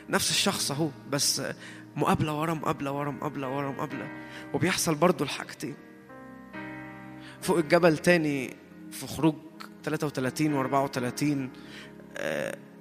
[0.10, 1.42] نفس الشخص أهو بس
[1.96, 4.08] مقابلة ورا مقابلة ورا مقابلة ورا مقابلة.
[4.54, 5.76] وبيحصل برضو الحاجتين.
[7.42, 8.56] فوق الجبل تاني
[8.92, 9.36] في خروج
[9.84, 11.50] 33 و 34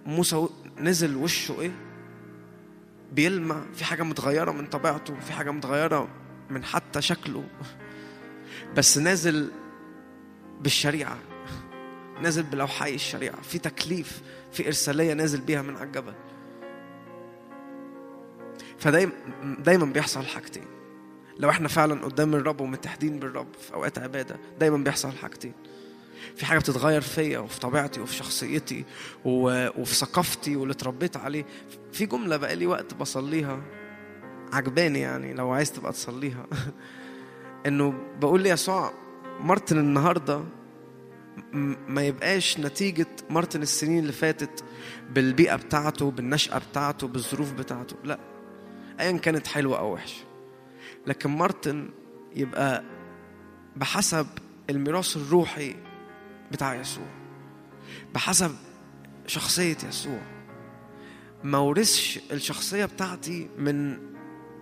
[0.06, 0.48] موسى
[0.78, 1.72] نزل وشه إيه؟
[3.12, 3.62] بيلمع.
[3.74, 6.08] في حاجة متغيرة من طبيعته في حاجة متغيرة
[6.52, 7.44] من حتى شكله.
[8.76, 9.50] بس نازل
[10.60, 11.18] بالشريعة
[12.22, 14.22] نازل بلوحي الشريعة في تكليف
[14.52, 16.14] في إرسالية نازل بيها من على الجبل.
[18.78, 19.12] فدايما
[19.58, 20.64] دايما بيحصل حاجتين.
[21.38, 25.52] لو إحنا فعلا قدام الرب ومتحدين بالرب في أوقات عبادة دايما بيحصل حاجتين.
[26.36, 28.84] في حاجة بتتغير فيا وفي طبيعتي وفي شخصيتي
[29.24, 31.44] وفي ثقافتي واللي اتربيت عليه.
[31.92, 33.62] في جملة بقالي وقت بصليها.
[34.52, 36.46] عجباني يعني لو عايز تبقى تصليها.
[37.66, 38.92] إنه بقول ليسوع
[39.40, 40.44] مرتن النهارده
[41.88, 44.64] ما يبقاش نتيجة مرتن السنين اللي فاتت
[45.10, 47.96] بالبيئة بتاعته بالنشأة بتاعته بالظروف بتاعته.
[48.04, 48.18] لا
[49.00, 50.24] أيا كانت حلوة أو وحشة.
[51.06, 51.90] لكن مرتن
[52.36, 52.84] يبقى
[53.76, 54.26] بحسب
[54.70, 55.76] الميراث الروحي
[56.52, 57.06] بتاع يسوع
[58.14, 58.54] بحسب
[59.26, 60.20] شخصية يسوع.
[61.44, 64.11] ما ورثش الشخصية بتاعتي من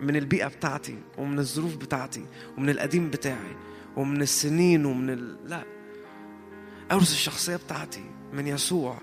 [0.01, 2.25] من البيئة بتاعتي ومن الظروف بتاعتي
[2.57, 3.55] ومن القديم بتاعي
[3.97, 5.37] ومن السنين ومن ال...
[5.49, 5.63] لا.
[6.91, 8.03] أورث الشخصية بتاعتي
[8.33, 8.97] من يسوع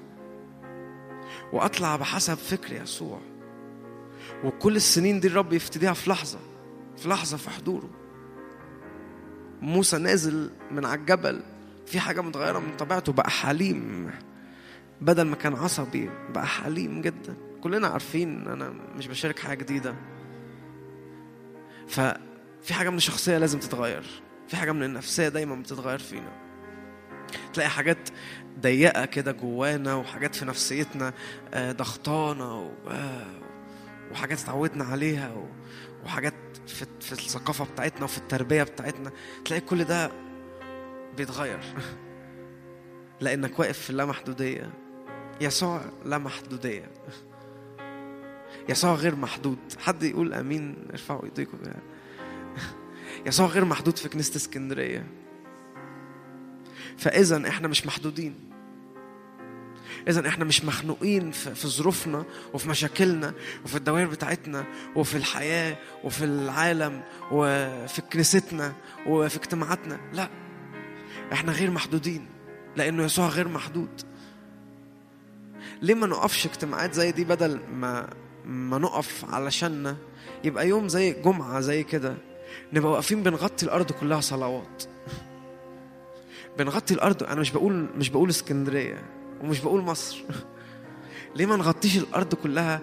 [1.52, 3.20] وأطلع بحسب فكر يسوع.
[4.44, 6.38] وكل السنين دي الرب يفتديها في لحظة
[6.96, 7.90] في لحظة في حضوره.
[9.62, 11.40] موسى نازل من على الجبل
[11.86, 14.10] في حاجة متغيرة من طبيعته بقى حليم.
[15.00, 17.36] بدل ما كان عصبي بقى حليم جدا.
[17.60, 19.94] كلنا عارفين أنا مش بشارك حاجة جديدة.
[21.88, 24.04] ففي حاجة من الشخصية لازم تتغير.
[24.48, 26.48] في حاجة من النفسية دايما بتتغير فينا.
[27.52, 28.08] تلاقي حاجات
[28.60, 31.12] ضيقة كده جوانا وحاجات في نفسيتنا
[31.56, 32.72] ضغطانة
[34.10, 35.48] وحاجات اتعودنا عليها
[36.04, 36.34] وحاجات
[36.66, 39.10] في, في الثقافة بتاعتنا وفي التربية بتاعتنا.
[39.44, 40.10] تلاقي كل ده
[41.16, 41.60] بيتغير.
[43.20, 44.70] لأنك واقف في اللامحدودية.
[45.40, 46.90] يسوع لا محدودية
[48.68, 49.58] يسوع غير محدود.
[49.78, 51.82] حد يقول آمين ارفعوا ايديكم يعني.
[53.26, 55.06] يسوع غير محدود في كنيسة اسكندرية.
[56.98, 58.34] فإذا إحنا مش محدودين.
[60.08, 62.24] إذا إحنا مش مخنوقين في, في ظروفنا
[62.54, 63.34] وفي مشاكلنا
[63.64, 64.66] وفي الدوائر بتاعتنا
[64.96, 68.72] وفي الحياة وفي العالم وفي كنيستنا
[69.06, 70.00] وفي اجتماعاتنا.
[70.12, 70.28] لا.
[71.32, 72.26] إحنا غير محدودين.
[72.76, 74.00] لأنه يسوع غير محدود.
[75.82, 78.10] ليه ما نقفش اجتماعات زي دي بدل ما
[78.48, 79.96] ما نقف علشاننا.
[80.44, 82.16] يبقى يوم زي جمعة زي كده
[82.72, 84.82] نبقى واقفين بنغطي الأرض كلها صلوات.
[86.58, 89.02] بنغطي الأرض أنا مش بقول مش بقول اسكندرية
[89.40, 90.22] ومش بقول مصر.
[91.36, 92.80] ليه ما نغطيش الأرض كلها؟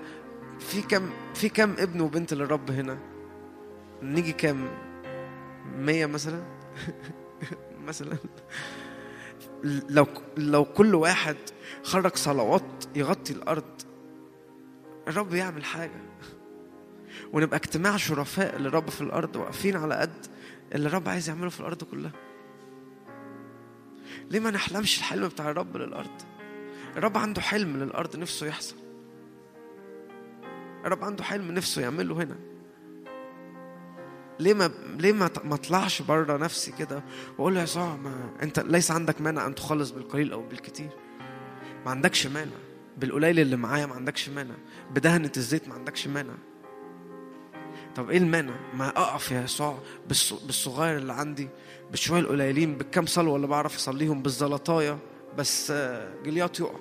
[0.59, 2.97] في كم في كم ابن وبنت للرب هنا؟
[4.01, 4.67] نيجي كام؟
[5.77, 6.43] مية مثلا؟
[7.87, 8.17] مثلا.
[9.89, 11.35] لو لو كل واحد
[11.83, 13.81] خرج صلوات يغطي الأرض
[15.07, 16.01] الرب يعمل حاجة.
[17.33, 20.25] ونبقى اجتماع شرفاء للرب في الأرض واقفين على قد
[20.75, 22.11] اللي الرب عايز يعمله في الأرض كلها.
[24.31, 26.21] ليه ما نحلمش الحلم بتاع الرب للأرض؟
[26.97, 28.75] الرب عنده حلم للأرض نفسه يحصل.
[30.85, 32.35] الرب عنده حلم نفسه يعمله هنا.
[34.39, 37.03] ليه ما ليه ما ما اطلعش بره نفسي كده
[37.37, 40.89] واقول له يا يسوع ما انت ليس عندك مانع أن تخلص بالقليل أو بالكثير
[41.85, 42.51] ما عندكش مانع.
[42.97, 44.55] بالقليل اللي معايا ما عندكش مانع.
[44.91, 46.33] بدهنة الزيت ما عندكش مانع.
[47.95, 49.77] طب إيه المانع؟ ما أقف يا يسوع
[50.09, 51.49] بالص- بالصغير اللي عندي
[51.91, 54.97] بالشويه القليلين بالكام صلوة اللي بعرف أصليهم بالزلطاية
[55.37, 56.79] بس آه، جليات يقع.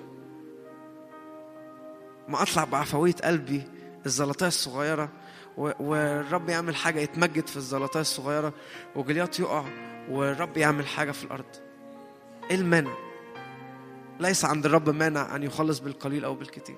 [2.27, 3.63] ما أطلع بعفويه قلبي
[4.05, 5.09] الزلطاية الصغيرة
[5.57, 8.53] والرب يعمل حاجة يتمجد في الزلطاية الصغيرة
[8.95, 9.65] وجليات يقع
[10.09, 11.45] والرب يعمل حاجة في الأرض.
[12.49, 12.93] إيه المانع؟
[14.19, 16.75] ليس عند الرب مانع أن يخلص بالقليل أو بالكثير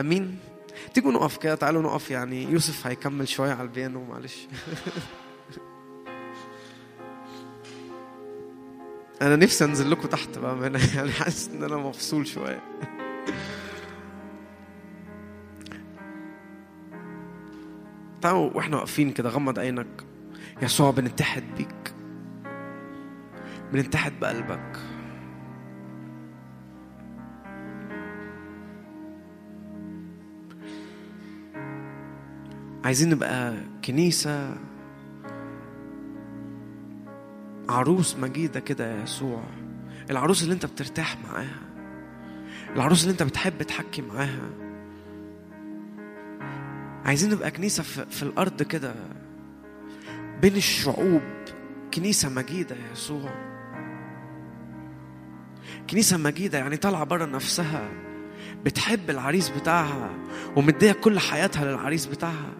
[0.00, 0.38] أمين.
[0.94, 2.42] تيجوا نقف كده تعالوا نقف يعني.
[2.44, 4.46] يوسف هيكمل شوية على البيانو معلش.
[9.22, 12.62] أنا نفسي أنزل لكم تحت بقى أنا يعني حاسس إن أنا مفصول شوية.
[18.22, 20.04] تعالوا وإحنا واقفين كده غمض عينك.
[20.62, 21.94] يسوع بنتحد بيك.
[23.72, 24.76] بنتحد بقلبك.
[32.84, 34.56] عايزين نبقى كنيسة
[37.68, 39.42] عروس مجيدة كده يا يسوع.
[40.10, 41.68] العروس اللي انت بترتاح معاها
[42.76, 44.50] العروس اللي انت بتحب تحكي معاها.
[47.04, 48.94] عايزين نبقى كنيسة في, الأرض كده
[50.42, 51.22] بين الشعوب.
[51.94, 53.30] كنيسة مجيدة يا يسوع.
[55.90, 57.88] كنيسة مجيدة يعني طالعة بره نفسها
[58.64, 60.10] بتحب العريس بتاعها
[60.56, 62.52] ومدية كل حياتها للعريس بتاعها.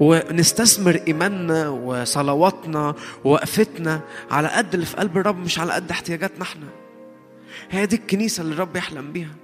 [0.00, 2.94] ونستثمر إيماننا وصلواتنا
[3.24, 4.00] ووقفتنا
[4.30, 6.66] على قد اللي في قلب الرب مش على قد احتياجاتنا إحنا.
[7.70, 9.34] هي دي الكنيسة اللي الرب يحلم بيها.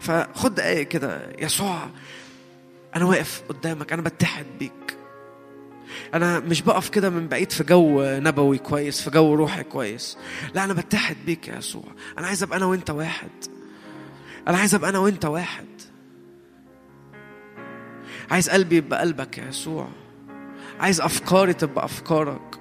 [0.00, 1.88] فخد دقايق كده يسوع
[2.96, 4.96] أنا واقف قدامك أنا بتحد بيك.
[6.14, 10.18] أنا مش بقف كده من بعيد في جو نبوي كويس في جو روحي كويس.
[10.54, 11.84] لا أنا بتحد بيك يا يسوع.
[12.18, 13.30] أنا عايز أبقى أنا وأنت واحد.
[14.48, 15.73] أنا عايز أبقى أنا وأنت واحد.
[18.30, 19.88] عايز قلبي يبقى قلبك يا يسوع.
[20.80, 22.60] عايز أفكاري تبقى أفكارك.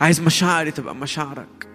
[0.00, 1.68] عايز مشاعري تبقى مشاعرك.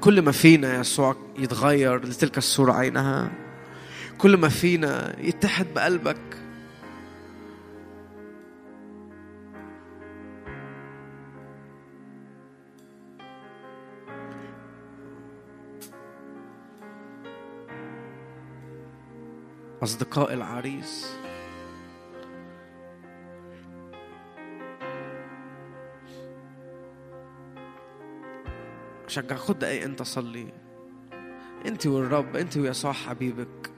[0.00, 3.30] كل ما فينا يا يسوع يتغير لتلك الصورة عينها.
[4.18, 6.37] كل ما فينا يتحد بقلبك.
[19.82, 21.18] أصدقاء العريس.
[29.06, 30.52] شجع خد دقايق أنت صلي.
[31.66, 33.70] أنت والرب أنت ويسوع حبيبك.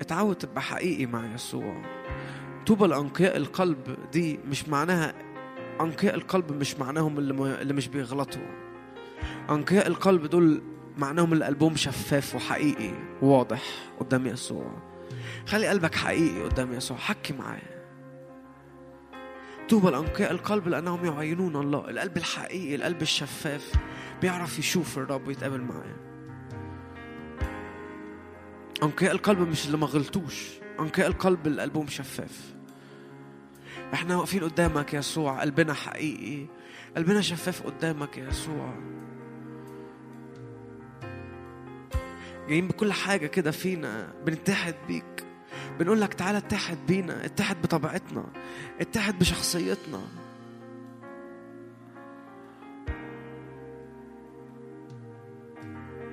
[0.00, 1.82] اتعود تبقى حقيقي مع يسوع.
[2.66, 5.14] طوبى لأنقياء القلب دي مش معناها
[5.80, 7.62] أنقياء القلب مش معناهم اللي.
[7.62, 8.62] اللي مش بيغلطوا.
[9.50, 10.62] أنقياء القلب دول
[10.96, 12.92] معناهم اللي قلبهم شفاف وحقيقي.
[13.22, 13.62] وواضح
[14.00, 14.82] قدام يسوع.
[15.46, 16.96] خلي قلبك حقيقي قدام يسوع.
[16.96, 17.62] حكي معاه
[19.68, 21.90] طوبى لأنقياء القلب لأنهم يعينون الله.
[21.90, 23.72] القلب الحقيقي القلب الشفاف.
[24.22, 25.96] بيعرف يشوف الرب ويتقابل معاه
[28.82, 30.48] أنقياء القلب مش اللي ما غلطوش.
[30.80, 32.54] أنقياء القلب اللي قلبهم شفاف.
[33.94, 35.40] إحنا واقفين قدامك يا يسوع.
[35.40, 36.46] قلبنا حقيقي.
[36.96, 38.74] قلبنا شفاف قدامك يا يسوع.
[42.52, 45.24] جايين بكل حاجة كده فينا بنتحد بيك.
[45.78, 48.24] بنقول لك تعالى اتحد بينا اتحد بطبيعتنا
[48.80, 50.00] اتحد بشخصيتنا.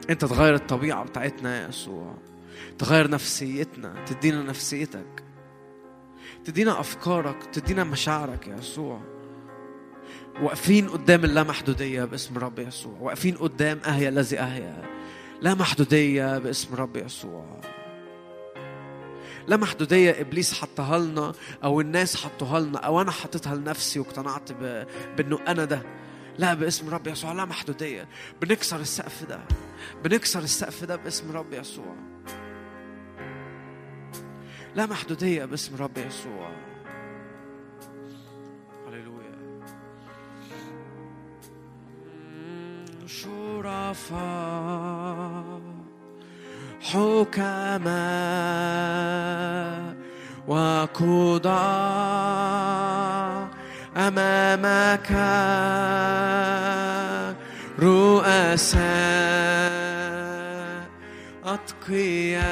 [0.10, 2.18] انت تغير الطبيعة بتاعتنا يا يسوع.
[2.78, 5.24] تغير نفسيتنا تدينا نفسيتك.
[6.46, 9.02] تدينا أفكارك تدينا مشاعرك يا يسوع.
[10.42, 12.98] واقفين قدام اللامحدودية باسم رب يسوع.
[13.00, 14.99] واقفين قدام أهيا الذي أهيا
[15.42, 17.62] لا محدودية باسم رب يسوع.
[19.48, 21.34] لا محدودية إبليس حطها لنا
[21.64, 24.88] أو الناس حطوها لنا أو أنا حطيتها لنفسي واقتنعت ب...
[25.18, 25.82] بأنه أنا ده.
[26.38, 28.08] لا باسم رب يسوع لا محدودية.
[28.42, 29.40] بنكسر السقف ده.
[30.04, 31.96] بنكسر السقف ده باسم رب يسوع.
[34.76, 36.69] لا محدودية باسم رب يسوع.
[43.10, 44.14] شرفاء
[46.82, 47.90] حكماء
[50.48, 51.50] وقضاء
[53.98, 55.12] أمامك
[57.80, 58.80] رؤساء
[61.46, 62.50] أتقياء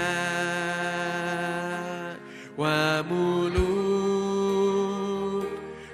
[2.57, 3.87] وملوك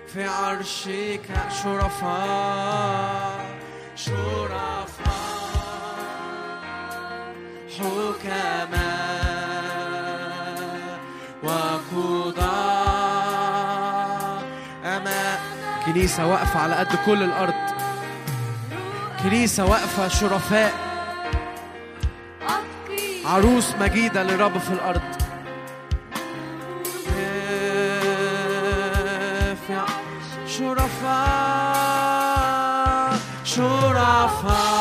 [0.07, 1.27] في عرشك
[1.63, 3.32] شرفاء
[4.05, 4.87] شرفاء
[7.77, 9.03] حكماء
[15.85, 17.53] كنيسة واقفة على قد كل الأرض.
[19.23, 20.73] كنيسة واقفة شرفاء.
[23.25, 25.01] عروس مجيدة للرب في الأرض.
[30.47, 31.42] شرفاء.
[34.23, 34.72] شرفاء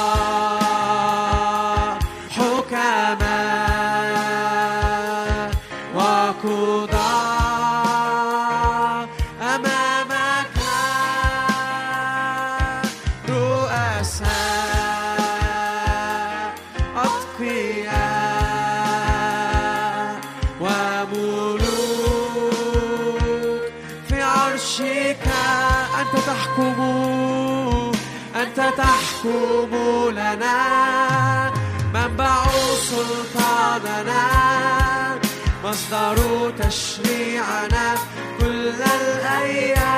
[36.72, 37.94] تشريعنا
[38.40, 39.92] كل الأيام.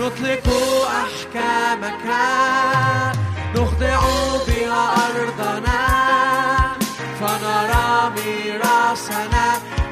[0.00, 0.46] نطلق
[1.02, 2.04] أحكامك
[3.54, 4.00] نخضع
[4.46, 5.82] بها أرضنا
[7.20, 9.46] فنرى ميراثنا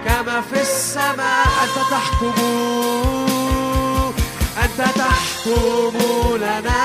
[0.04, 1.46] كما في السماء.
[1.62, 2.36] أنت تحكم
[4.64, 5.94] أنت تحكم
[6.36, 6.82] لنا.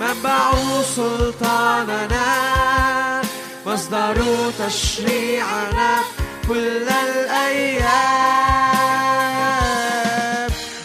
[0.00, 0.52] منبع
[0.96, 2.28] سلطاننا
[3.70, 4.18] مصدر
[4.58, 5.90] تشريعنا
[6.48, 7.90] كل الأيام.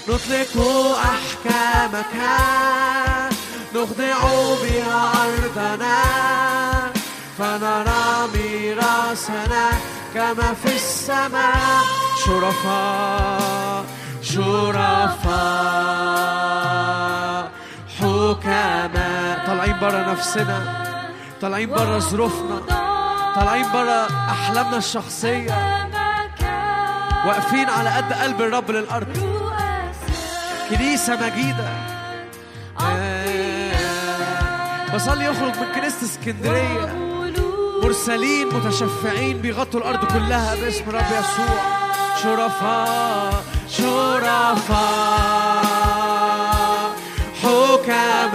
[0.10, 0.54] نطلق
[0.98, 2.14] أحكامك
[3.76, 4.20] نخضع
[4.62, 6.00] بها أرضنا
[7.38, 9.66] فنرى ميراثنا
[10.14, 11.84] كما في السماء.
[12.26, 13.86] شرفاء
[14.22, 15.26] شرفاء
[18.00, 19.36] حكماء.
[19.48, 20.58] طالعين برا نفسنا
[21.42, 22.75] طالعين برا ظروفنا.
[23.36, 25.52] طالعين برا أحلامنا الشخصية.
[27.28, 29.18] واقفين على قد قلب الرب للأرض.
[30.70, 31.70] كنيسة مجيدة.
[34.96, 36.96] بصلي يخرج من كنيسة اسكندرية.
[37.84, 41.60] مرسلين متشفعين بيغطوا الأرض كلها باسم رب يسوع.
[42.24, 45.26] شرفاء شرفاء.
[47.44, 48.35] حكماء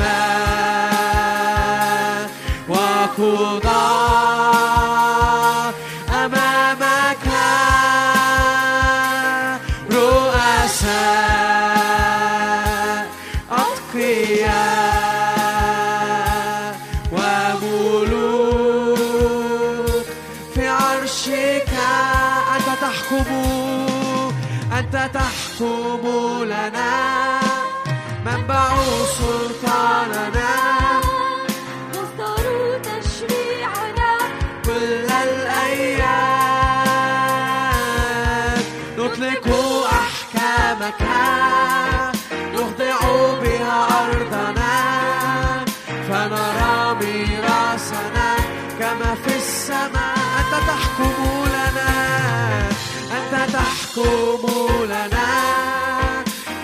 [53.52, 55.31] تحكم لنا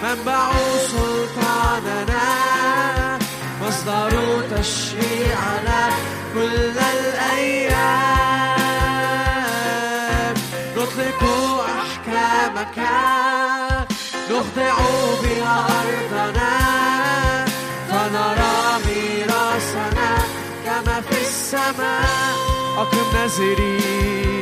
[0.02, 0.50] منبع
[0.90, 2.28] سلطاننا
[3.62, 4.12] مصدر
[4.56, 5.80] تشريعنا
[6.34, 7.96] كل الأيام.
[10.76, 11.22] نطلق
[11.80, 12.78] أحكامك
[14.30, 14.76] نخضع
[15.22, 16.45] بها أرضنا
[18.16, 20.10] فنرى ميراثنا
[20.64, 22.34] كما في السماء.
[22.78, 24.40] أقم نازرين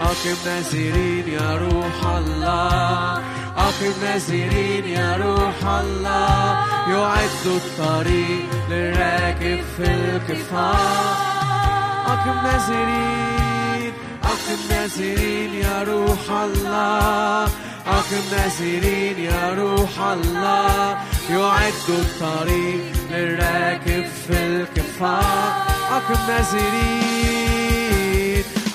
[0.00, 3.22] أقم نازرين يا روح الله.
[3.56, 6.58] أقم نازرين يا روح الله.
[6.88, 11.16] يعد الطريق للراكب في الكفار
[12.06, 13.92] أقم نازرين
[14.24, 17.48] أقم نازرين يا روح الله.
[17.86, 20.98] أقم نازرين يا روح الله.
[21.30, 22.80] يعد الطريق
[23.10, 27.64] للراكب في الكفار أقم نازرين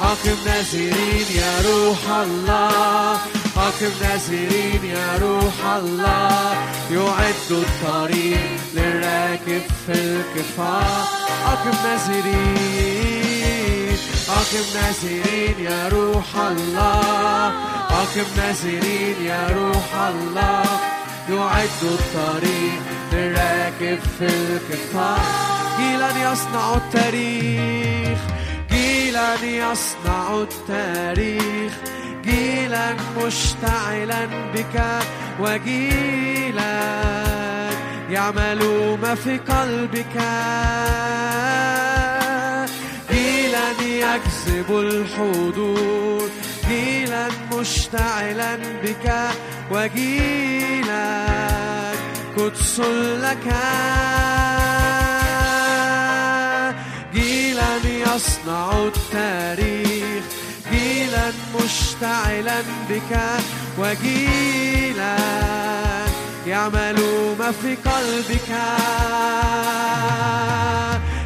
[0.02, 3.18] أقم نازرين يا روح الله.
[3.58, 6.54] أقم نازرين يا روح الله.
[6.92, 11.08] يعد الطريق للراكب في الكفار
[11.46, 12.90] أقم نازرين
[14.30, 17.48] أقم نازرين يا روح الله.
[17.90, 20.89] أقم نازرين يا روح الله.
[21.32, 22.82] يعد الطريق
[23.14, 25.20] للراكب في الكفار
[25.78, 28.20] جيلا يصنع التاريخ
[28.72, 31.74] جيلا يصنع التاريخ
[32.24, 34.26] جيلا مشتعلا
[34.56, 34.84] بك
[35.40, 36.80] وجيلا
[38.10, 38.60] يعمل
[39.02, 40.16] ما في قلبك
[43.12, 46.30] جيلا يجذب الحضور
[46.70, 49.14] جيلا مشتعلا بك
[49.72, 51.26] وجيلا.
[52.38, 52.80] قدس
[53.26, 53.48] لك
[57.14, 60.24] جيلا يصنع التاريخ.
[60.72, 63.20] جيلا مشتعلا بك
[63.78, 65.18] وجيلا.
[66.48, 67.00] يعمل
[67.40, 68.52] ما في قلبك.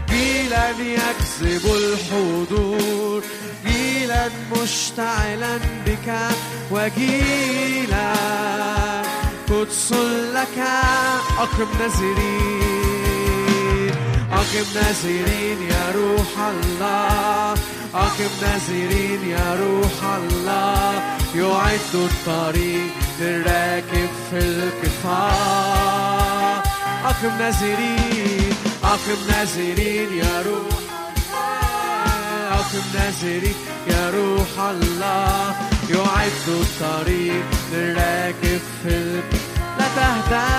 [0.09, 3.23] جيلا يجذب الحضور.
[4.03, 6.07] جيلا مشتعلا بك
[6.71, 8.13] وجيلا.
[9.49, 9.91] قدس
[10.33, 10.57] لك
[11.39, 13.11] أقم نازرين
[14.31, 17.53] أقم نازرين يا روح الله.
[17.95, 20.91] أقم نازرين يا روح الله.
[21.35, 25.83] يعد الطريق للراكب في الكفار
[27.05, 28.53] أقم نازرين
[28.83, 30.82] أقم نازرين يا روح
[32.73, 33.55] أقم نازرين
[33.87, 35.55] يا روح الله
[35.89, 40.49] يعد الطريق للراكب في الكفار لا تهدى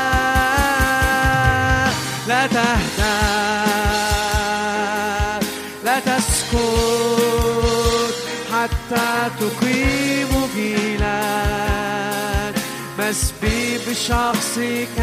[2.28, 3.19] لا تهدى
[5.85, 6.55] لا تسكت
[8.53, 11.05] حتى تقيم جيلك.
[12.99, 14.99] مسبي بشخصك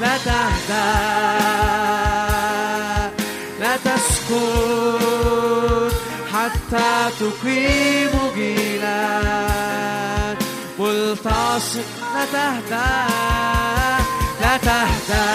[0.00, 0.96] لا تهدى
[3.66, 4.32] لا تسكت
[6.32, 6.90] حتى
[7.20, 10.38] تقيم جيلك.
[10.78, 12.92] ملتصق لا تهدى
[14.40, 15.28] لا تهدى.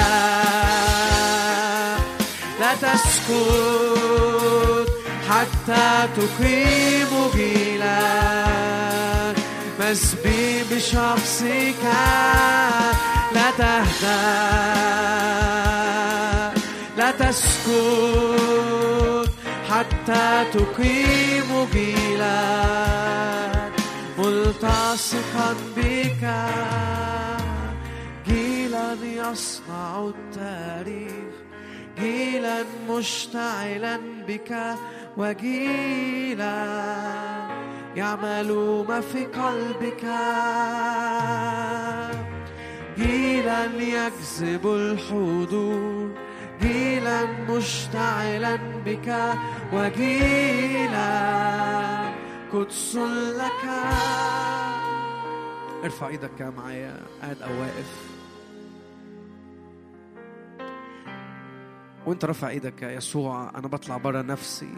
[2.59, 4.87] لا تسكت
[5.29, 5.87] حتى
[6.17, 9.35] تقيم جيلك.
[9.79, 11.83] مسبي بشخصك
[13.33, 14.21] لا تهدى.
[17.01, 17.71] لا تسكت
[19.69, 23.71] حتى تقيم جيلك
[24.17, 26.23] ملتصقا بك.
[28.27, 31.33] جيلا يصنع التاريخ.
[31.99, 34.51] جيلا مشتعلا بك.
[35.17, 36.65] وجيلا
[37.95, 38.49] يعمل
[38.87, 40.05] ما في قلبك.
[42.97, 46.30] جيلا يجذب الحضور
[46.61, 48.55] جيلا مشتعلا
[48.85, 49.15] بك
[49.73, 51.01] وجيلا
[52.53, 52.95] قدس
[53.35, 53.65] لك.
[55.83, 58.11] ارفع إيدك معايا قاعد أو واقف.
[62.05, 64.73] وانت رافع إيدك يا يسوع أنا بطلع بره نفسي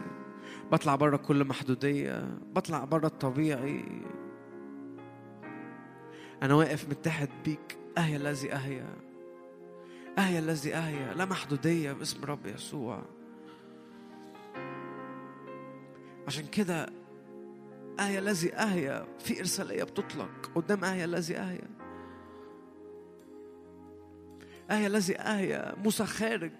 [0.71, 3.85] بطلع بره كل محدودية بطلع بره الطبيعي.
[6.43, 8.85] أنا واقف متحد بيك أهيا الذي أهيا
[10.17, 13.01] أهيا الذي أهيا لا محدودية باسم رب يسوع.
[16.27, 16.89] عشان كده
[17.99, 21.69] أهيا الذي أهيا في إرسالية بتطلق قدام أهيا الذي أهيا
[24.71, 26.51] أهيا الذي أهيا موسى خارج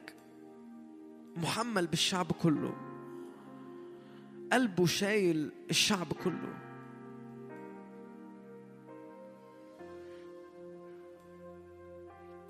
[1.36, 2.74] محمل بالشعب كله.
[4.52, 6.54] قلبه شايل الشعب كله.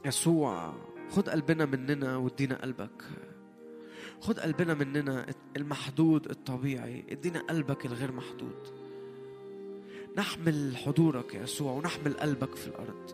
[0.05, 0.73] يسوع.
[1.13, 3.03] خد قلبنا مننا وادينا قلبك.
[4.21, 5.25] خد قلبنا مننا
[5.57, 8.67] المحدود الطبيعي ادينا قلبك الغير محدود.
[10.17, 13.11] نحمل حضورك يا يسوع ونحمل قلبك في الأرض.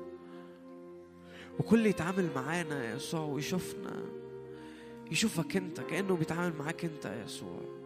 [1.60, 4.06] وكل يتعامل معانا يا يسوع ويشوفنا
[5.12, 7.79] يشوفك انت كأنه بيتعامل معاك انت يا يسوع.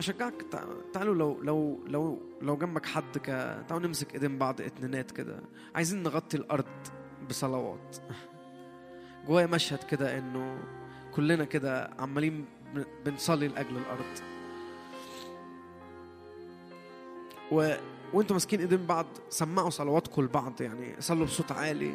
[0.00, 3.26] أشجعك تع- تعالوا لو لو لو لو جنبك حد ك
[3.68, 5.40] تعالوا نمسك إيدين بعض اتنينات كده.
[5.74, 6.64] عايزين نغطي الأرض
[7.28, 7.96] بصلوات.
[9.26, 10.58] جوايا مشهد كده إنه
[11.14, 12.44] كلنا كده عمالين
[12.74, 14.18] بن- بنصلي لأجل الأرض.
[17.52, 17.74] و
[18.12, 21.94] وأنتوا ماسكين إيدين بعض سمعوا صلواتكم لبعض يعني صلوا بصوت عالي.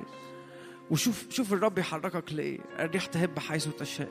[0.91, 4.09] وشوف شوف الرب يحركك ليه الريح تهب حيث تشاء.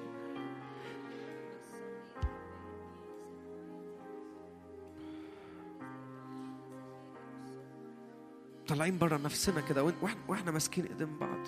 [8.69, 11.39] طالعين بره نفسنا كده وإحنا وإحنا ماسكين إيدين بعض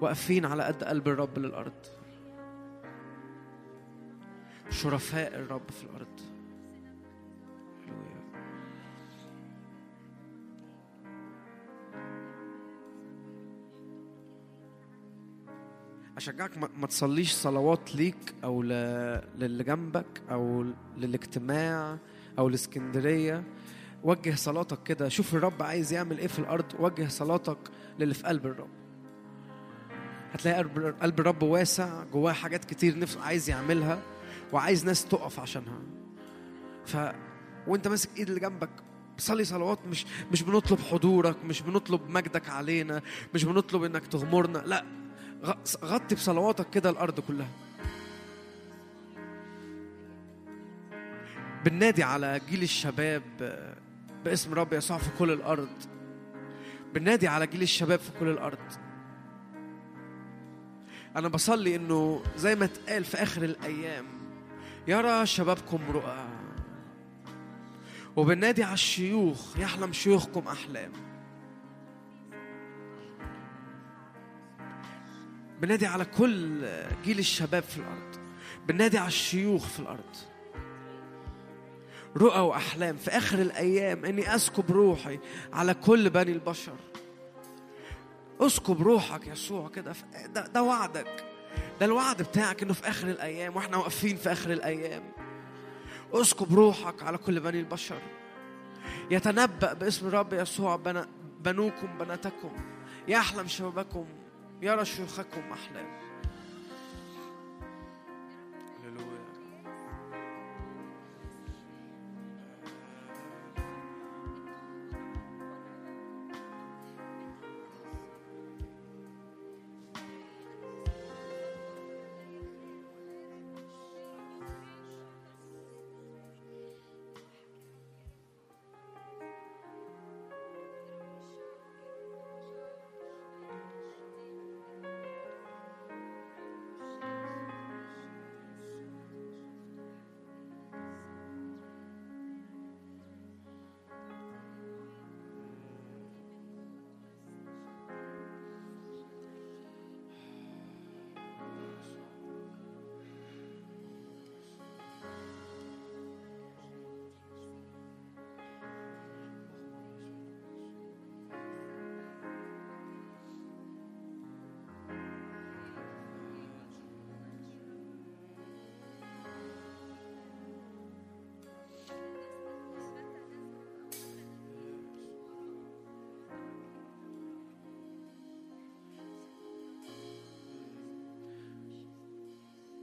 [0.00, 1.86] واقفين على قد قلب الرب للأرض.
[4.70, 6.20] شرفاء الرب في الأرض.
[16.16, 18.68] أشجعك ما, تصليش صلوات ليك ل...
[19.38, 20.64] للي جنبك أو
[20.96, 21.98] للاجتماع
[22.38, 23.44] أو الإسكندرية.
[24.02, 25.08] وجه صلاتك كده.
[25.08, 26.64] شوف الرب عايز يعمل إيه في الأرض.
[26.78, 27.58] وجه صلاتك
[27.98, 28.70] للي في قلب الرب.
[30.32, 30.62] هتلاقي
[31.02, 32.04] قلب الرب واسع.
[32.12, 33.98] جواه حاجات كتير نفسه عايز يعملها.
[34.52, 35.78] وعايز ناس تقف عشانها.
[36.86, 36.96] ف
[37.66, 38.70] وانت ماسك إيد اللي جنبك.
[39.18, 39.78] صلي صلوات.
[39.86, 41.44] مش مش بنطلب حضورك.
[41.44, 43.02] مش بنطلب مجدك علينا.
[43.34, 44.58] مش بنطلب إنك تغمرنا.
[44.58, 44.84] لا.
[45.84, 47.48] غطي بصلواتك كده الأرض كلها.
[51.64, 53.22] بننادي على جيل الشباب
[54.24, 55.68] باسم رب يسوع في كل الأرض.
[56.94, 58.58] بننادي على جيل الشباب في كل الأرض.
[61.16, 64.04] أنا بصلي إنه زي ما اتقال في آخر الأيام
[64.88, 66.28] يرى شبابكم رؤى.
[68.16, 70.92] وبنادي على الشيوخ يحلم شيوخكم أحلام.
[75.60, 76.68] بنادي على كل
[77.04, 78.16] جيل الشباب في الأرض.
[78.68, 80.16] بنادي على الشيوخ في الأرض.
[82.18, 85.18] رؤى وأحلام في آخر الأيام إني اسكب روحي
[85.52, 86.76] على كل بني البشر.
[88.40, 89.92] اسكب روحك يسوع كده
[90.26, 91.24] ده, ده وعدك.
[91.80, 95.02] ده الوعد بتاعك إنه في آخر الأيام وإحنا واقفين في آخر الأيام.
[96.12, 98.00] اسكب روحك على كل بني البشر.
[99.10, 100.76] يتنبأ باسم الرب يسوع
[101.40, 102.50] بنوكم بناتكم.
[103.08, 104.06] يحلم شبابكم.
[104.62, 105.86] يرى شيوخكم أحلام.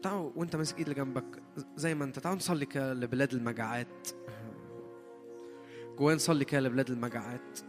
[0.06, 1.42] تعالوا وانت ماسك ايد اللي جنبك
[1.76, 2.20] زي ما انت.
[2.20, 4.08] تعالوا نصلي كده لبلاد المجاعات.
[5.98, 7.60] جوانا نصلي كده لبلاد المجاعات.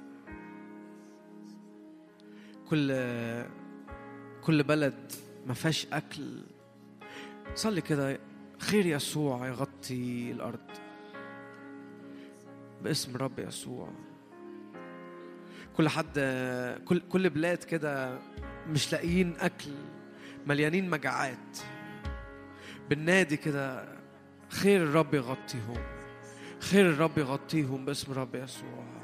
[2.69, 2.93] كل
[4.43, 5.13] كل بلد
[5.47, 6.43] ما فيهاش أكل.
[7.55, 8.19] صلي كده.
[8.59, 10.71] خير يسوع يغطي الأرض.
[12.83, 13.89] باسم رب يسوع.
[15.77, 16.19] كل حد
[16.85, 18.19] كل كل بلاد كده
[18.69, 19.71] مش لاقيين أكل.
[20.47, 21.59] مليانين مجاعات.
[22.91, 23.85] بالنادي كده
[24.49, 25.79] خير الرب يغطيهم
[26.61, 28.96] خير الرب يغطيهم باسم الرب يسوع.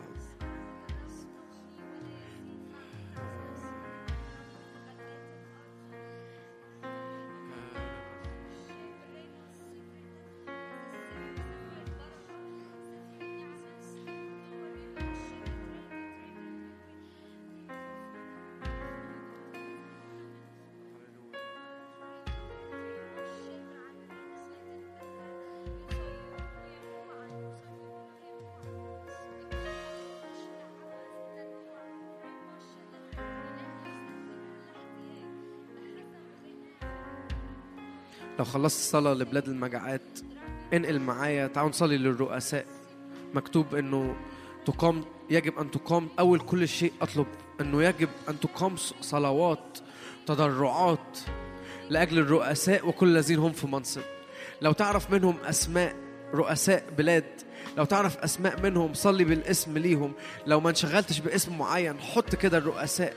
[38.43, 40.19] لو خلصت الصلاة لبلاد المجاعات
[40.74, 42.66] انقل معايا تعالوا نصلي للرؤساء.
[43.35, 44.16] مكتوب إنه
[44.66, 47.27] تقام يجب أن تقام أول كل شيء أطلب
[47.60, 49.78] إنه يجب أن تقام صلوات
[50.27, 51.19] تضرعات
[51.90, 54.02] لأجل الرؤساء وكل الذين هم في منصب.
[54.62, 55.97] لو تعرف منهم أسماء
[56.35, 57.24] رؤساء بلاد
[57.77, 60.12] لو تعرف أسماء منهم صلي بالاسم ليهم.
[60.47, 63.14] لو ما انشغلتش باسم معين حط كده الرؤساء.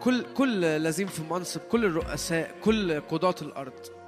[0.00, 3.99] كل كل الذين في منصب كل الرؤساء كل قضاة الأرض.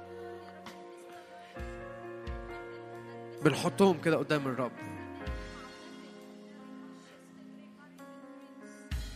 [3.45, 4.71] بنحطهم كده قدام الرب.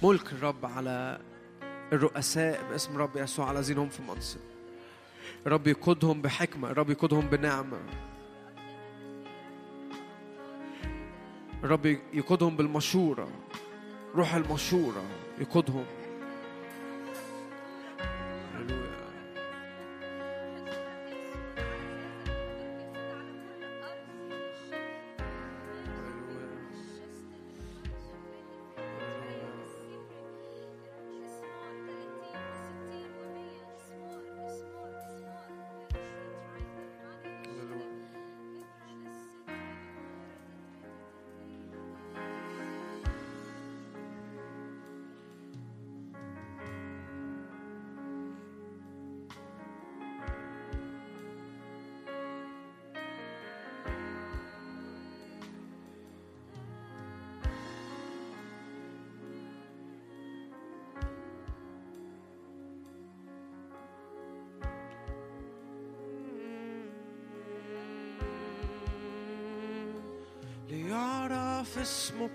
[0.03, 1.19] ملك الرب على
[1.93, 4.39] الرؤساء باسم الرب يسوع الذين هم في منصب.
[5.47, 7.79] الرب يقودهم بحكمة الرب يقودهم بنعمة.
[11.63, 13.29] الرب يقودهم بالمشورة
[14.15, 15.03] روح المشورة
[15.39, 15.85] يقودهم.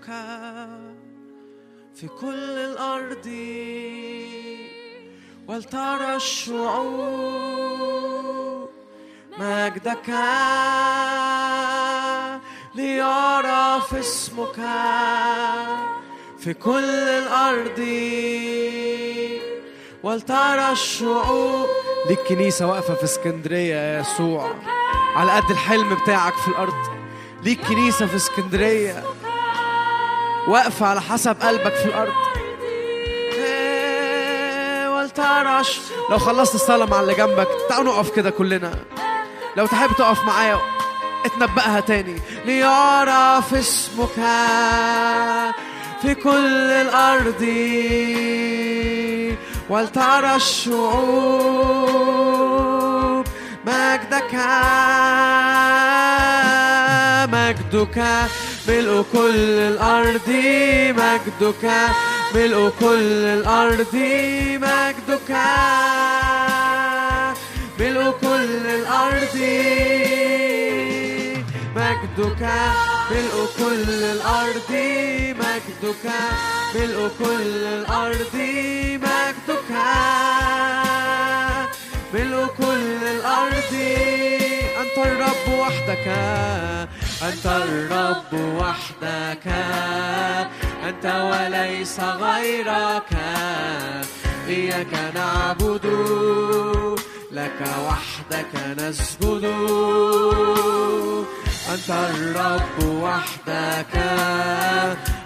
[0.03, 0.09] اسمك
[1.95, 3.27] في كل الأرض
[5.47, 7.53] ولترى الشعوب
[9.37, 10.09] مجدك
[12.75, 14.55] ليعرف اسمك
[16.39, 17.79] في كل الأرض
[20.03, 21.67] ولترى الشعوب
[22.09, 24.55] ليك كنيسة واقفة في اسكندرية يا يسوع.
[25.15, 26.73] على قد الحلم بتاعك في الأرض.
[27.43, 29.03] ليك كنيسة في اسكندرية.
[30.47, 32.13] واقفة على حسب قلبك في الأرض.
[33.33, 35.79] إيه، ولترش
[36.09, 38.73] لو خلصت الصلاة مع اللي جنبك تعالوا نقف كده كلنا.
[39.57, 40.59] لو تحب تقف معايا
[41.25, 42.21] اتنبأها تاني.
[42.45, 44.15] ليعرف اسمك
[46.01, 47.43] في كل الأرض.
[49.69, 51.63] ولترى الشعوب
[53.65, 54.33] مجدك
[57.33, 58.03] مجدك.
[58.67, 60.29] ملء كل الأرض
[60.99, 61.65] مجدك
[62.35, 63.95] ملء كل الأرض
[64.65, 65.31] مجدك.
[67.79, 69.37] ملء كل الأرض
[71.75, 72.43] مجدك
[73.11, 74.71] ملء كل الأرض
[75.39, 76.05] مجدك
[76.75, 78.35] ملء كل الأرض
[79.05, 79.71] مجدك.
[82.13, 83.73] ملء كل الأرض
[84.81, 86.07] أنت الرب وحدك.
[87.27, 89.47] أنت الرب وحدك
[90.87, 93.11] أنت وليس غيرك.
[94.47, 95.85] إياك نعبد
[97.31, 99.43] لك وحدك نسجد.
[101.73, 103.95] أنت الرب وحدك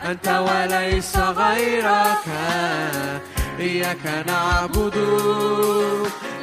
[0.05, 2.27] أنت وليس غيرك.
[3.59, 4.97] إياك نعبد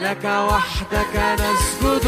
[0.03, 2.07] لك وحدك نسجد.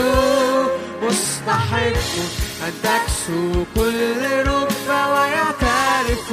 [1.03, 6.33] مستحق أن تكسو كل رب ويعترف.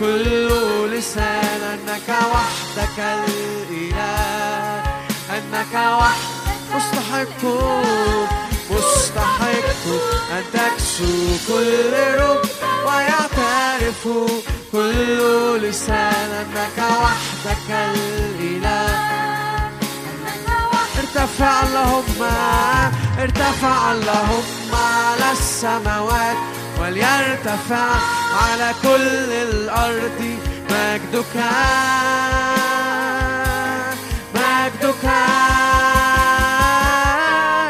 [0.00, 0.48] كل
[0.92, 4.82] لسان أنك وحدك الإله.
[5.30, 7.44] أنك وحدك مستحق
[8.70, 9.84] مستحق.
[10.32, 12.48] أن تكسو كل رب
[12.86, 14.08] ويعترف.
[14.72, 19.37] كل لسان أنك وحدك الإله.
[21.18, 22.22] ارتفع اللهم
[23.18, 26.36] ارتفع اللهم على السماوات
[26.80, 27.88] وليرتفع
[28.42, 30.38] على كل الأرض.
[30.70, 31.34] مجدك
[34.34, 35.04] مجدك.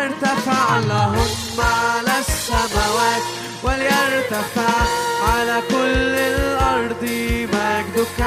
[0.03, 3.23] ارتفع اللهم على السماوات
[3.63, 4.75] وليرتفع
[5.29, 7.05] على كل الأرض.
[7.53, 8.21] مجدك.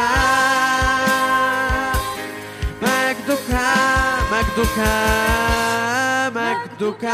[4.42, 4.78] مجدك
[6.36, 7.06] مجدك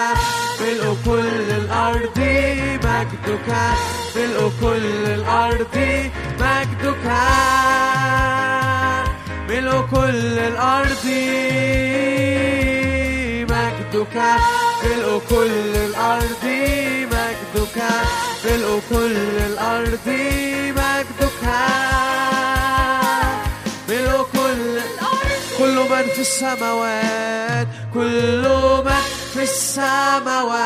[0.61, 2.19] ملء كل الأرض
[2.83, 3.49] مجدك
[4.15, 5.77] ملء كل الأرض
[6.39, 7.05] مجدك
[9.49, 11.05] ملء كل الأرض
[13.51, 14.17] مجدك
[14.83, 16.45] ملء كل الأرض
[17.11, 17.77] مجدك
[18.45, 19.15] ملء كل
[19.51, 20.07] الأرض
[20.77, 21.43] مجدك
[23.89, 24.25] ملء
[25.77, 28.43] كل من في السماوات كل
[28.85, 30.57] من في السماوات.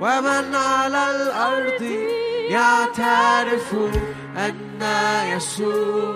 [0.00, 1.82] ومن على الأرض
[2.50, 3.74] يعترف
[4.36, 4.82] أن
[5.36, 6.14] يسوع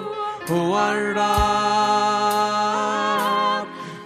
[0.50, 1.22] هو الرب.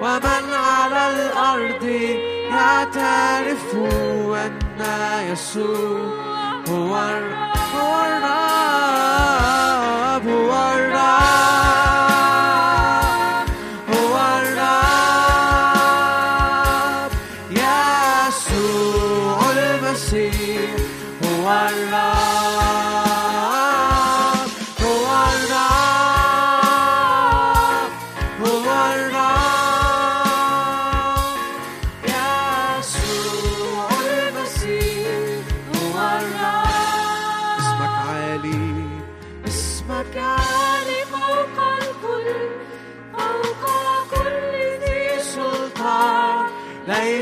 [0.00, 1.84] ومن على الأرض
[2.50, 3.74] يعترف
[4.34, 4.58] أن
[5.32, 5.98] يسوع
[6.68, 7.53] هو الرب.
[7.74, 8.04] for.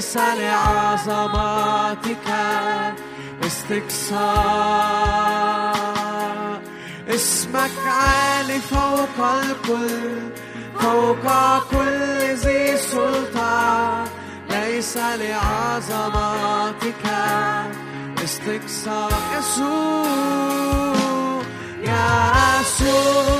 [0.03, 2.29] ليس لعظمتك
[3.47, 4.23] استقصاء
[7.09, 10.31] اسمك عالي فوق الكل
[10.81, 14.05] فوق كل ذي سلطان
[14.51, 17.07] ليس لعظمتك
[18.24, 20.07] استقصاء يسوع
[21.83, 23.33] يسوع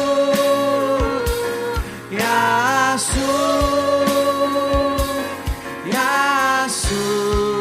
[2.13, 3.73] يسوع.
[6.63, 7.52] abraço.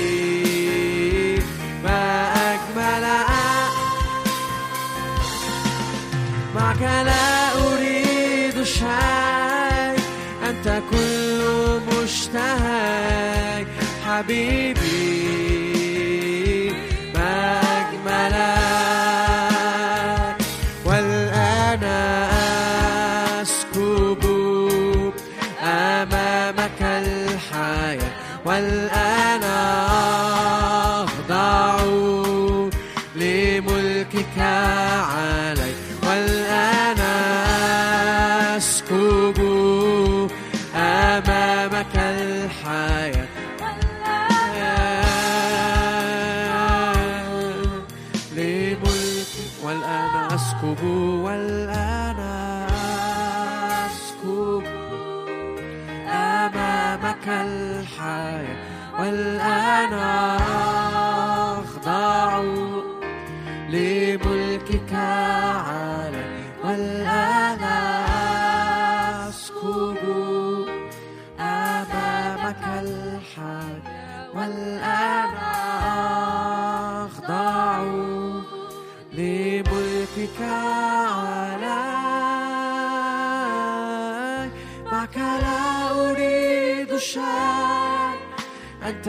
[1.84, 3.05] ما أجمل
[6.55, 8.62] معك لا أريد
[10.49, 11.12] أنت كل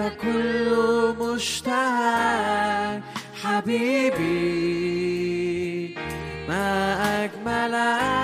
[0.07, 2.99] أنت مشتهى
[3.43, 4.33] حبيبي
[6.48, 8.23] ما أجملك.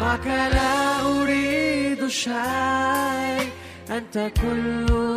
[0.00, 3.48] معك لا أريد شيء
[3.90, 5.07] أنت كل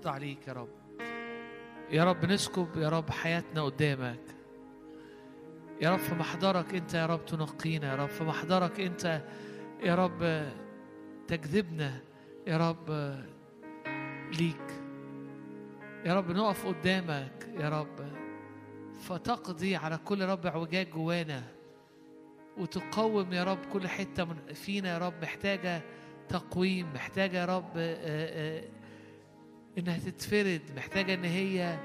[0.00, 0.68] نخضع ليك يا رب
[1.90, 4.20] يا رب نسكب يا رب حياتنا قدامك
[5.82, 9.22] يا رب في محضرك انت يا رب تنقينا يا رب في محضرك انت
[9.82, 10.48] يا رب
[11.28, 12.00] تجذبنا
[12.46, 13.14] يا رب
[14.38, 14.72] ليك
[16.04, 18.10] يا رب نقف قدامك يا رب
[19.00, 21.42] فتقضي على كل رب اعوجاج جوانا
[22.58, 25.82] وتقوم يا رب كل حتة فينا يا رب محتاجة
[26.28, 27.96] تقويم محتاجة يا رب آه،
[28.58, 28.79] آه،
[29.78, 31.78] إنها تتفرد محتاجة إن هي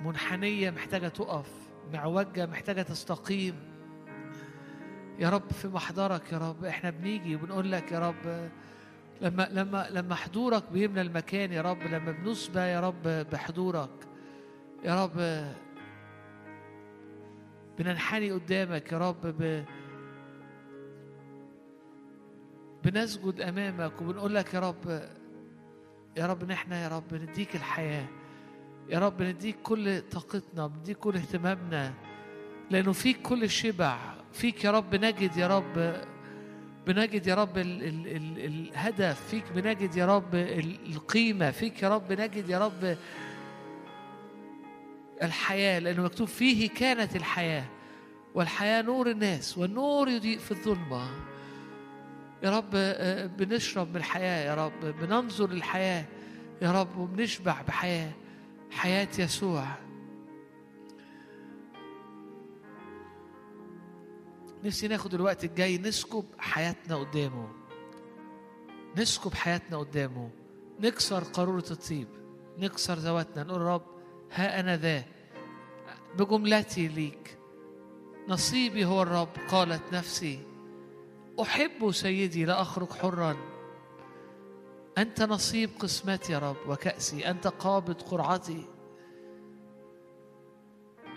[0.00, 1.50] منحنية محتاجة تقف
[1.92, 3.54] معوجة محتاجة تستقيم.
[5.18, 8.50] يا رب في محضرك يا رب إحنا بنيجي وبنقول لك يا رب
[9.20, 13.90] لما لما لما حضورك بيملى المكان يا رب لما بنسبى يا رب بحضورك.
[14.84, 15.46] يا رب
[17.78, 19.64] بننحني قدامك يا رب ب...
[22.90, 25.02] بنسجد أمامك وبنقول لك يا رب
[26.16, 28.04] يا رب ان إحنا يا رب نديك الحياة
[28.88, 31.92] يا رب نديك كل طاقتنا نديك كل اهتمامنا
[32.70, 33.98] لأنه فيك كل الشبع
[34.32, 35.96] فيك يا رب نجد يا رب
[36.86, 41.88] بنجد يا رب ال ال ال الهدف فيك بنجد يا رب ال- القيمة فيك يا
[41.88, 42.96] رب نجد يا رب
[45.22, 47.64] الحياة لأنه مكتوب فيه كانت الحياة
[48.34, 51.10] والحياة نور الناس والنور يضيء في الظلمة.
[52.42, 56.04] يا رب آه، بنشرب من الحياة يا رب بننظر للحياة
[56.62, 58.12] يا رب وبنشبع بحياة
[58.70, 59.66] حياة يسوع.
[64.64, 67.48] نفسي ناخد الوقت الجاي نسكب حياتنا قدامه.
[68.96, 70.30] نسكب حياتنا قدامه.
[70.80, 72.08] نكسر قارورة الطيب.
[72.58, 73.42] نكسر ذواتنا.
[73.42, 73.82] نقول رب
[74.32, 75.04] ها أنا ذا.
[76.18, 77.38] بجملتي ليك
[78.28, 80.55] نصيبي هو الرب قالت نفسي.
[81.40, 83.36] أحب سيدي لا أخرج حرا.
[84.98, 88.64] أنت نصيب قسمتي يا رب وكأسي أنت قابض قرعتي.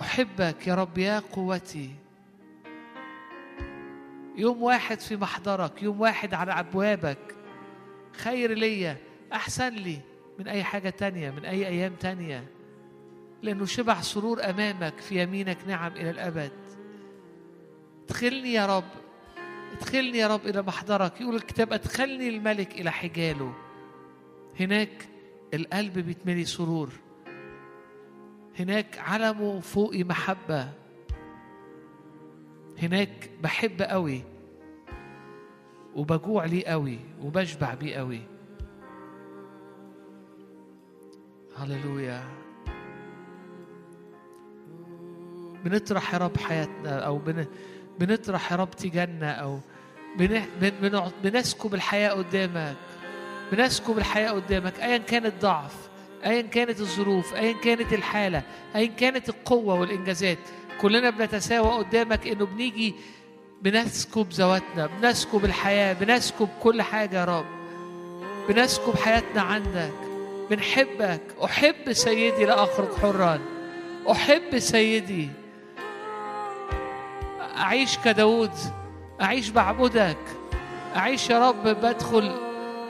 [0.01, 1.95] أحبك يا رب يا قوتي.
[4.35, 7.35] يوم واحد في محضرك يوم واحد على أبوابك.
[8.13, 8.97] خير ليا
[9.33, 9.99] أحسن لي
[10.39, 12.47] من أي حاجة تانية من أي أيام تانية.
[13.41, 16.51] لأنه شبع سرور أمامك في يمينك نعم إلى الأبد.
[18.05, 18.89] ادخلني يا رب
[19.73, 21.21] ادخلني يا رب إلى محضرك.
[21.21, 23.53] يقول الكتاب ادخلني الملك إلى حجاله.
[24.59, 25.09] هناك
[25.53, 26.89] القلب بيتملي سرور.
[28.59, 30.69] هناك علمه فوقي محبة.
[32.81, 34.23] هناك بحب قوي.
[35.95, 38.21] وبجوع ليه قوي وبشبع بيه قوي.
[41.57, 42.23] هللويا.
[45.65, 47.45] بنطرح يا رب حياتنا أو بن
[47.99, 48.69] بنطرح يا رب
[50.17, 50.45] بن-
[50.81, 52.75] بن- بنسكب الحياة قدامك
[53.51, 55.73] بنسكب الحياة قدامك أيا كان الضعف
[56.25, 58.41] أيا كانت الظروف أيا كانت الحالة
[58.75, 60.37] أيا كانت القوة والإنجازات
[60.81, 62.95] كلنا بنتساوى قدامك إنه بنيجي
[63.61, 67.45] بنسكب ذواتنا بنسكب الحياة بنسكب كل حاجة يا رب
[68.49, 69.91] بنسكب حياتنا عندك
[70.49, 71.21] بنحبك.
[71.43, 73.39] أحب سيدي لا أخرج حرا
[74.11, 75.29] أحب سيدي
[77.59, 78.51] أعيش كداود
[79.21, 80.17] أعيش بعبدك
[80.95, 82.31] أعيش يا رب بدخل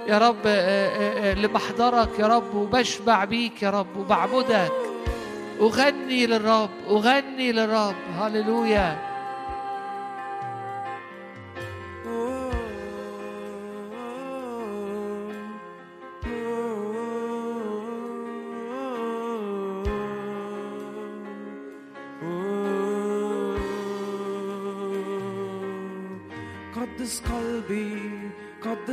[0.07, 4.72] يا رب آه، آه، آه، لمحضرك يا رب وبشبع بيك يا رب وبعبدك
[5.59, 7.95] أغني للرب أغني للرب.
[8.19, 9.08] هللويا.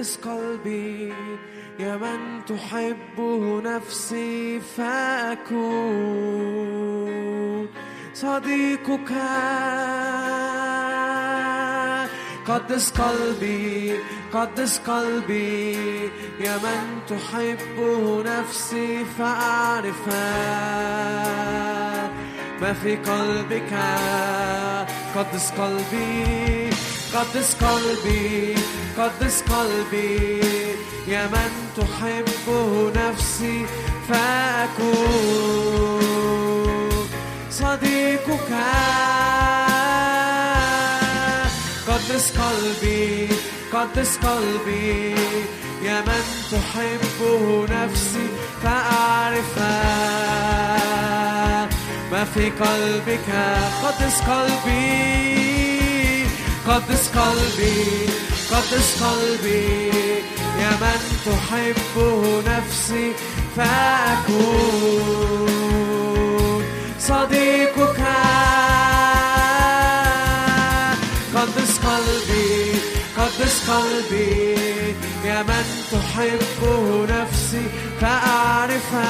[0.06, 1.14] قدس قلبي
[1.78, 5.56] يا من تحبه نفسي فأكون
[8.14, 9.12] صديقك.
[12.46, 13.98] قدس قلبي
[14.32, 15.74] قدس قلبي
[16.40, 20.06] يا من تحبه نفسي فأعرفك
[22.62, 23.72] ما في قلبك
[25.16, 26.65] قدس قلبي.
[27.16, 28.54] قدس قلبي
[28.98, 30.40] قدس قلبي
[31.08, 33.66] يا من تحبه نفسي
[34.08, 35.46] فأكون
[37.50, 38.50] صديقك.
[41.88, 43.28] قدس قلبي
[43.72, 45.14] قدس قلبي
[45.82, 48.26] يا من تحبه نفسي
[48.62, 49.56] فأعرفك
[52.12, 53.28] ما في قلبك.
[53.84, 55.55] قدس قلبي.
[56.68, 57.84] قدس قلبي
[58.50, 59.88] قدس قلبي
[60.60, 63.12] يا من تحبه نفسي
[63.56, 64.76] فأكون
[66.98, 68.00] صديقك.
[71.34, 72.72] قدس قلبي
[73.18, 74.56] قدس قلبي
[75.24, 77.66] يا من تحبه نفسي
[78.00, 79.06] فأعرفك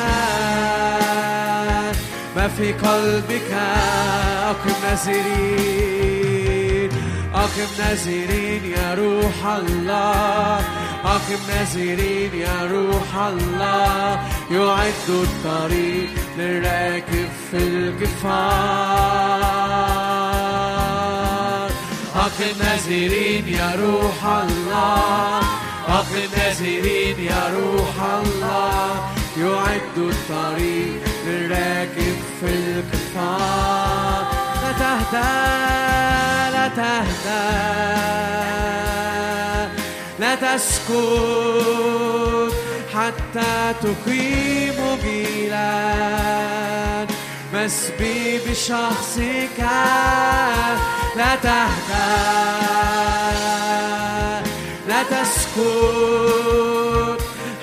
[2.36, 3.51] ما في قلبك
[4.51, 6.45] أقم نازرين
[7.36, 10.60] أقم نازرين يا روح الله
[11.05, 14.20] أقم نازرين يا روح الله.
[14.50, 18.10] يعد الطريق للراكب في الجفار
[22.16, 25.40] أقم نازرين يا روح الله
[25.89, 28.86] أقم نازرين يا روح الله.
[29.39, 34.24] يعد الطريق للراكب في الكفار
[34.62, 35.85] لا تهدى
[36.67, 37.47] لا تهدى
[40.19, 40.93] لا تسكت
[42.95, 45.86] حتى تقيم جيلا
[47.55, 49.59] مسبي بشخصك
[51.17, 52.12] لا تهدى
[54.89, 55.57] لا تسكت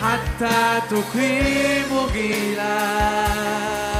[0.01, 3.92] حتى تقيم جيلا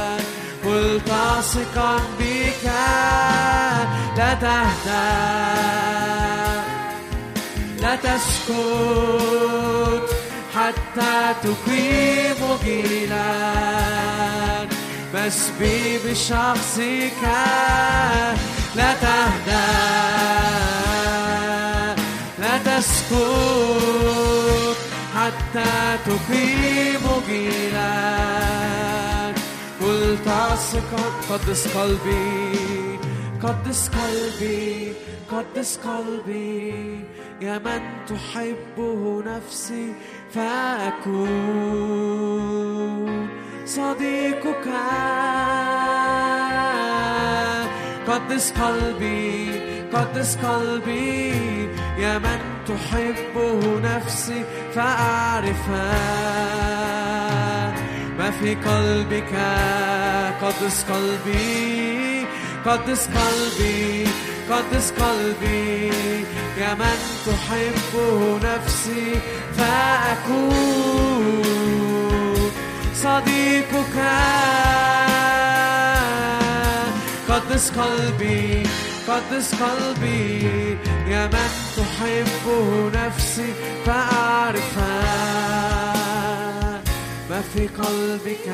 [1.54, 2.64] ملتصقا بك
[4.16, 5.10] لا تهدى.
[7.80, 8.54] لا تسكت
[10.56, 13.32] حتى تقيم جيلا
[15.14, 17.22] مسبي بشخصك
[18.76, 19.70] لا تهدى.
[22.38, 23.12] لا تسكت
[25.16, 29.13] حتى تقيم جيلا
[30.14, 32.98] ملتصقا قدس قلبي
[33.42, 34.92] قدس قلبي
[35.32, 37.04] قدس قلبي.
[37.40, 39.92] يا من تحبه نفسي
[40.34, 41.28] فأكون
[43.66, 44.68] صديقك.
[48.08, 49.60] قدس قلبي
[49.92, 51.32] قدس قلبي.
[51.98, 54.44] يا من تحبه نفسي
[54.74, 56.54] فأعرفك
[58.18, 59.32] ما في قلبك
[60.42, 62.26] قدس قلبي
[62.66, 64.06] قدس قلبي
[64.50, 65.92] قدس قلبي.
[66.58, 69.20] يا من تحبه نفسي
[69.58, 71.42] فأكون
[72.94, 73.96] صديقك.
[77.28, 78.62] قدس قلبي
[79.08, 80.78] قدس قلبي.
[81.08, 83.54] يا من تحبه نفسي
[83.86, 85.93] فأعرفك
[87.34, 88.48] ما في قلبك.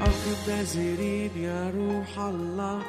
[0.00, 2.82] أقم نازرين يا روح الله.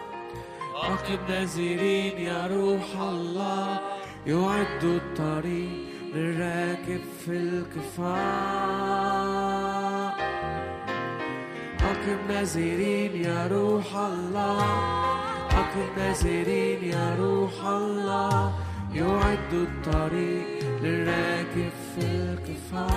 [0.75, 3.79] أقم نازلين يا روح الله.
[4.27, 5.71] يعد الطريق
[6.13, 8.21] للراكب في الكفار
[11.91, 14.65] أقم نازلين يا روح الله.
[15.51, 18.53] أقم نازلين يا روح الله.
[18.93, 22.91] يعد الطريق في الكفار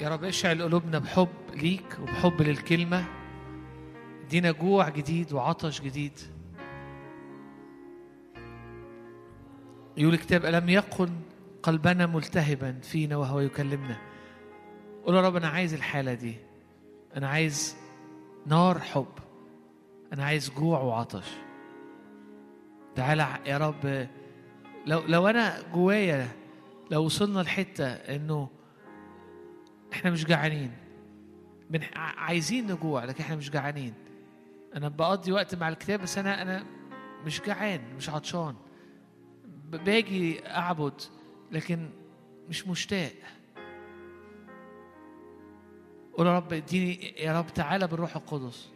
[0.00, 3.04] يا رب اشعل قلوبنا بحب ليك وبحب للكلمة.
[4.24, 6.18] ادينا جوع جديد وعطش جديد.
[9.96, 11.10] يقول الكتاب ألم يكن
[11.62, 13.96] قلبنا ملتهبا فينا وهو يكلمنا؟
[15.04, 16.34] قول يا رب أنا عايز الحالة دي.
[17.16, 17.76] أنا عايز
[18.46, 19.12] نار حب.
[20.12, 21.49] أنا عايز جوع وعطش.
[22.96, 24.08] تعالى يا رب.
[24.86, 26.28] لو لو أنا جوايا
[26.90, 28.48] لو وصلنا لحتة إنه
[29.92, 30.70] إحنا مش جعانين.
[31.96, 33.94] ع- عايزين نجوع لكن إحنا مش جعانين.
[34.76, 36.64] أنا بقضي وقت مع الكتاب بس أنا أنا
[37.26, 38.54] مش جعان مش عطشان.
[39.72, 40.94] باجي أعبد
[41.52, 41.88] لكن
[42.48, 43.12] مش مشتاق.
[46.12, 48.68] قول يا رب اديني يا رب تعالى بالروح القدس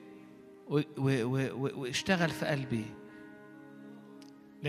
[1.76, 2.84] واشتغل في قلبي.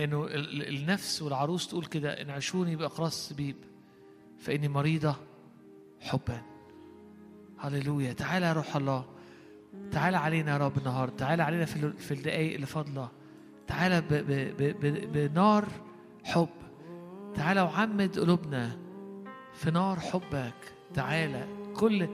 [0.04, 3.56] ال- النفس والعروس تقول كده انعشوني باقراص سبيب
[4.40, 5.16] فإني مريضة
[6.02, 6.42] حبا.
[7.60, 8.14] هللويا.
[8.14, 9.06] تعالى يا روح الله.
[9.92, 13.10] تعالى علينا يا رب النهارده تعالى علينا في ال- في الدقايق اللي فاضلة.
[13.68, 14.02] تعالى
[15.14, 15.66] بنار
[16.24, 16.50] حب.
[17.36, 18.78] تعالى وعمد قلوبنا
[19.54, 20.54] في نار حبك.
[20.94, 21.48] تعالى.
[21.76, 22.08] كل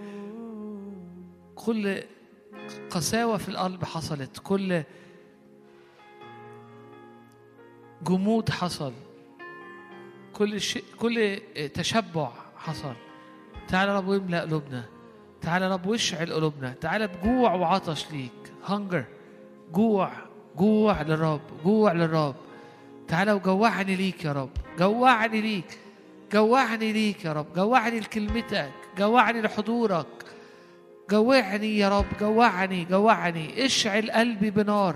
[1.56, 2.02] كل
[2.90, 4.40] قساوة في القلب حصلت.
[4.44, 4.84] كل
[8.04, 8.94] جمود حصل.
[10.34, 11.42] كل شيء كل
[11.74, 12.94] تشبع حصل.
[13.68, 14.86] تعالى يا رب واملأ قلوبنا.
[15.42, 16.74] تعالى يا رب واشعل قلوبنا.
[16.82, 18.54] تعالى بجوع وعطش ليك.
[18.68, 19.04] هنجر
[19.72, 20.12] جوع
[20.58, 22.36] جوع للرب جوع للرب.
[23.08, 24.50] تعالى وجوعني ليك يا رب.
[24.80, 25.80] جوعني ليك.
[26.34, 27.54] جوعني ليك يا رب.
[27.56, 28.72] جوعني لكلمتك.
[28.98, 30.26] جوعني لحضورك.
[31.10, 32.06] جوعني يا رب.
[32.20, 33.66] جوعني جوعني.
[33.66, 34.96] اشعل قلبي بنار.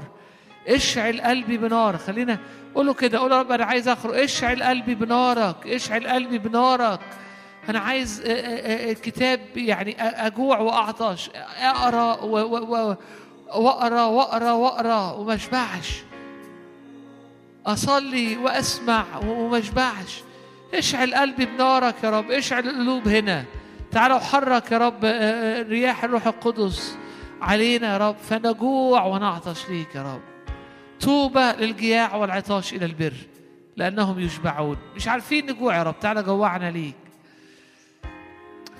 [0.68, 1.98] اشعل قلبي بنار.
[1.98, 2.40] خلينا
[2.76, 4.16] قول له كده قول يا رب أنا عايز أخرج.
[4.16, 7.00] اشعل قلبي بنارك اشعل قلبي بنارك.
[7.70, 11.30] أنا عايز آه، آه، آه، الكتاب يعني أجوع وأعطش.
[11.60, 16.04] أقرأ وأقرأ وأقرأ وأقرأ وما أشبعش.
[17.66, 20.24] أصلي وأسمع وما أشبعش.
[20.74, 23.44] اشعل قلبي بنارك يا رب اشعل القلوب هنا.
[23.92, 25.10] تعالى وحرك يا رب آه،
[25.60, 26.98] آه، رياح الروح القدس
[27.42, 28.16] علينا يا رب.
[28.30, 30.35] فنجوع ونعطش ليك يا رب.
[31.02, 33.14] طوبى للجياع والعطاش إلى البر
[33.78, 34.78] لأنهم يشبعون.
[34.96, 36.00] مش عارفين نجوع يا رب.
[36.00, 36.96] تعالى جوعنا ليك.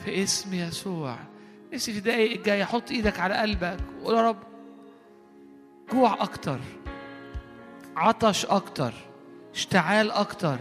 [0.06, 1.16] في اسم يسوع.
[1.74, 3.78] نفسي في الدقايق الجاية حط إيدك على قلبك.
[4.02, 4.38] وقول يا رب
[5.94, 6.60] جوع أكتر.
[7.96, 8.94] عطش أكتر.
[9.54, 10.58] اشتعال أكتر.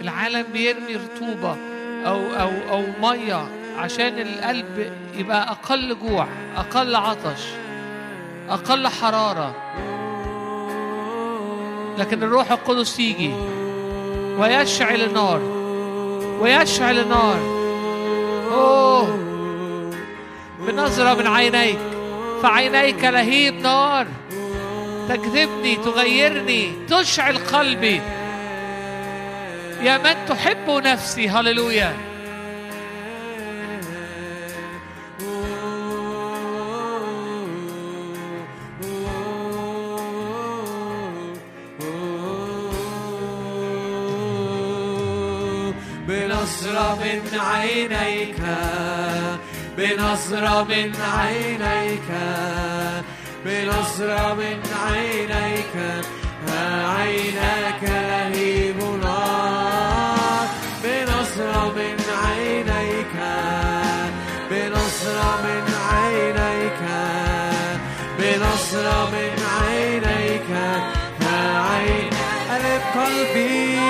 [0.00, 1.56] العالم بيرمي رطوبة
[2.06, 7.48] أو أو أو مية عشان القلب يبقى أقل جوع أقل عطش
[8.48, 9.54] أقل حرارة.
[11.98, 13.32] لكن الروح القدس يجي
[14.38, 15.40] ويشعل النار.
[16.40, 17.38] ويشعل النار.
[18.52, 19.18] أوه.
[20.58, 21.78] بنظرة من عينيك.
[22.42, 24.06] فعينيك لهيب نار.
[25.08, 28.00] تجذبني تغيرني تشعل قلبي
[29.82, 31.28] يا من تحب نفسي.
[31.28, 32.13] هللويا.
[46.94, 48.40] من عينيك
[49.78, 52.08] بنظرة من عينيك
[53.44, 56.04] بنظرة من عينيك.
[56.98, 60.48] عيناك لهيب نار
[60.84, 63.14] بنظرة من عينيك
[64.50, 66.82] بنظرة من عينيك
[68.18, 70.50] بنظرة من عينيك.
[71.74, 72.10] عين
[72.50, 73.83] قلب قلبي.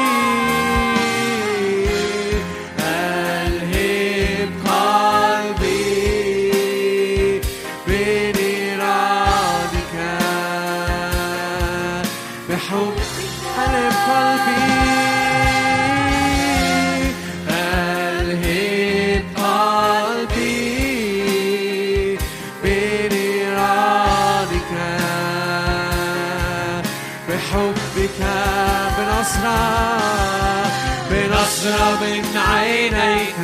[31.65, 33.37] بنصرة من عينيك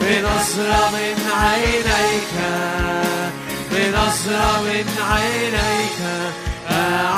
[0.00, 2.34] بنصرة من عينيك
[3.72, 6.00] بنظرة من عينيك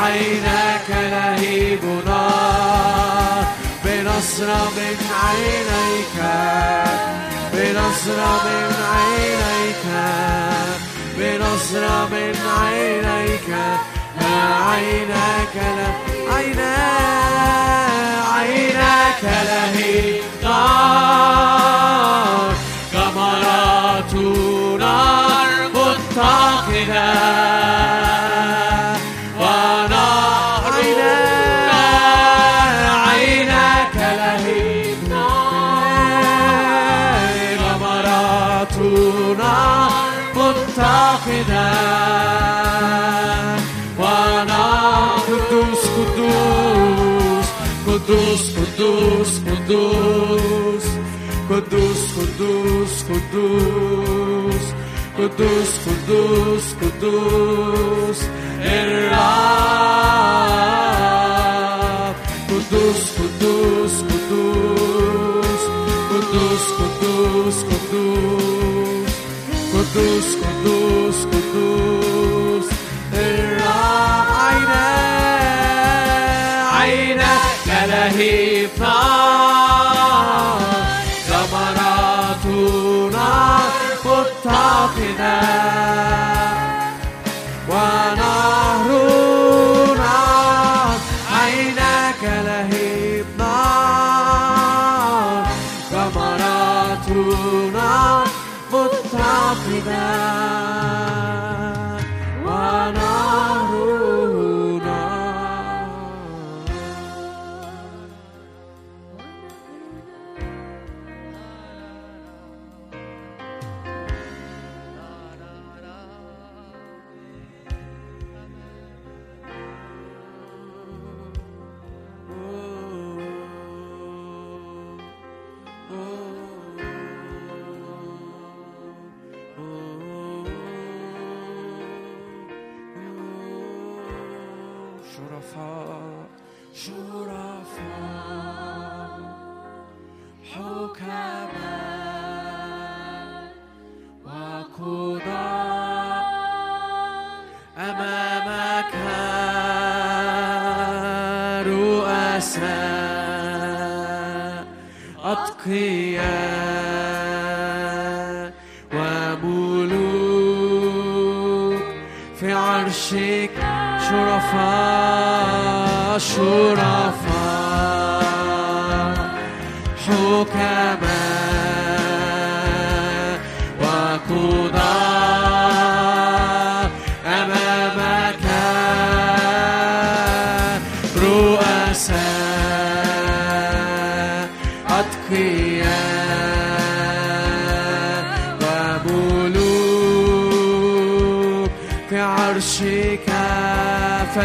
[0.02, 3.44] عيناك لهيب نار
[3.84, 6.16] بنظرة من عينيك
[7.52, 9.84] بنظرة من عينيك
[11.16, 13.50] بنظرة من عينيك
[14.70, 16.10] عيناك ل...
[18.40, 21.30] عينا عيناك لهيب نار
[22.92, 24.14] كمرات
[24.80, 27.12] نار متقدة
[33.08, 36.46] عيناك لهيب نار
[37.58, 38.76] كمرات
[39.38, 40.10] نار
[49.70, 50.84] κοντούς,
[51.48, 54.64] κοντούς, κοντούς, κοντούς,
[55.16, 58.18] κοντούς, κοντούς, κοντούς,
[58.62, 59.60] ελάβ.
[62.48, 65.62] Κοντούς, κοντούς, κοντούς,
[66.10, 68.36] κοντούς, κοντούς, κοντούς, κοντούς,
[69.72, 72.19] κοντούς, κοντούς,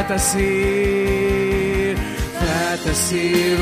[0.09, 1.95] فتسير
[2.41, 3.57] فتسير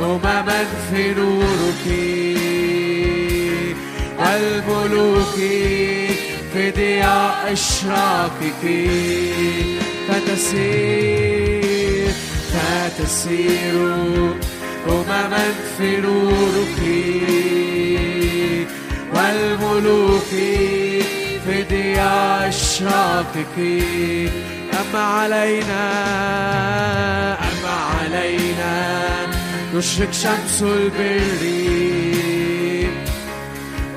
[0.00, 1.86] أمما في نورك
[4.18, 5.34] والملوك
[6.52, 8.62] في ضياء إشراقك.
[10.08, 12.08] فتسير
[12.52, 13.74] فتسير
[14.88, 15.46] أمما
[15.78, 16.78] في نورك
[19.14, 20.30] والملوك
[21.46, 23.56] في ضياء إشراقك.
[24.80, 25.84] أما علينا؟
[27.38, 29.02] أما علينا؟
[29.74, 31.42] تشرق شمس البر.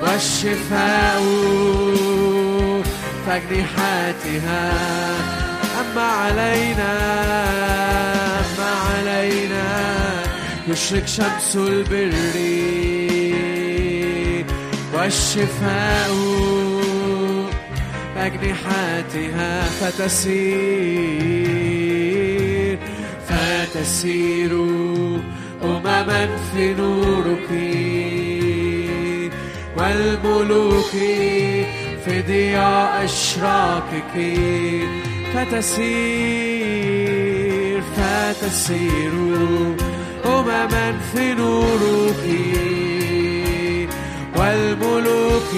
[0.02, 1.22] والشفاء
[3.26, 4.72] فأجنحتها
[5.80, 6.92] أما علينا؟
[8.40, 9.66] أما علينا؟
[10.68, 12.36] يشرق شمس البر.
[14.94, 16.10] والشفاء
[18.18, 21.18] بأجنحتها فتسير
[23.28, 24.52] فتسير
[25.62, 27.50] أمما في نورك
[29.76, 30.90] والملوك
[32.04, 34.14] في ضياء إشراقك.
[35.34, 36.58] فتسير
[37.96, 39.12] فتسير
[40.26, 42.24] أمما في نورك
[44.36, 45.52] والملوك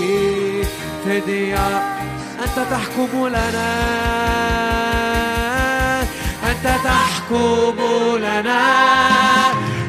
[1.05, 1.99] في ضياء
[2.50, 3.70] أنت تحكم لنا.
[6.50, 7.76] أنت تحكم
[8.16, 8.62] لنا.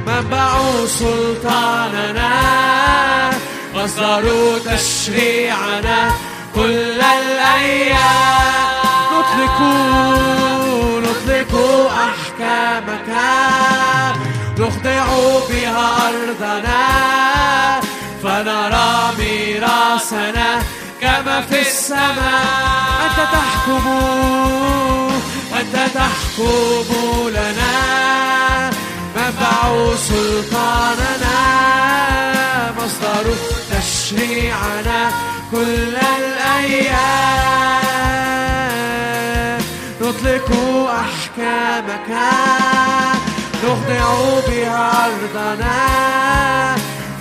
[0.07, 2.29] منبع سلطاننا.
[3.75, 6.11] مصدر تشريعنا
[6.55, 8.01] كل الأيام.
[11.01, 11.53] نطلق
[11.91, 13.09] أحكامك.
[14.59, 15.05] نخضع
[15.49, 16.81] بها أرضنا.
[18.23, 20.61] فنرى ميراثنا.
[21.01, 23.01] كما في السماء.
[23.05, 23.87] أنت تحكم
[25.59, 28.71] أنت تحكم لنا.
[29.15, 31.37] منبع سلطاننا.
[32.77, 33.25] مصدر
[33.71, 35.11] تشريعنا
[35.51, 37.01] كل الأيام.
[40.01, 40.49] نطلق
[40.89, 42.09] أحكامك.
[43.63, 44.09] نخضع
[44.47, 45.79] بها أرضنا.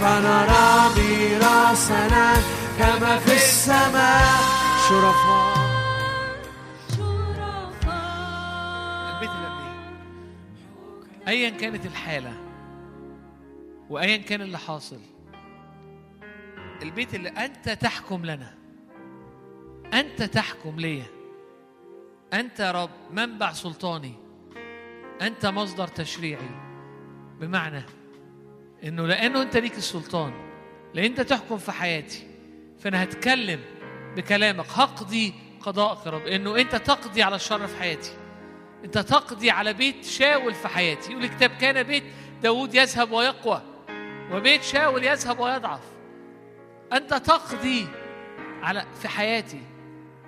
[0.00, 2.26] فنرى ميراثنا.
[2.80, 4.40] كما في السماء.
[4.88, 5.56] شرفاء.
[9.14, 9.98] البيت اللي قبليه
[11.28, 12.34] ايا كانت الحالة
[13.90, 15.00] وايا كان اللي حاصل
[16.82, 18.54] البيت اللي أنت تحكم لنا
[19.94, 21.06] أنت تحكم ليا.
[22.60, 24.14] يا رب منبع سلطاني
[25.22, 26.50] أنت مصدر تشريعي.
[27.40, 27.82] بمعنى
[28.84, 30.32] إنه لأنه أنت ليك السلطان
[30.94, 32.29] لأن أنت تحكم في حياتي.
[32.80, 33.60] فأنا هتكلم
[34.16, 34.66] بكلامك.
[34.74, 38.12] هقضي قضاءك يا رب إنه أنت تقضي على الشر في حياتي.
[38.84, 41.12] أنت تقضي على بيت شاول في حياتي.
[41.12, 42.04] يقول الكتاب كان بيت
[42.42, 43.62] داود يذهب ويقوى
[44.32, 45.80] وبيت شاول يذهب ويضعف.
[46.92, 47.86] أنت تقضي
[48.62, 49.60] على في حياتي.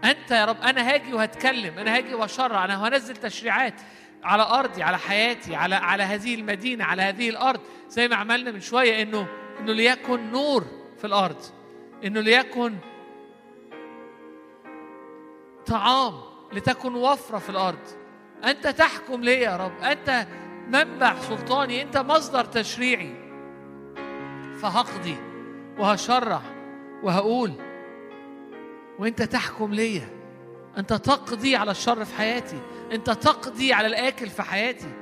[0.04, 3.74] أنت يا رب أنا هاجي وهتكلم أنا هاجي واشرع أنا هنزل تشريعات
[4.24, 7.60] على أرضي على حياتي على على هذه المدينة على هذه الأرض.
[7.88, 9.26] زي ما عملنا من شوية إنه
[9.60, 10.66] إنه ليكن نور
[10.98, 11.61] في الأرض.
[12.04, 12.76] إنه ليكن
[15.66, 16.14] طعام
[16.52, 17.78] لتكن وفرة في الأرض.
[18.44, 19.82] أنت تحكم لي يا رب.
[19.82, 20.26] أنت
[20.68, 21.82] منبع سلطاني.
[21.82, 23.14] أنت مصدر تشريعي.
[24.62, 25.16] فهقضي
[25.78, 26.42] وهشرع
[27.02, 27.52] وهقول.
[28.98, 30.08] وأنت تحكم ليا
[30.78, 32.60] أنت تقضي على الشر في حياتي.
[32.92, 34.92] أنت تقضي على الآكل في حياتي.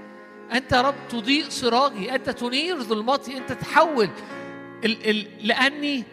[0.53, 4.09] أنت رب تضيء سراجي أنت تنير ظلمتي أنت تحول
[4.85, 6.05] ال ال لأني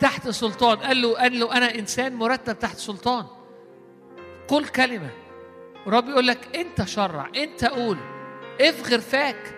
[0.00, 0.78] تحت سلطان.
[0.78, 3.26] قال له قال له أنا إنسان مرتب تحت سلطان.
[4.48, 5.10] قل كلمة.
[5.86, 7.98] ورب يقول لك أنت شرع أنت قول.
[8.60, 9.54] إفغر فاك.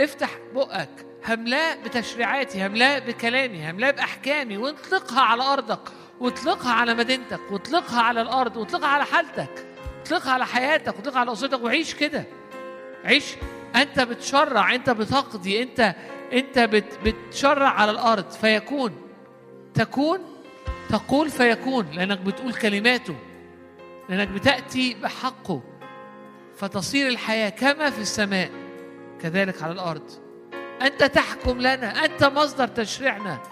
[0.00, 1.06] افتح بقك.
[1.28, 5.80] هملاه بتشريعاتي هملاه بكلامي هملاه بأحكامي واطلقها على أرضك
[6.20, 9.66] واطلقها على مدينتك واطلقها على الأرض واطلقها على حالتك
[10.02, 12.24] اطلقها على حياتك واطلقها على أسرتك وعيش كده.
[13.04, 13.24] عيش.
[13.76, 15.94] أنت بتشرع أنت بتقضي أنت
[16.32, 18.92] انت بت بتشرع على الأرض فيكون.
[19.74, 20.18] تكون؟
[20.88, 23.16] تقول فيكون لأنك بتقول كلماته.
[24.08, 25.62] لأنك بتأتي بحقه.
[26.56, 28.50] فتصير الحياة كما في السماء
[29.20, 30.10] كذلك على الأرض.
[30.82, 33.42] أنت تحكم لنا أنت مصدر تشريعنا.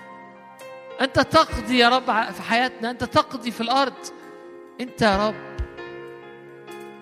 [1.00, 3.94] أنت تقضي يا رب في حياتنا أنت تقضي في الأرض.
[4.80, 5.34] أنت يا رب.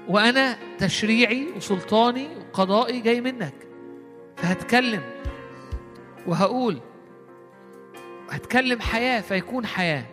[0.08, 3.54] وأنا تشريعي وسلطاني وقضائي جاي منك.
[4.36, 5.02] فهتكلم.
[6.26, 6.80] وهقول
[8.30, 10.04] هتكلم حياة فيكون حياة.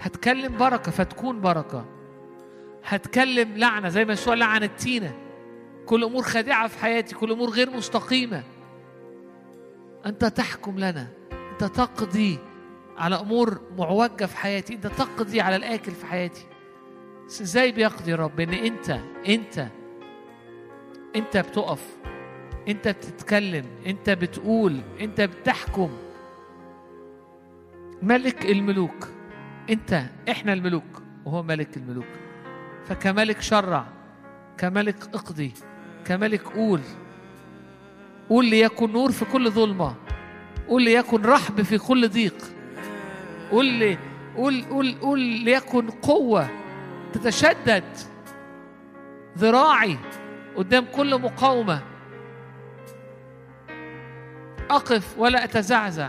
[0.00, 1.84] هتكلم بركة فتكون بركة.
[2.84, 5.14] هتكلم لعنة زي ما يسوع لعن التينة.
[5.86, 8.42] كل أمور خادعة في حياتي كل أمور غير مستقيمة.
[10.06, 11.06] أنت تحكم لنا.
[11.52, 12.38] أنت تقضي
[12.98, 14.74] على أمور معوجة في حياتي.
[14.74, 16.46] أنت تقضي على الأكل في حياتي.
[17.26, 18.98] بس إزاي بيقضي رب؟ إن أنت
[19.28, 19.66] أنت
[21.16, 21.97] أنت بتقف.
[22.68, 25.90] انت بتتكلم انت بتقول انت بتحكم.
[28.02, 29.08] ملك الملوك
[29.70, 32.06] انت إحنا الملوك وهو ملك الملوك.
[32.84, 33.84] فكملك شرع
[34.58, 35.52] كملك اقضي
[36.04, 36.80] كملك قول.
[38.28, 39.94] قول ليكن نور في كل ظلمة
[40.68, 42.44] قول ليكن رحب في كل ضيق.
[43.50, 43.98] قول لي
[44.36, 46.48] قول قول قول ليكن قوة
[47.12, 47.84] تتشدد
[49.38, 49.98] ذراعي
[50.56, 51.82] قدام كل مقاومة.
[54.70, 56.08] أقف ولا أتزعزع.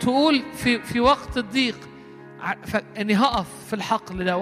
[0.00, 1.88] تقول في في وقت الضيق
[2.98, 4.36] إني هقف في الحقل ده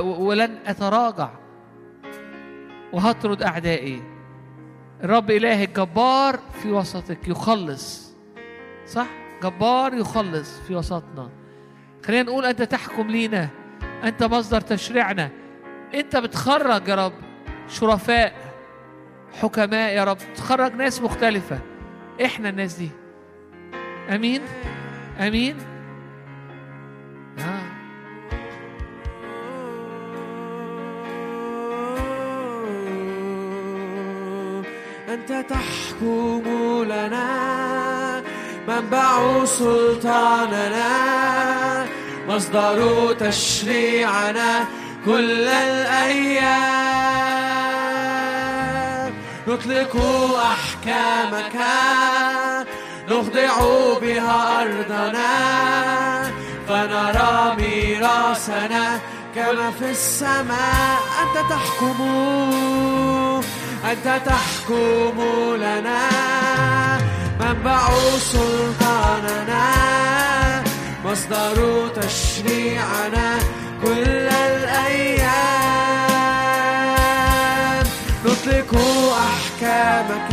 [0.00, 1.28] ولن أتراجع.
[2.92, 4.02] وهطرد أعدائي.
[5.04, 8.14] الرب إلهي الجبار في وسطك يخلص.
[8.86, 9.06] صح؟
[9.42, 11.28] جبار يخلص في وسطنا.
[12.06, 13.48] خلينا نقول أنت تحكم لينا.
[14.04, 15.30] أنت مصدر تشريعنا.
[15.94, 17.12] أنت بتخرج يا رب
[17.68, 18.34] شرفاء
[19.40, 20.18] حكماء يا رب.
[20.36, 21.58] تخرج ناس مختلفة.
[22.22, 22.90] إحنا الناس دي.
[24.10, 24.42] آمين؟
[25.20, 25.56] آمين؟
[27.38, 27.64] آه.
[35.08, 36.42] أنت تحكم
[36.84, 38.22] لنا
[38.68, 40.88] منبع سلطاننا
[42.28, 44.64] مصدر تشريعنا
[45.06, 47.33] كل الأيام.
[49.48, 49.96] نطلق
[50.52, 51.56] أحكامك
[53.08, 53.54] نخضع
[54.02, 55.32] بها أرضنا
[56.68, 58.98] فنرى ميراثنا
[59.34, 60.98] كما في السماء.
[61.22, 61.98] أنت تحكم
[63.90, 65.16] أنت تحكم
[65.56, 66.00] لنا.
[67.40, 69.66] منبع سلطاننا
[71.04, 73.38] مصدر تشريعنا
[73.82, 75.83] كل الأيام.
[78.46, 78.74] نطلق
[79.12, 80.30] أحكامك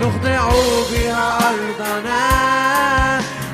[0.00, 0.50] نخضع
[0.92, 2.28] بها أرضنا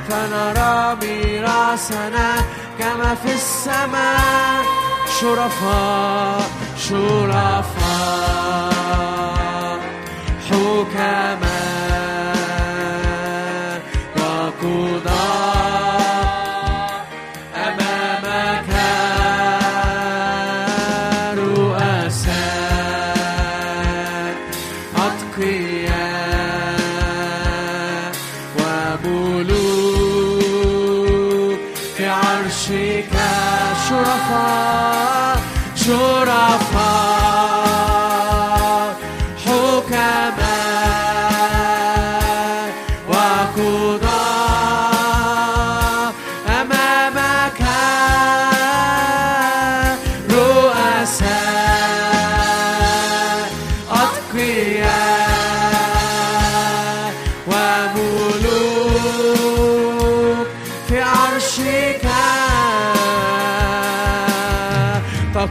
[0.08, 2.36] فنرى ميراثنا
[2.78, 4.65] كما في السماء
[5.20, 7.74] شرفاء شرفاء
[10.50, 11.53] حكماء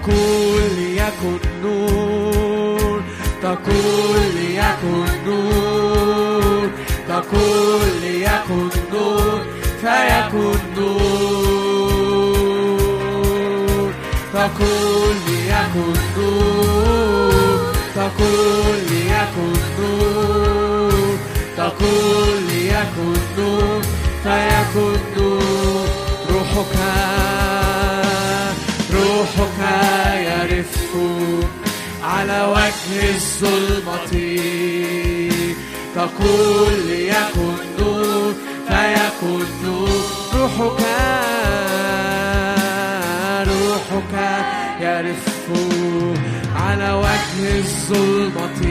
[0.03, 3.01] تقول ليكن نور
[3.41, 6.69] تقول ليكن نور
[7.07, 9.41] تقول ليكن نور
[9.81, 11.13] فيكن نور
[14.33, 17.59] تقول ليكن نور
[17.95, 21.17] تقول ليكن نور
[21.57, 23.81] تقول ليكن نور
[24.23, 25.85] فيكن نور
[26.29, 26.75] روحك
[30.29, 30.75] يرف
[32.03, 34.13] على وجه الظلمة.
[35.95, 38.33] تقول ليكن نور
[38.67, 39.89] فيكن نور
[40.35, 40.79] روحك
[43.47, 44.13] روحك
[44.81, 45.25] يرف
[46.55, 48.61] على وجه الظلمة.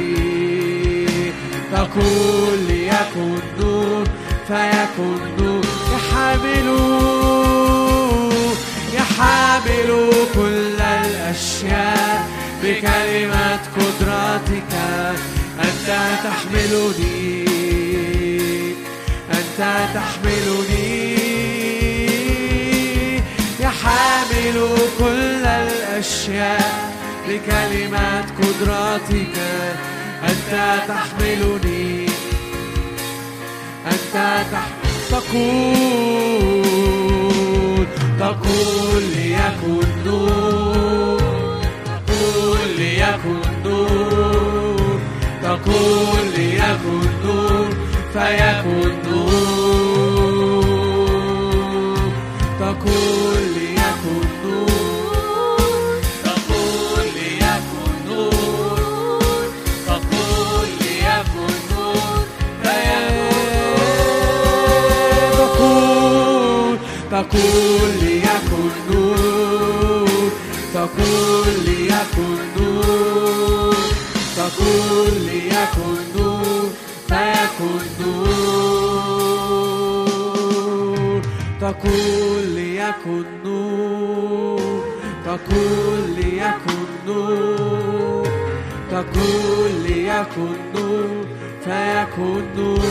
[1.73, 4.05] تقول ليكن نور
[4.49, 6.69] فيكن نور يحمل
[9.23, 9.91] يحمل
[10.35, 12.27] كل الأشياء
[12.63, 14.73] بكلمة قدرتك
[15.61, 15.89] أنت
[16.25, 17.45] تحملني.
[19.31, 19.61] أنت
[19.95, 21.23] تحملني.
[23.61, 24.57] يحمل
[24.99, 26.93] كل الأشياء
[27.29, 29.37] بكلمة قدرتك
[30.29, 30.53] أنت
[30.89, 32.07] تحملني.
[33.87, 34.15] أنت
[34.53, 34.67] تح...
[35.11, 36.63] تقول.
[38.23, 41.21] تقول ليكن نور
[42.07, 45.01] تقول ليكن نور
[45.43, 47.69] تقول ليكن نور
[48.13, 49.43] فيكن نور
[52.61, 59.45] تقول ليكن نور تقول ليكن نور
[59.87, 62.25] تقول ليكن نور
[65.37, 66.79] تقول
[67.11, 68.12] تقول ليكن نور
[70.83, 73.75] تقول ليكن نور
[74.37, 76.71] تقول ليكن نور
[77.09, 79.23] فيكن نور
[81.61, 84.85] تقول ليكن نور
[85.25, 88.29] تقول ليكن نور
[88.91, 91.27] تقول ليكن نور
[91.65, 92.83] فيكن نور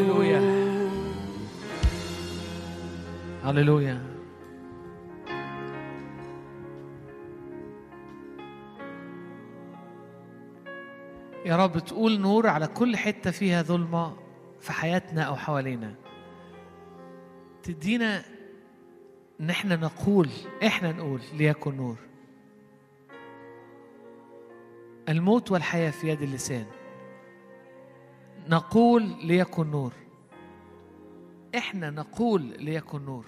[0.00, 0.40] هللويا.
[3.44, 4.07] هللويا
[11.48, 14.16] يا رب تقول نور على كل حتة فيها ظلمة
[14.60, 15.94] في حياتنا أو حوالينا.
[17.62, 18.24] تدينا
[19.40, 20.28] إن إحنا نقول
[20.66, 21.96] إحنا نقول ليكن نور.
[25.08, 26.66] الموت والحياة في يد اللسان.
[28.48, 29.92] نقول ليكن نور.
[31.56, 33.26] إحنا نقول ليكن نور.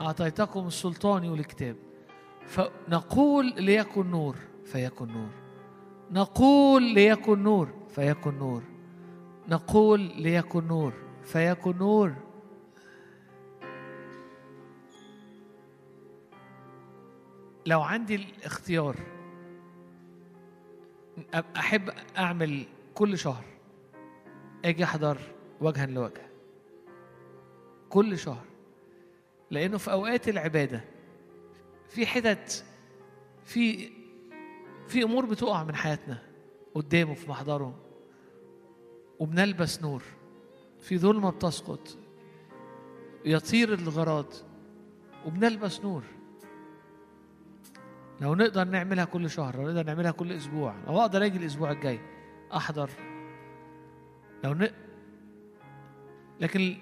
[0.00, 1.76] أعطيتكم السلطان والكتاب.
[2.46, 5.39] فنقول ليكن نور فيكن نور.
[6.10, 8.62] نقول ليكن نور فيكن نور.
[9.48, 12.14] نقول ليكن نور فيكن نور.
[17.66, 18.96] لو عندي الاختيار
[21.56, 23.44] أحب أعمل كل شهر
[24.64, 25.18] أجي أحضر
[25.60, 26.26] وجها لوجه.
[27.90, 28.44] كل شهر.
[29.50, 30.84] لأنه في أوقات العبادة
[31.88, 32.64] في حتت
[33.44, 33.90] في
[34.90, 36.18] في أمور بتقع من حياتنا
[36.74, 37.74] قدامه في محضره
[39.18, 40.02] وبنلبس نور.
[40.80, 41.98] في ظلمة بتسقط
[43.24, 44.26] يطير الغراض
[45.26, 46.02] وبنلبس نور.
[48.20, 52.00] لو نقدر نعملها كل شهر لو نقدر نعملها كل أسبوع لو أقدر أجي الأسبوع الجاي
[52.56, 52.90] أحضر.
[54.44, 54.68] لو ن...
[56.40, 56.76] لكن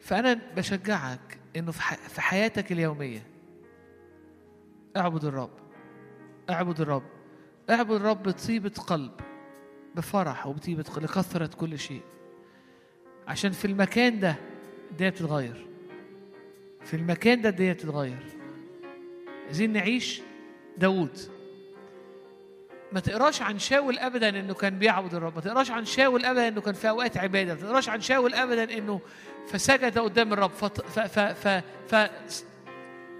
[0.00, 1.94] فأنا بشجعك إنه في, ح...
[1.94, 3.26] في حياتك اليومية
[4.96, 5.63] اعبد الرب.
[6.50, 7.02] اعبد الرب.
[7.70, 9.12] اعبد الرب بطيبة قلب
[9.94, 12.02] بفرح وبطيبة قلب لكثرة كل شيء.
[13.28, 14.36] عشان في المكان ده
[14.90, 15.66] الدنيا بتتغير.
[16.84, 18.22] في المكان ده الدنيا بتتغير.
[19.46, 20.22] عايزين نعيش
[20.78, 21.18] داوود.
[22.92, 25.34] ما تقراش عن شاول ابدا إنه كان بيعبد الرب.
[25.34, 27.54] ما تقراش عن شاول ابدا إنه كان في أوقات عبادة.
[27.54, 29.00] ما تقراش عن شاول ابدا إنه
[29.46, 30.50] فسجد قدام الرب.
[30.50, 30.80] فط...
[30.80, 30.98] ف...
[30.98, 31.18] ف...
[31.18, 31.62] ف...
[31.88, 32.10] ف...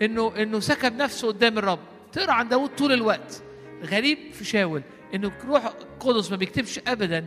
[0.03, 1.94] انه إنه سكب نفسه قدام الرب.
[2.15, 3.43] تقرأ عن داوود طول الوقت
[3.83, 4.83] غريب في شاول
[5.15, 5.67] إنه روح
[6.01, 7.27] قدس ما بيكتبش ابدا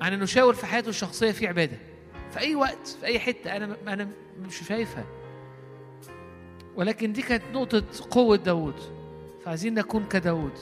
[0.00, 1.78] عن إنه شاول في حياته الشخصية في عبادة
[2.30, 4.08] في أي وقت في أي حتة أنا أنا
[4.40, 5.04] مش شايفها
[6.76, 8.74] ولكن دي كانت نقطة قوة داود
[9.44, 10.58] فعايزين نكون كداود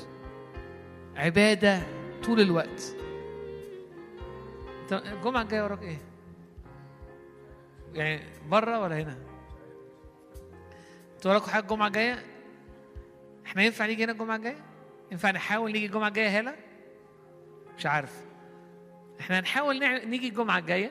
[1.17, 1.83] عبادة
[2.25, 2.97] طول الوقت
[4.83, 5.99] أنت الجمعة الجاية وراك إيه؟
[7.95, 9.19] يعني بره ولا هنا؟
[11.17, 12.32] أنتوا وراكوا حاجة الجمعة الجاية؟
[13.47, 14.65] إحنا ينفع نيجي هنا الجمعة الجاية؟
[15.13, 16.55] ينفع نحاول نيجي الجمعة الجاية هنا؟
[17.79, 18.25] مش عارف
[19.21, 20.91] إحنا هنحاول نيجي الجمعة الجاية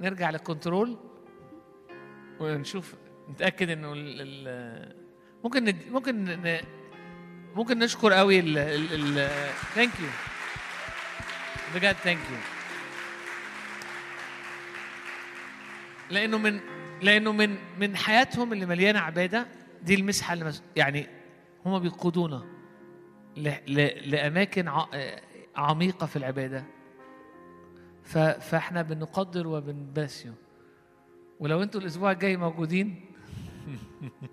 [0.00, 0.96] نرجع للكنترول
[2.40, 2.94] ونشوف
[3.30, 4.96] نتأكد إنه ال ال
[5.44, 5.76] ممكن ند...
[5.90, 6.60] ممكن ن...
[7.54, 9.28] ممكن نشكر قوي ال ال
[9.74, 10.08] Thank you
[11.74, 12.36] بجد thank you
[16.10, 16.60] لأنه من
[17.02, 19.46] لأنه من من حياتهم اللي مليانة عبادة
[19.82, 20.52] دي المسحة اللي.
[20.76, 21.06] يعني
[21.66, 22.44] هم بيقودونا
[23.36, 23.48] ل...
[23.48, 24.10] ل...
[24.10, 24.86] لأماكن ع...
[25.56, 26.64] عميقة في العبادة.
[28.02, 28.18] ف...
[28.18, 30.32] فاحنا بنقدر وبنباسيو.
[31.40, 33.04] ولو أنتوا الأسبوع الجاي موجودين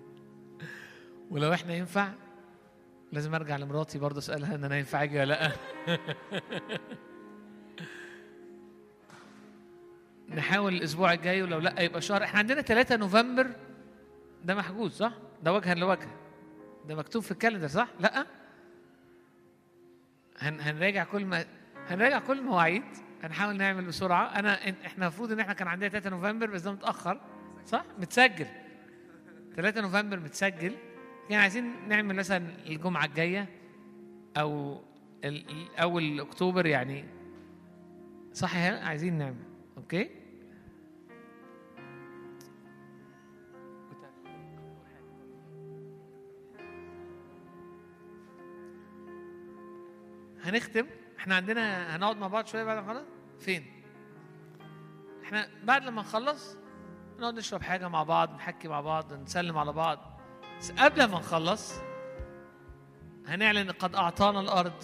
[1.30, 2.12] ولو إحنا ينفع
[3.12, 5.52] لازم أرجع لمراتي برضه أسألها إن أنا ينفع أجي ولا لأ.
[10.36, 12.24] نحاول الأسبوع الجاي ولو لأ يبقى شهر.
[12.24, 13.50] إحنا عندنا 3 نوفمبر
[14.44, 16.23] ده محجوز صح؟ ده وجها لوجه.
[16.88, 18.26] ده مكتوب في الكالندر صح؟ لا.
[20.38, 21.44] هن هنراجع كل ما
[21.88, 22.82] هنراجع كل المواعيد
[23.22, 24.38] هنحاول نعمل بسرعة.
[24.38, 27.20] أنا إحنا المفروض إن إحنا كان عندنا 3 نوفمبر بس ده متأخر
[27.66, 28.46] صح؟ متسجل.
[29.56, 30.74] 3 نوفمبر متسجل.
[31.30, 33.48] يعني عايزين نعمل مثلا الجمعة الجاية
[34.36, 34.80] أو
[35.82, 37.04] أول أكتوبر يعني.
[38.32, 39.44] صح؟ عايزين نعمل
[39.76, 40.10] أوكي؟
[50.44, 50.86] هنختم.
[51.18, 53.04] إحنا عندنا هنقعد مع بعض شوية بعد ما نخلص.
[53.40, 53.82] فين؟
[55.24, 56.56] إحنا بعد لما نخلص
[57.18, 60.20] نقعد نشرب حاجة مع بعض نحكي مع بعض نسلم على بعض.
[60.60, 61.74] بس قبل ما نخلص
[63.26, 64.82] هنعلن قد أعطانا الأرض.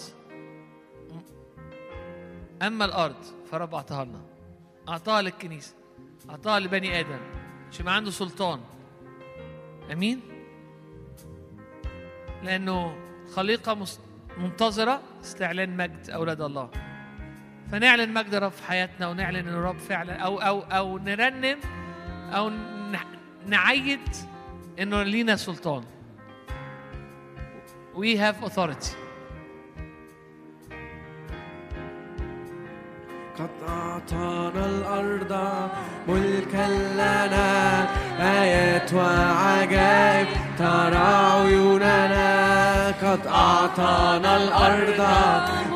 [2.61, 4.21] أما الأرض فرب أعطاها لنا.
[4.89, 5.75] أعطاها للكنيسة.
[6.29, 7.19] أعطاها لبني آدم.
[7.69, 8.61] عشان يبقى عنده سلطان.
[9.91, 10.21] أمين؟
[12.43, 12.95] لأنه
[13.35, 13.99] خليقة مس-
[14.37, 16.69] منتظرة استعلان مجد أولاد الله.
[17.71, 21.57] فنعلن مجد الرب في حياتنا ونعلن إن الرب فعلا أو أو أو نرنم
[22.31, 22.49] أو
[22.91, 23.99] نع- نعيد
[24.79, 25.83] إنه لينا سلطان.
[27.95, 28.95] We have authority.
[33.39, 35.33] قد أعطانا الأرض
[36.07, 37.87] ملكا لنا
[38.41, 40.27] آيات وعجائب
[40.57, 42.50] ترى عيوننا.
[43.03, 45.01] قد أعطانا الأرض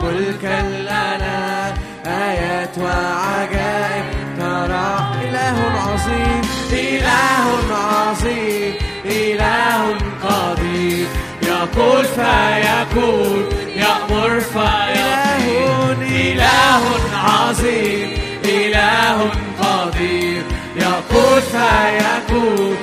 [0.02, 1.74] ملكا لنا
[2.06, 4.06] آيات وعجائب.
[4.40, 4.90] ترى
[5.24, 8.74] إله عظيم إله عظيم
[9.06, 9.82] إله
[10.24, 11.08] قدير.
[11.42, 13.46] يقول فيكون
[13.76, 15.98] يأمر فيكون.
[16.02, 18.10] إله عظيم
[18.46, 19.18] إله
[19.62, 20.44] قدير.
[20.76, 22.78] يقول فيكون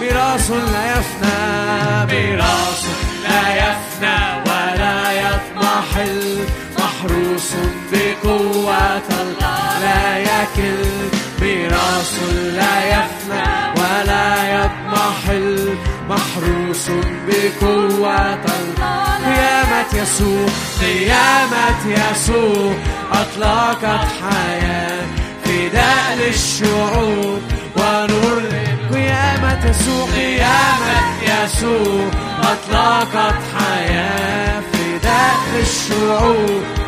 [0.00, 1.38] ميراث لا يفنى
[2.10, 2.81] ميراث
[10.56, 10.84] لا يكل
[11.40, 12.22] ميراث
[12.54, 13.44] لا يفنى
[13.76, 15.74] ولا يضمحل
[16.08, 16.90] محروس
[17.26, 18.34] بقوة.
[18.34, 20.48] الله قيامة يسوع
[20.80, 22.74] قيامة يسوع
[23.12, 25.06] أطلقت حياة
[25.44, 27.42] فداء للشعوب
[27.76, 28.42] ونور
[28.92, 32.10] قيامة يسوع قيامة يسوع
[32.42, 36.81] أطلقت حياة فداء للشعوب.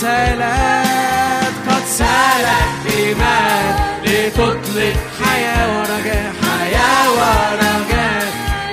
[0.00, 6.32] سالت قد سالت إيمان لتطلق حياة ورجاء.
[6.42, 8.26] حياة ورجاء.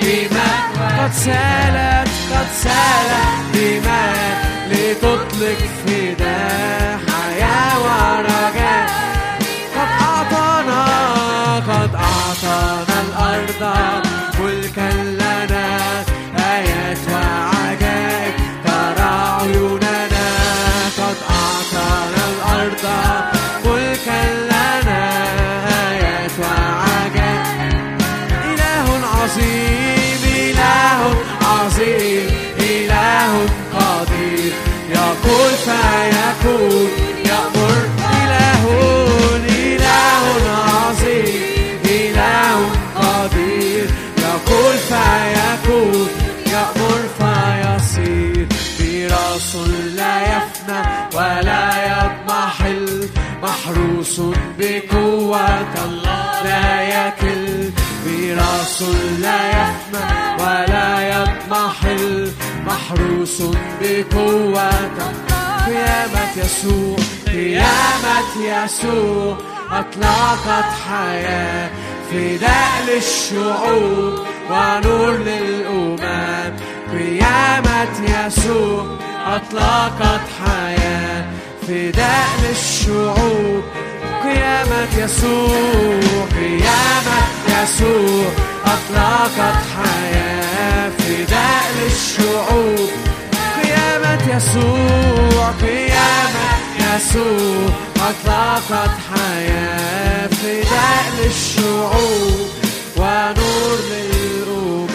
[0.04, 0.62] إيمان
[1.00, 4.34] قد سالت قد سالت إيمان
[4.72, 8.97] لتطلق فداء حياة ورجاء.
[54.08, 54.19] محروس
[54.60, 57.72] بقوة الله لا يكل.
[58.06, 58.84] ميراث
[59.19, 62.32] لا يفنى ولا يضمحل.
[62.66, 63.42] محروس
[63.82, 64.69] بقوة
[65.66, 69.38] قيامة يسوع قيامة يسوع.
[69.72, 71.69] أطلقت حياة
[72.11, 74.19] فداء للشعوب
[74.50, 76.56] ونور للأمم.
[76.92, 81.26] قيامة يسوع أطلقت حياة
[81.68, 83.64] فداء للشعوب
[84.24, 88.32] قيامة يسوع قيامة يسوع
[88.66, 92.90] أطلقت حياة فداء للشعوب.
[93.64, 96.48] قيامة يسوع قيامة
[96.80, 102.48] يسوع أطلقت حياة فداء للشعوب.
[102.98, 104.88] ونور للأمم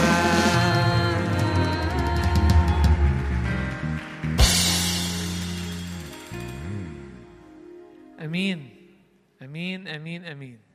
[8.25, 8.72] آمين.
[9.53, 10.72] آمين آمين آمين.